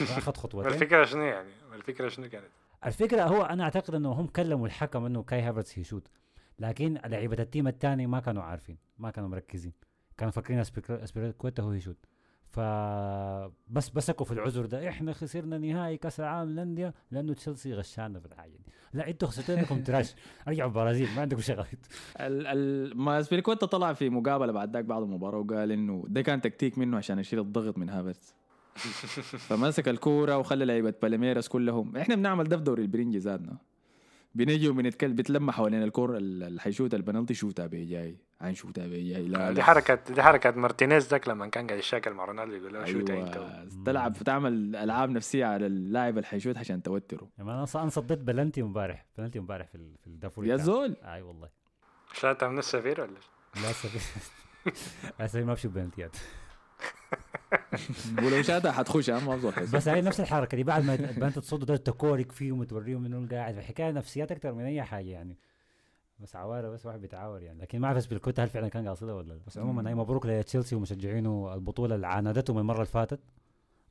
واخذ 0.01 0.31
خطوتين. 0.33 0.71
الفكرة 0.73 1.05
شنو 1.05 1.21
يعني؟ 1.23 1.49
الفكرة 1.73 2.09
شنو 2.09 2.29
كانت؟ 2.29 2.45
الفكرة 2.85 3.23
هو 3.23 3.41
أنا 3.43 3.63
أعتقد 3.63 3.95
إنه 3.95 4.11
هم 4.11 4.27
كلموا 4.27 4.67
الحكم 4.67 5.05
إنه 5.05 5.23
كاي 5.23 5.41
هافرتس 5.41 5.79
هيشوت 5.79 6.07
لكن 6.59 6.93
لعيبة 7.05 7.43
ال 7.43 7.48
team 7.48 7.67
الثاني 7.67 8.07
ما 8.07 8.19
كانوا 8.19 8.43
عارفين 8.43 8.77
ما 8.97 9.11
كانوا 9.11 9.29
مركزين. 9.29 9.73
كانوا 10.17 10.31
فاكرين 10.31 10.59
ازبليكويتا 10.89 11.63
هو 11.63 11.71
يشوت 11.73 11.97
ف 12.51 12.59
بس 13.69 13.95
مسكوا 13.95 14.25
في 14.25 14.31
العذر 14.31 14.65
ده. 14.65 14.89
إحنا 14.89 15.13
خسرنا 15.13 15.57
نهائي 15.57 15.97
كأس 15.97 16.19
العالم 16.19 16.51
للأندية 16.51 16.93
لأنه 17.11 17.33
تشيلسي 17.33 17.73
غشانا 17.73 18.19
في 18.19 18.25
الحاجة 18.25 18.51
دي 18.51 18.65
لا 18.93 19.09
إنتوا 19.09 19.27
خسرتوا 19.27 19.55
إنكم 19.55 19.83
trash. 19.83 20.15
ارجعوا 20.47 20.69
البرازيل 20.69 21.07
ما 21.15 21.21
عندكم 21.21 21.41
شغل. 21.41 21.65
ال 22.19 22.47
ال 22.47 22.97
ما 22.97 23.19
ازبليكويتا 23.19 23.65
طلع 23.65 23.93
في 23.93 24.09
مقابلة 24.09 24.51
بعد 24.51 24.73
ذاك 24.73 24.85
بعد 24.85 25.01
المباراة 25.03 25.37
وقال 25.39 25.71
إنه 25.71 26.03
ده 26.07 26.21
كان 26.21 26.41
تكتيك 26.41 26.77
منه 26.77 26.97
عشان 26.97 27.19
يشيل 27.19 27.39
الضغط 27.39 27.77
من 27.77 27.89
هافرتز. 27.89 28.33
فمسك 29.49 29.87
الكورة 29.87 30.37
وخلى 30.37 30.65
لعيبة 30.65 30.93
بالميرس 31.01 31.47
كلهم. 31.47 31.97
إحنا 31.97 32.15
بنعمل 32.15 32.43
ده 32.43 32.57
في 32.57 32.63
دوري 32.63 32.81
البرنجي 32.81 33.19
زادنا 33.19 33.57
بنيجي 34.35 34.69
وبنتكلم 34.69 35.15
بتلمح 35.15 35.55
حوالين 35.55 35.83
الكوره 35.83 36.17
ال- 36.17 36.43
اللي 36.43 36.61
حيشوت 36.61 36.93
البنالتي 36.93 37.33
شوتها 37.33 37.65
بي 37.67 37.85
جاي. 37.85 38.17
عين 38.41 38.55
شوتها 38.55 38.87
بي 38.87 39.09
جاي. 39.13 39.27
لا 39.27 39.51
دي 39.51 39.63
حركه 39.63 39.99
دي 40.13 40.23
حركة 40.23 40.51
مارتينيز 40.51 41.07
ذاك 41.07 41.27
لما 41.27 41.47
كان 41.47 41.67
قاعد 41.67 41.79
يشاكل 41.79 42.13
مع 42.13 42.25
رونالدو 42.25 42.55
يقول 42.55 42.73
له 42.73 42.85
شوت 42.85 43.09
أنت. 43.09 43.37
أيوه 43.37 43.69
تلعب 43.85 44.13
تعمل 44.13 44.75
ألعاب 44.75 45.09
نفسية 45.09 45.45
على 45.45 45.65
اللاعب 45.65 46.17
اللي 46.17 46.27
حيشوت 46.27 46.57
عشان 46.57 46.83
توتره. 46.83 47.29
يعني 47.37 47.51
أنا 47.51 47.65
أنا 47.75 47.89
صديت 47.89 48.19
بلنتي 48.19 48.61
امبارح 48.61 49.05
بلنتي 49.17 49.39
امبارح 49.39 49.67
في 49.67 49.77
في 50.01 50.07
الدافوري 50.07 50.47
يا 50.49 50.55
زول. 50.57 50.95
أي 51.03 51.21
والله. 51.21 51.49
شاتها 52.13 52.49
من 52.49 52.59
السفير 52.59 53.01
ولا 53.01 53.11
لا 53.55 53.71
لا 55.19 55.27
سبي 55.27 55.43
ما 55.43 55.53
بشوف 55.53 55.71
بلنتيات. 55.71 56.15
ولو 58.25 58.41
شاتها 58.41 58.71
حتخش 58.71 59.09
ما 59.09 59.51
حيصير. 59.51 59.79
بس 59.79 59.87
هي 59.87 60.01
نفس 60.01 60.19
الحركة 60.19 60.55
دي 60.57 60.63
بعد 60.63 60.85
ما 60.85 60.93
أنت 61.27 61.39
تصد 61.39 61.65
ده 61.65 61.75
تكورك 61.75 62.31
فيهم 62.31 62.59
وتوريهم 62.59 63.05
إنه 63.05 63.27
قاعد 63.27 63.57
الحكاية 63.57 63.91
نفسيات 63.91 64.31
أكثر 64.31 64.53
من 64.53 64.63
أي 64.63 64.83
حاجة 64.83 65.09
يعني. 65.09 65.37
بس 66.19 66.35
عوارة 66.35 66.69
بس 66.69 66.85
واحد 66.85 67.01
بيتعاور 67.01 67.41
يعني. 67.41 67.61
لكن 67.61 67.79
ما 67.79 67.87
أعرف 67.87 68.09
بالكوتا 68.09 68.43
هل 68.43 68.49
فعلا 68.49 68.67
كان 68.67 68.87
قاصدها 68.87 69.13
ولا 69.13 69.33
لا. 69.33 69.39
بس 69.47 69.57
عموما 69.57 69.89
اي 69.89 69.95
مبروك 69.95 70.25
لتشيلسي 70.25 70.75
ومشجعينه 70.75 71.53
البطولة 71.53 71.95
اللي 71.95 72.07
عاندتهم 72.07 72.57
المرة 72.57 72.75
اللي 72.75 72.85
فاتت. 72.85 73.19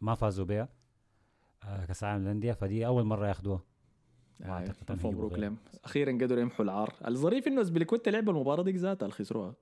ما 0.01 0.15
فازوا 0.15 0.45
بها 0.45 0.69
آه 1.65 1.85
كأس 1.85 2.03
العالم 2.05 2.23
للأندية. 2.23 2.53
فدي 2.53 2.87
أول 2.87 3.05
مرة 3.05 3.27
هيجيبوا 5.07 5.13
مبروك. 5.13 5.39
لهم. 5.39 5.57
أخيرا 5.85 6.13
قدروا 6.13 6.41
يمحوا 6.41 6.65
العار. 6.65 6.95
الظريف 7.09 7.47
إنه 7.47 7.61
اسبليكويتا 7.61 8.11
لعب 8.11 8.29
المباراه 8.31 8.63
دي 8.63 8.73
ذاتها 8.73 9.07
اللي 9.07 9.15
خسروها 9.17 9.55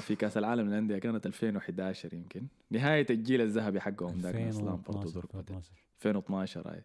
في 0.00 0.16
كأس 0.16 0.38
العالم 0.38 0.68
للأندية 0.68 0.98
كانت 0.98 1.26
2011 1.26 2.14
يمكن 2.14 2.46
نهاية 2.70 3.06
الجيل 3.10 3.40
الذهبي 3.40 3.80
حقهم 3.80 4.18
ذاك 4.18 4.34
ناس 4.34 4.56
لامبرد 4.56 4.96
2012 4.96 5.08
ودورتموند 5.08 5.50
2012 5.50 5.72
2012 5.96 6.68
هاي 6.68 6.82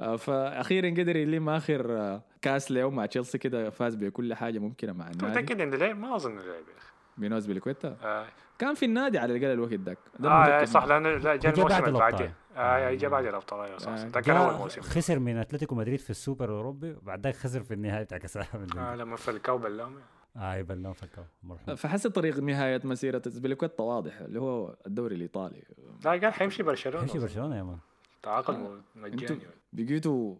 آه، 0.00 0.16
فاخيرا 0.16 0.90
قدر 0.90 1.16
يلم 1.16 1.48
آخر 1.48 1.98
آه، 1.98 2.22
كأس 2.42 2.70
له 2.72 2.90
مع 2.90 3.06
تشيلسي 3.06 3.38
كده 3.38 3.70
فاز 3.70 3.94
بكل 3.94 4.34
حاجة 4.34 4.58
ممكنة 4.58 4.92
مع 4.92 5.10
النادي 5.10 5.26
متأكد 5.26 5.60
انه 5.60 5.76
لعب 5.76 5.98
ما 5.98 6.16
أظن 6.16 6.30
إنه 6.30 6.40
لعب 6.40 6.68
يا 6.68 6.76
أخي 6.78 6.92
مين 7.18 7.32
اسبليكويتا 7.32 7.96
آه. 8.02 8.26
كان 8.58 8.74
في 8.74 8.84
النادي 8.84 9.18
على 9.18 9.36
الأقل 9.36 9.52
الوقت 9.52 9.72
ذاك 9.72 9.98
آه 10.24 10.26
آه، 10.26 10.64
صح. 10.64 10.84
لأنه 10.84 11.08
لا 11.10 11.36
جاء 11.36 11.52
الموسم 11.54 11.68
بعد 11.68 11.84
اللي 11.86 11.98
الأبطال. 11.98 12.12
بعديه 12.12 12.34
آه 12.56 12.94
جاء 12.94 13.10
بعد 13.10 13.24
الأبطال 13.24 13.60
أيوه 13.60 13.78
صح. 13.78 13.90
آه. 13.92 14.20
كان 14.20 14.36
اول 14.36 14.54
موسم 14.54 14.80
خسر 14.82 15.18
من 15.18 15.36
أتلتيكو 15.36 15.74
مدريد 15.74 16.00
في 16.00 16.10
السوبر 16.10 16.44
الاوروبي 16.44 16.92
وبعد 16.92 17.24
ذاك 17.24 17.34
خسر 17.34 17.62
في 17.62 17.74
النهائي 17.74 18.04
بتاع 18.04 18.18
كأس 18.18 18.36
العالم 18.36 18.78
آه. 18.78 18.96
لما 18.96 19.16
فلكاو 19.16 19.58
بلام 19.58 19.94
آه 20.36 20.54
يبلون 20.54 20.92
فكوا 20.92 21.24
مرحبا. 21.42 21.74
فحس 21.74 22.06
طريق 22.06 22.38
نهاية 22.38 22.80
مسيرة 22.84 23.22
اسبليكويتا 23.26 23.82
واضح 23.82 24.18
اللي 24.20 24.40
هو 24.40 24.76
الدوري 24.86 25.14
الإيطالي. 25.16 25.62
لا 26.04 26.10
قال 26.10 26.32
حيمشي 26.32 26.62
برشلونة. 26.62 27.00
يمشي 27.00 27.12
أظن. 27.18 27.20
برشلونة 27.26 27.56
يا 27.56 27.62
مان. 27.62 27.78
تعاقد 28.22 28.54
آه. 28.54 28.80
مجاني. 28.96 29.40
بقيتوا 29.72 30.34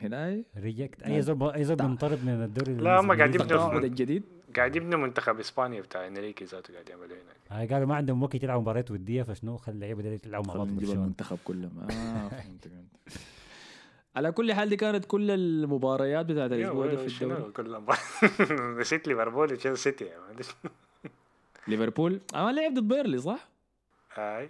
هنا 0.00 0.42
ريجكت. 0.56 1.02
أي 1.02 1.22
زول 1.22 1.50
أي 1.50 1.64
زول 1.64 1.76
تع- 1.76 1.86
بينطرد 1.86 2.24
من 2.24 2.28
الدوري 2.44 2.74
لا، 2.74 3.00
هم 3.00 3.06
قاعدين 3.12 3.40
الإنجليزي. 3.40 3.64
يبنوا- 3.64 3.84
الجديد 3.84 4.22
قاعد 4.56 4.76
يبنوا 4.76 4.98
منتخب 4.98 5.38
إسبانيا 5.40 5.80
بتاع 5.80 6.06
إنريكي 6.06 6.44
ذاته 6.44 6.74
قاعد 6.74 6.88
يعملوا 6.88 7.06
هناك. 7.16 7.70
آه 7.70 7.74
قالوا 7.74 7.86
ما 7.88 7.94
عندهم 7.96 8.22
وقت 8.22 8.34
يلعبوا 8.34 8.62
مباريات 8.62 8.90
ودية 8.90 9.22
فشنو؟ 9.22 9.56
خلي 9.56 9.74
اللعيبة 9.74 10.02
دي 10.02 10.20
يلعبوا 10.26 10.46
مع 10.48 10.54
بعض. 10.54 10.68
المنتخب 10.68 11.38
كلهم 11.44 11.86
آه 11.90 12.30
على 14.16 14.32
كل 14.32 14.52
حال 14.52 14.68
دي 14.68 14.76
كانت 14.76 15.04
كل 15.04 15.30
المباريات 15.30 16.26
بتاعت 16.26 16.52
الأسبوع 16.52 16.86
ده 16.86 16.96
في 16.96 17.22
الدوري 17.24 17.52
كل 17.52 17.80
نسيت 18.80 19.08
ليفربول 19.08 19.52
وتشيلسي 19.52 19.82
سيتي. 19.82 20.10
ليفربول 21.68 22.20
آه 22.34 22.50
لعب 22.50 22.74
ضد 22.74 22.88
بيرنلي 22.88 23.18
صح؟ 23.18 23.48
آه، 24.18 24.48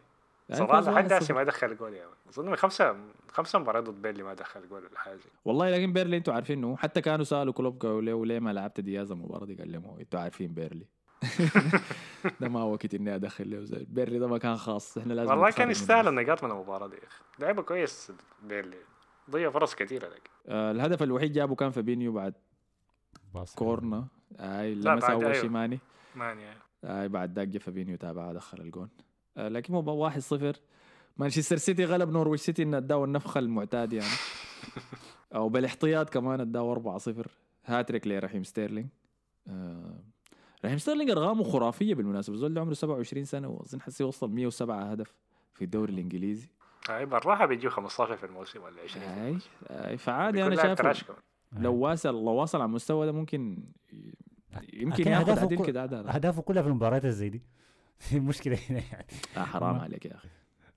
صراحة 0.53 0.81
لحد 0.81 1.09
1-0. 1.13 1.13
هسه 1.13 1.35
ما 1.35 1.43
دخل 1.45 1.77
جول 1.77 1.95
يا 1.95 2.07
مان. 2.07 2.15
أظن 2.29 2.47
من 2.49 2.57
خمسه 2.57 2.97
خمسة 3.33 3.59
مباريات 3.59 3.85
ضد 3.85 4.03
بيرنلي 4.03 4.23
ما 4.23 4.35
دخل 4.35 4.69
جول 4.69 4.85
ولا 4.85 4.99
حاجة 4.99 5.19
والله 5.45 5.71
لكن 5.71 5.93
بيرنلي 5.93 6.17
أنتوا 6.17 6.35
عارفين 6.35 6.59
إنه 6.59 6.77
حتى 6.77 7.01
كانوا 7.01 7.25
سألوا 7.25 7.53
كلوب 7.53 7.81
قالوا 7.83 8.03
له 8.03 8.27
ليه 8.27 8.39
ما 8.39 8.53
لعبت 8.53 8.81
دياز 8.81 9.11
المباراة 9.13 9.47
دي 9.47 9.55
قال 9.55 9.73
لهم 9.73 9.99
أنتوا 10.01 10.21
عارفين 10.21 10.55
بيرنلي 10.55 10.87
ده 12.41 12.49
ما 12.49 12.63
وقت 12.63 12.95
إني 12.95 13.15
أدخل 13.15 13.51
له 13.51 13.87
بيرنلي 13.89 14.19
ده 14.19 14.27
مكان 14.29 14.57
خاص 14.57 14.99
إحنا 14.99 15.13
لازم 15.15 15.31
والله 15.31 15.51
كان. 15.51 15.71
يستاهل 15.71 16.09
النقاط 16.09 16.45
من 16.45 16.51
المباراة 16.51 16.87
دي 16.87 16.97
يا 16.97 17.07
أخي 17.07 17.23
لعبه 17.39 17.63
كويس 17.63 18.13
بيرنلي 18.43 18.77
ضيع 19.31 19.51
فرص 19.51 19.75
كثيره 19.75 20.07
لك. 20.09 20.31
آه 20.47 20.71
الهدف 20.71 21.03
الوحيد 21.03 21.33
جابه 21.33 21.55
كان 21.55 21.71
فابينيو 21.71 22.13
بعد 22.13 22.35
باص. 23.35 23.55
corner 23.55 24.07
آي 24.41 24.75
لا، 24.75 24.91
لمسه 24.91 25.07
بعد 25.07 25.13
اول 25.15 25.25
أيوه. 25.25 25.41
شيء 25.41 25.51
ماني. 25.51 25.79
ماني 26.17 26.43
آه 26.85 27.07
بعد 27.07 27.39
ذاك 27.39 27.49
جا 27.49 27.59
فابينيو 27.59 27.97
تابعها 27.97 28.33
دخل 28.33 28.61
الجون. 28.61 28.89
آه 29.37 29.49
لكن 29.49 29.73
مو 29.75 30.11
1-0 30.11 30.57
مانشستر 31.17 31.57
سيتي 31.57 31.85
غلب 31.85 32.11
نورويج 32.11 32.39
سيتي 32.41 32.63
ان 32.63 32.75
اداه 32.75 33.05
النفخه 33.05 33.39
المعتاد 33.39 33.93
يعني. 33.93 34.09
أو 35.35 35.49
بالاحتياط 35.49 36.11
كمان 36.11 36.41
اداه 36.41 36.99
4-0 36.99 37.29
هاتريك 37.67 38.07
لرحيم 38.07 38.43
ستيرلينج 38.45 38.89
آه 39.49 39.99
رحيم 40.65 40.79
ستيرلينج 40.79 41.11
ارقامه 41.11 41.45
خرافية 41.45 41.95
بالمناسبة. 41.95 42.37
زول 42.37 42.55
ده 42.55 42.61
عمره 42.61 42.73
27 42.75 43.25
سنة 43.25 43.49
واظن 43.49 43.81
حسي 43.81 44.05
وصل 44.05 44.31
107 44.31 44.83
هدف 44.93 45.15
في 45.55 45.65
الدوري 45.65 45.93
الإنجليزي. 45.93 46.49
هاي 46.91 47.07
بالراحه 47.07 47.47
بيجيو 47.47 47.71
15 47.71 48.17
في 48.17 48.27
الموسم 48.27 48.63
ولا 48.63 48.83
20 48.83 49.07
في 49.07 49.21
أي. 49.71 49.91
أي 49.91 49.97
فعادي 49.97 50.47
أنا 50.47 50.57
شايف. 50.57 51.11
لو 51.53 51.75
واصل 51.75 52.09
لو 52.09 52.31
واصل 52.33 52.59
على 52.59 52.69
المستوى 52.69 53.07
ده 53.07 53.13
ممكن 53.13 53.65
يمكن 54.73 55.09
ياخذ 55.09 55.55
كل- 55.55 55.67
كده 55.67 55.85
اهدافه 55.85 56.43
كلها 56.43 56.63
في 56.63 56.69
المباريات 56.69 57.05
الزي 57.05 57.29
دي. 57.29 57.43
المشكلة 58.13 58.59
هنا 58.71 58.81
يعني. 58.93 59.07
آه 59.37 59.41
حرام 59.45 59.79
عليك 59.79 60.07
يا 60.07 60.15
أخي. 60.15 60.29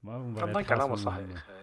ما 0.03 0.19
في 0.19 0.25
مباريات 0.27 0.55
والله 0.55 0.69
كلامه 0.69 0.95
صح 0.95 1.17
يا 1.17 1.33
أخي. 1.33 1.53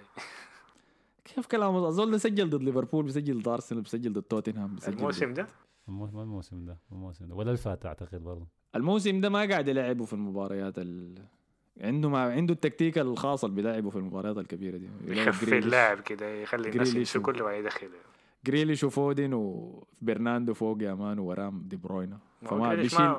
كيف 1.25 1.47
كلام 1.47 1.77
الزول 1.85 2.11
ده 2.11 2.19
سجل 2.19 2.51
ضد 2.51 2.63
ليفربول 2.63 3.05
بيسجل 3.05 3.39
ضد 3.43 3.49
أرسنال 3.49 3.83
بيسجل 3.83 4.13
ضد 4.13 4.23
توتنهام 4.23 4.75
بيسجل 4.75 4.99
الموسم 4.99 5.35
ده؟ 5.35 5.47
ما 5.89 6.23
الموسم 6.23 6.65
ده 6.65 6.79
الموسم 6.93 7.27
ده. 7.27 7.35
ولا 7.35 7.51
الفات 7.51 7.87
أعتقد 7.87 8.23
برضه. 8.25 8.47
الموسم 8.77 9.21
ده 9.21 9.29
ما 9.29 9.39
قاعد 9.51 9.69
يلعبوا 9.69 10.07
في 10.07 10.13
المباريات 10.13 10.79
ال... 10.79 11.19
عنده 11.81 12.09
ما 12.09 12.23
عنده 12.33 12.55
التكتيك 12.55 12.99
الخاص 12.99 13.45
اللي 13.45 13.57
بيلعبوا 13.57 13.91
في 13.91 13.97
المباريات 13.97 14.39
الكبيرة 14.39 14.77
دي. 14.77 14.89
يخفي 15.07 15.59
اللاعب 15.59 16.01
كده 16.01 16.27
يخلي 16.29 16.69
الناس 16.69 16.95
يمشوا 16.95 17.23
كل 17.23 17.43
ما 17.43 17.57
يدخل 17.57 17.89
جريليش 18.47 18.85
وفودن 18.85 19.33
وبرناندو 19.33 20.55
فوق 20.55 20.83
يا 20.83 20.95
مان 20.95 21.19
ورام 21.19 21.63
دي 21.69 21.77
بروينا. 21.77 22.19
فما 22.43 22.75
جريليش 22.75 22.95
بيشيل 22.95 23.15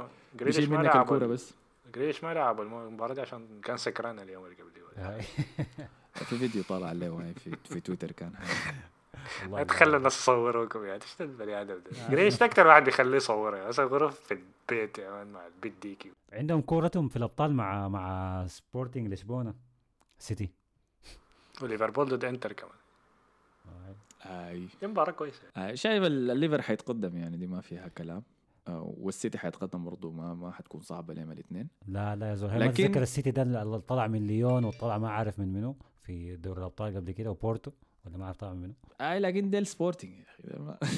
بيشيل 0.45 0.69
منك 0.71 0.95
الكورة 0.95 1.25
ال- 1.25 1.29
بس. 1.29 1.53
جريليش 1.95 2.23
ما 2.23 2.33
لعب 2.33 2.61
الم- 2.61 2.87
المباراة 2.87 3.13
دي 3.13 3.21
عشان 3.21 3.45
كان 3.63 3.77
سكران 3.77 4.19
اليوم 4.19 4.45
اللي 4.45 4.55
هاي. 4.97 5.21
في 6.25 6.35
فيديو 6.37 6.63
طالع 6.63 6.87
عليه 6.87 7.09
هاي 7.09 7.33
في 7.33 7.51
في 7.69 7.79
تويتر 7.79 8.11
كان 8.11 8.31
تخلوا 9.67 9.97
الناس 9.97 10.17
تصوروكم 10.17 10.85
يعني 10.85 11.01
إيش 11.03 11.21
البني 11.21 11.61
آدم 11.61 11.73
ده. 11.75 12.09
جريليش 12.09 12.37
ده 12.39 12.45
أكثر 12.45 12.67
واحد 12.67 12.83
بيخليه 12.83 13.17
يصوره 13.17 13.55
يعني؟ 13.57 13.67
مثلا 13.69 13.85
غرف 13.85 14.19
في 14.19 14.33
البيت 14.33 14.97
يا 14.99 15.11
مان 15.11 15.27
مع 15.27 15.47
البيت 15.47 15.73
ديكي 15.81 16.11
عندهم 16.33 16.61
كورتهم 16.61 17.07
في 17.07 17.15
الأبطال 17.15 17.53
مع 17.53 17.87
مع 17.87 18.45
سبورتنج 18.47 19.13
لشبونة 19.13 19.53
سيتي. 20.19 20.49
وليفربول 21.61 22.05
ضد 22.09 22.23
إنتر 22.25 22.53
كمان. 22.53 22.71
أي. 24.25 24.67
دي 24.81 24.87
مباراة 24.87 25.11
كويسة. 25.11 25.41
آه، 25.57 25.73
شايف 25.73 26.03
ال- 26.03 26.31
الليفر 26.31 26.61
حيتقدم 26.61 27.17
يعني 27.17 27.37
دي 27.37 27.47
ما 27.47 27.61
فيها 27.61 27.87
كلام. 27.87 28.23
آه، 28.67 28.93
والسيتي 28.97 29.37
حيتقدم 29.37 29.85
برضه 29.85 30.11
ما 30.11 30.33
ما 30.33 30.51
حتكون 30.51 30.81
صعبة 30.81 31.13
لهم 31.13 31.31
الاثنين. 31.31 31.67
لا 31.87 32.15
لا 32.15 32.29
يا 32.29 32.35
زلمة 32.35 32.57
لكن- 32.57 32.69
لكن... 32.71 32.83
تذكر 32.87 33.01
السيتي 33.01 33.31
ده 33.31 33.41
اللي 33.41 33.79
طلع 33.79 34.07
من 34.07 34.27
ليون 34.27 34.65
وطلع 34.65 34.97
ما 34.97 35.09
عارف 35.09 35.39
من 35.39 35.53
منو 35.53 35.75
في 36.01 36.35
دوري 36.35 36.59
الأبطال 36.59 36.95
قبل 36.95 37.11
كده 37.11 37.31
وبورتو؟ 37.31 37.71
ولا 38.05 38.17
ما 38.17 38.25
عارف 38.25 38.37
طلع 38.37 38.53
من 38.53 38.61
منو 38.61 38.73
اي 39.01 39.19
لكن 39.19 39.49
ديل 39.49 39.67
سبورتنج 39.67 40.11
يا 40.43 40.77
أخي 40.81 40.95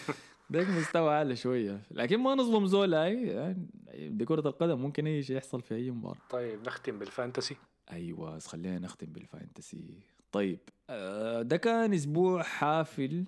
ديك 0.50 0.68
مستوى 0.68 1.14
اعلى 1.14 1.36
شوية. 1.36 1.80
لكن 1.90 2.18
ما 2.18 2.34
نظلم 2.34 2.66
زول 2.66 2.94
اي 2.94 3.26
يعني 3.26 3.68
دي 4.08 4.24
كرة 4.24 4.48
القدم 4.48 4.78
ممكن 4.78 5.06
أي 5.06 5.22
شيء 5.22 5.36
يحصل 5.36 5.62
في 5.62 5.74
أي 5.74 5.90
مباراة. 5.90 6.18
طيب 6.30 6.60
نختم 6.66 6.98
بال 6.98 7.10
fantasy. 7.10 7.56
أيوه 7.92 8.36
بس 8.36 8.46
خلينا 8.46 8.78
نختم 8.78 9.06
بال 9.06 9.25
fantasy. 9.25 10.00
طيب 10.32 10.58
آه، 10.90 11.42
ده 11.42 11.56
كان 11.56 11.92
أسبوع 11.94 12.42
حافل 12.42 13.24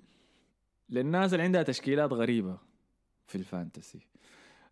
للناس 0.89 1.33
اللي 1.33 1.43
عندها 1.43 1.63
تشكيلات 1.63 2.13
غريبة 2.13 2.57
في 3.27 3.35
ال 3.37 3.44
fantasy. 3.44 3.99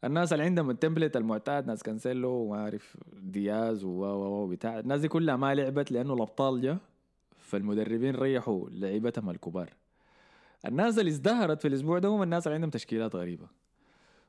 الناس 0.03 0.33
اللي 0.33 0.43
عندهم 0.43 0.69
ال 0.69 0.75
template 0.75 1.17
المعتاد 1.17 1.67
ناس 1.67 1.83
كانسيلو 1.83 2.29
وما 2.29 2.57
أعرف 2.63 2.97
دياز 3.13 3.83
و 3.83 3.89
و 3.89 4.43
و 4.43 4.47
بتاع. 4.47 4.79
الناس 4.79 5.01
دي 5.01 5.07
كلها 5.07 5.35
ما 5.35 5.55
لعبت 5.55 5.91
لأنه 5.91 6.13
الأبطال 6.13 6.61
جا. 6.61 6.77
فالمدربين 7.53 8.15
ريحوا 8.15 8.69
لعيبتهم 8.69 9.29
الكبار. 9.29 9.73
الناس 10.67 10.99
اللي 10.99 11.09
ازدهرت 11.09 11.61
في 11.61 11.67
الأسبوع 11.67 11.99
ده 11.99 12.09
هم 12.09 12.23
الناس 12.23 12.47
اللي 12.47 12.55
عندهم 12.55 12.69
تشكيلات 12.69 13.15
غريبة. 13.15 13.47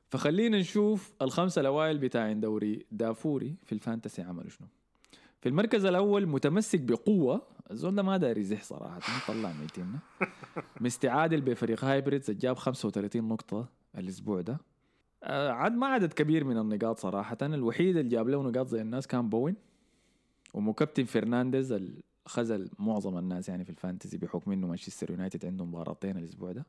فخلينا 0.07 0.59
نشوف 0.59 1.13
الخمسة 1.21 1.61
الأوائل 1.61 1.97
بتاعين 1.97 2.39
دوري 2.39 2.85
دافوري 2.91 3.55
في 3.63 3.71
ال 3.71 3.77
fantasy 3.77 4.21
عملوا 4.21 4.49
شنو. 4.49 4.67
في 5.41 5.49
المركز 5.49 5.85
الأول 5.85 6.27
متمسك 6.27 6.79
بقوة 6.79 7.41
الزول 7.71 7.95
ده 7.95 8.03
ما 8.03 8.17
داري 8.17 8.41
يزح 8.41 8.63
صراحة 8.63 8.99
طلع 9.27 9.53
ميتين 9.61 9.99
مستعادل 10.81 11.41
بفريق 11.41 11.85
هايبريدز 11.85 12.31
جاب 12.31 12.57
35 12.57 13.23
نقطة 13.23 13.69
الأسبوع 13.97 14.41
ده. 14.41 14.57
آه، 15.23 15.49
عاد 15.49 15.71
ما 15.71 15.87
عدد 15.87 16.13
كبير 16.13 16.43
من 16.43 16.57
النقاط 16.57 16.99
صراحة. 16.99 17.37
الوحيد 17.41 17.97
اللي 17.97 18.09
جاب 18.09 18.29
له 18.29 18.43
نقاط 18.43 18.67
زي 18.67 18.81
الناس 18.81 19.07
كان 19.07 19.29
بوين 19.29 19.55
ومكابتن 20.53 21.03
فرنانديز 21.03 21.73
خذل 22.25 22.69
معظم 22.79 23.17
الناس 23.17 23.49
يعني 23.49 23.63
في 23.63 23.69
ال 23.69 23.75
fantasy 23.75 24.17
بحكم 24.17 24.51
إنه 24.51 24.67
مانشستر 24.67 25.11
يونايتد 25.11 25.45
عنده 25.45 25.65
مباراتين 25.65 26.17
الأسبوع 26.17 26.51
ده. 26.51 26.65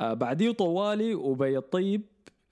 آه 0.00 0.14
بعديه 0.14 0.50
طوالي 0.50 1.14
وبي 1.14 1.58
الطيب 1.58 2.02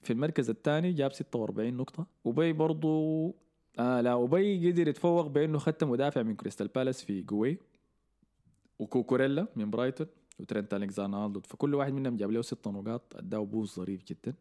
في 0.03 0.13
المركز 0.13 0.51
الثاني 0.51 0.93
جاب 0.93 1.13
46 1.13 1.75
نقطة. 1.75 2.07
وبي 2.25 2.53
برضو 2.53 3.35
آه 3.79 4.01
لا 4.01 4.15
وبي 4.15 4.71
قدر 4.71 4.89
يتفوق 4.89 5.27
بإنه 5.27 5.59
ختم 5.59 5.91
مدافع 5.91 6.23
من 6.23 6.37
كريستال 6.37 6.69
بالاس 6.69 7.05
في 7.05 7.23
جويهي. 7.23 7.59
وكوكوريلا 8.79 9.47
من 9.57 9.71
برايتون 9.71 10.07
وترنت 10.41 10.75
الكزاندر 10.75 11.41
فكل 11.41 11.75
واحد 11.75 11.93
منهم 11.93 12.17
جاب 12.17 12.31
له 12.31 12.43
ست 12.43 12.69
نقاط 12.69 13.17
اداه 13.17 13.39
boost 13.39 13.75
ظريف 13.75 14.05
جدا. 14.05 14.35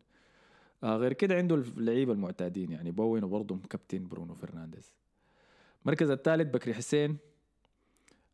آه 0.83 0.97
غير 0.97 1.13
كده 1.13 1.35
عنده 1.35 1.55
اللعيبة 1.55 2.13
المعتادين 2.13 2.71
يعني 2.71 2.91
بوين 2.91 3.23
وبرضه 3.23 3.59
كابتن 3.69 4.07
برونو 4.07 4.35
فرنانديز. 4.35 4.95
المركز 5.85 6.09
الثالث 6.09 6.53
بكري 6.53 6.73
حسين 6.73 7.17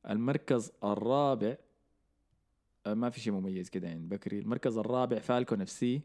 المركز 0.09 0.71
الرابع 0.83 1.55
آه 2.85 2.93
ما 2.93 3.09
في 3.09 3.19
شيء 3.19 3.33
مميز 3.33 3.69
كده 3.69 3.87
يعني 3.87 4.07
بكري. 4.07 4.39
المركز 4.39 4.77
الرابع 4.77 5.19
فالكون 5.19 5.61
اف 5.61 5.69
سي. 5.69 6.01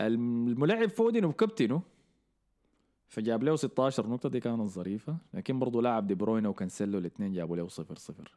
الملاعب 0.00 0.88
فودن 0.88 1.24
وكابتنه 1.24 1.82
فجاب 3.08 3.42
له 3.42 3.56
16 3.56 4.06
نقطة 4.06 4.28
دي 4.28 4.40
كانت 4.40 4.68
ظريفة 4.68 5.16
لكن 5.34 5.58
برضه 5.58 5.82
لاعب 5.82 6.06
دي 6.06 6.14
بروينا 6.14 6.48
وكانسيلو 6.48 6.98
الاثنين 6.98 7.32
جابوا 7.32 7.56
له 7.56 7.68
صفر 7.68 7.96
صفر. 7.98 8.32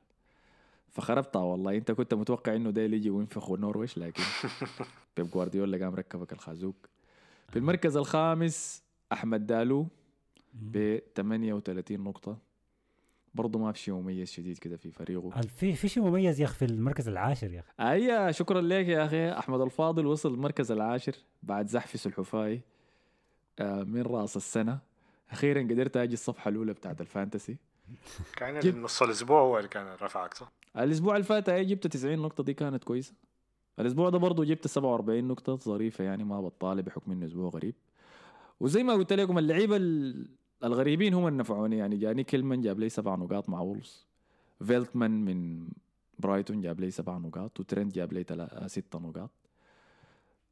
فخربتها 0.90 1.42
والله. 1.42 1.76
انت 1.78 1.92
كنت 1.92 2.14
متوقع 2.14 2.56
انه 2.56 2.70
ده 2.70 2.82
يجي 2.82 3.10
وينفخ 3.10 3.52
نورويش 3.52 3.98
لكن 3.98 4.24
بيب 5.18 5.30
جوارديولا 5.30 5.78
قام 5.86 5.96
ركبك 5.96 6.34
الخازوق. 6.34 6.76
في 7.50 7.60
المركز 7.60 7.98
الخامس 7.98 8.84
أحمد 9.12 9.48
دالو 9.48 9.88
ب 10.54 11.00
38 11.16 12.00
نقطة. 12.00 12.38
برضه 13.38 13.60
ما 13.60 13.72
في 13.72 13.80
شيء 13.80 13.94
مميز 13.94 14.32
شديد 14.32 14.58
كده 14.58 14.78
في 14.78 14.92
فريقه. 14.92 15.30
في 15.42 15.74
في 15.74 15.88
شيء 15.88 16.04
مميز 16.04 16.40
يا 16.40 16.46
أخي 16.46 16.56
في 16.56 16.66
المركز 16.66 17.08
العاشر 17.08 17.52
يا 17.52 17.60
أخي؟ 17.60 17.92
اي 17.94 18.34
شكرا 18.34 18.62
لك 18.62 18.88
يا 18.88 19.06
أخي. 19.06 19.32
أحمد 19.32 19.62
الفاضل 19.62 20.06
وصل 20.06 20.34
المركز 20.34 20.72
العاشر 20.72 21.16
بعد 21.44 21.68
زحف 21.68 22.00
سلحفاي 22.00 22.62
آه، 23.60 23.84
من 23.84 24.02
رأس 24.02 24.38
السنة. 24.38 24.80
أخيرا 25.32 25.62
قدرت 25.62 25.98
أجي 25.98 26.14
الصفحة 26.14 26.50
الأولى 26.50 26.74
بتاعت 26.74 27.02
الفانتسي. 27.02 27.58
كان. 28.36 28.82
نص 28.82 29.02
الأسبوع 29.02 29.42
هو 29.42 29.58
اللي 29.58 29.70
كان 29.70 29.88
رفعك 30.02 30.34
صح؟ 30.34 30.52
الأسبوع 30.78 31.16
اللي 31.16 31.26
فات 31.26 31.50
جبت 31.50 31.88
90 31.88 32.20
نقطة 32.20 32.44
دي 32.44 32.54
كانت 32.54 32.84
كويسة. 32.84 33.14
الأسبوع 33.80 34.10
ده 34.10 34.18
برضه 34.18 34.44
جبت 34.46 34.68
47 34.68 35.24
نقطة 35.28 35.56
ظريفة 35.56 36.04
يعني 36.04 36.24
ما 36.24 36.42
بطالة 36.42 36.82
بحكم 36.82 37.12
إنه 37.12 37.26
أسبوع 37.26 37.50
غريب. 37.50 37.76
وزي 38.60 38.84
ما 38.84 38.94
قلت 38.94 39.14
لكم 39.14 39.38
اللعيبة 39.38 39.76
ال- 39.76 40.28
الغريبين 40.64 41.14
هم 41.14 41.28
اللي 41.28 41.40
نفعوني. 41.40 41.78
يعني 41.78 41.98
جاني 41.98 42.24
كيلمان 42.24 42.62
جاب 42.62 42.80
لي 42.80 42.90
سبع 42.90 43.16
نقاط 43.16 43.50
مع 43.50 43.62
وولز 43.62 44.06
فيلتمان 44.64 45.12
من 45.26 45.68
برايتون 46.20 46.62
جاب 46.62 46.80
لي 46.80 46.92
سبع 46.92 47.18
نقاط 47.18 47.60
وترنت 47.60 47.96
جاب 47.96 48.14
لي 48.14 48.24
تلا- 48.24 48.68
ست 48.68 48.96
نقاط. 48.96 49.30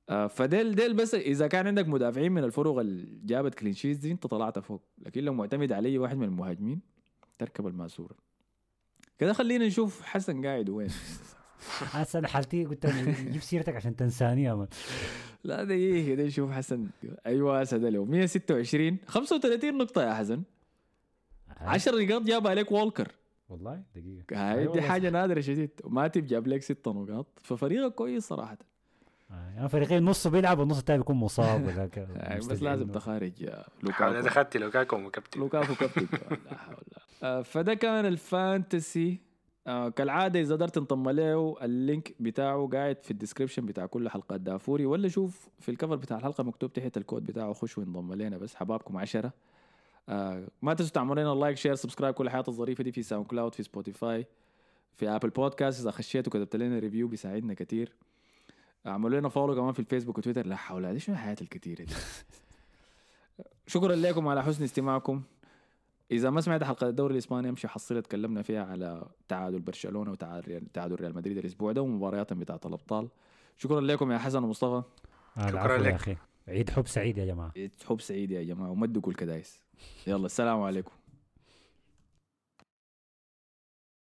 آه، 0.10 0.28
فديل 0.28 0.76
ديل 0.76 0.94
بس 0.94 1.16
إذا 1.16 1.48
كان 1.48 1.68
عندك 1.68 1.88
مدافعين 1.88 2.32
من 2.32 2.44
الفرق 2.44 2.78
اللي 2.78 3.20
جابت 3.26 3.56
clean 3.56 3.74
sheets 3.74 4.00
دي 4.00 4.12
أنت 4.12 4.28
طلعت 4.28 4.60
فوق. 4.60 4.82
لكن 4.98 5.24
لو 5.24 5.34
معتمد 5.34 5.72
على 5.72 5.90
اي 5.90 5.98
واحد 5.98 6.18
من 6.18 6.24
المهاجمين 6.24 6.82
تركب 7.38 7.68
الماسورة. 7.68 8.16
كده 9.18 9.34
خلينا 9.34 9.68
نشوف 9.68 10.02
حسن 10.02 10.46
قاعد 10.46 10.70
وين. 10.70 10.90
هسه 11.94 12.20
أنا 12.20 12.28
حالتي 12.28 12.66
قلت 12.66 12.86
جيب 13.32 13.42
سيرتك 13.42 13.76
عشان 13.76 13.96
تنساني 13.96 14.44
يا 14.44 14.54
مان. 14.54 14.68
لا 15.44 15.64
دقيقة 15.64 16.08
كده 16.08 16.24
نشوف 16.24 16.52
حسن. 16.52 16.88
أيوه 17.26 17.62
اسد 17.62 17.84
له 17.86 18.06
126 18.06 18.98
35 19.08 19.78
نقطة 19.78 20.04
يا 20.04 20.14
حسن. 20.14 20.44
10 21.62 22.04
نقاط 22.04 22.22
جابها 22.22 22.56
لك 22.56 22.72
والكر. 22.72 23.12
والله 23.50 23.82
دقيقة. 23.96 24.52
هاي 24.52 24.62
دي 24.62 24.68
والله. 24.68 24.82
حاجة 24.82 25.10
نادرة 25.10 25.42
شديد. 25.42 25.70
وماتب 25.84 26.26
جاب 26.26 26.48
لك 26.48 26.62
6 26.64 26.92
نقاط. 26.94 27.28
ففريقك 27.44 27.96
كويس 27.96 28.28
صراحة. 28.28 28.58
آه، 29.32 29.50
يعني 29.56 29.70
فريقين 29.70 30.04
نص 30.04 30.28
بيلعب 30.28 30.60
والنص 30.60 30.78
الثاني 30.78 31.00
بيكون 31.00 31.16
مصاب 31.16 31.64
ولا 31.68 32.38
بس 32.50 32.62
لازم 32.64 32.88
تخارج 32.88 33.50
لوكاكو. 33.84 34.22
دخلت 34.22 34.58
لوكاكو 34.58 34.96
وكابتن 34.96 35.40
لوكاكو 35.40 35.76
كابتن 35.76 36.08
لا 36.52 36.58
حول 36.58 36.76
آه، 37.24 37.42
فده 37.42 37.74
كان 37.74 38.06
ال 38.06 38.18
fantasy. 38.18 39.20
آه 39.68 39.90
كالعادة 39.90 40.42
إذا 40.42 40.56
قدرت 40.56 40.76
تنضم 40.76 41.10
له 41.10 41.56
ال 41.62 41.72
link 41.72 42.14
بتاعه 42.20 42.70
قاعد 42.74 43.04
في 43.04 43.12
ال 43.12 43.16
description 43.16 43.66
بتاع 43.66 43.86
كل 43.86 44.10
حلقات 44.10 44.42
دافوري. 44.42 44.86
ولا 44.86 45.08
شوف 45.08 45.50
في 45.60 45.70
ال 45.72 45.76
cover 45.76 45.96
بتاع 45.96 46.18
الحلقة 46.18 46.44
مكتوب 46.44 46.74
تحت 46.74 46.98
الكود 46.98 47.26
بتاعه 47.26 47.54
خش 47.54 47.78
وانضم 47.78 48.14
لنا 48.14 48.38
بس. 48.38 48.56
حبابكم 48.56 48.98
عشرة. 48.98 49.34
آه 50.10 50.48
ما 50.62 50.74
تنسوا 50.74 50.94
تعملوا 50.94 51.24
لنا 51.24 51.40
like 51.40 51.58
share 51.58 51.76
subscribe 51.76 52.14
كل 52.14 52.26
الحياة 52.26 52.44
الظريفة 52.48 52.84
دي 52.84 52.92
في 52.92 53.04
SoundCloud 53.04 53.56
في 53.56 53.64
Spotify 53.64 54.26
في 54.98 55.10
Apple 55.10 55.30
Podcast 55.30 55.82
إذا 55.82 55.92
خشيتوا 55.92 56.34
كتبت 56.34 56.56
لنا 56.56 56.80
review 56.80 57.08
بيساعدنا 57.08 57.54
كتير. 57.54 57.92
اعملوا 58.88 59.20
لنا 59.20 59.30
follow 59.30 59.56
كمان 59.56 59.74
في 59.74 59.80
الفيسبوك 59.80 60.18
وتويتر. 60.18 60.48
لا 60.48 60.56
حول 60.56 60.86
هذه 60.86 60.98
شنو 60.98 61.16
الحياة 61.16 61.38
الكتيرة 61.42 61.84
دي؟ 61.84 61.94
شكرا 63.68 63.96
لكم 63.96 64.28
على 64.28 64.44
حسن 64.44 64.64
استماعكم. 64.64 65.22
إذا 66.12 66.30
ما 66.30 66.42
سمعت 66.42 66.64
حلقة 66.64 66.90
الدوري 66.90 67.14
الإسباني 67.14 67.50
أمشي 67.50 67.68
حصيلة 67.68 68.02
تكلمنا 68.02 68.42
فيها 68.42 68.64
على 68.66 69.08
تعادل 69.28 69.60
برشلونة 69.60 70.12
وتعادل 70.12 70.68
تعادل 70.74 70.96
ريال 70.96 71.16
مدريد 71.16 71.38
الأسبوع 71.38 71.72
ده 71.72 71.82
ومبارياتهم 71.82 72.40
بتاعت 72.40 72.66
الأبطال. 72.66 73.10
شكرا 73.58 73.82
لكم 73.82 74.12
يا 74.12 74.18
حسن 74.18 74.44
ومصطفى. 74.44 74.84
آه، 75.38 75.48
شكراً 75.48 75.78
لك. 75.78 75.86
يا 75.86 75.96
أخي. 75.96 76.16
عيد 76.48 76.70
حب 76.70 76.88
سعيد 76.88 77.18
يا 77.18 77.26
جماعة. 77.26 77.52
حب 77.86 78.02
سعيد 78.02 78.32
يا 78.32 78.44
جماعة. 78.44 78.72
ومدقوا 78.72 79.12
الكدايس 79.12 79.60
يلا 80.08 80.26
السلام 80.26 80.62
عليكم. 80.62 80.92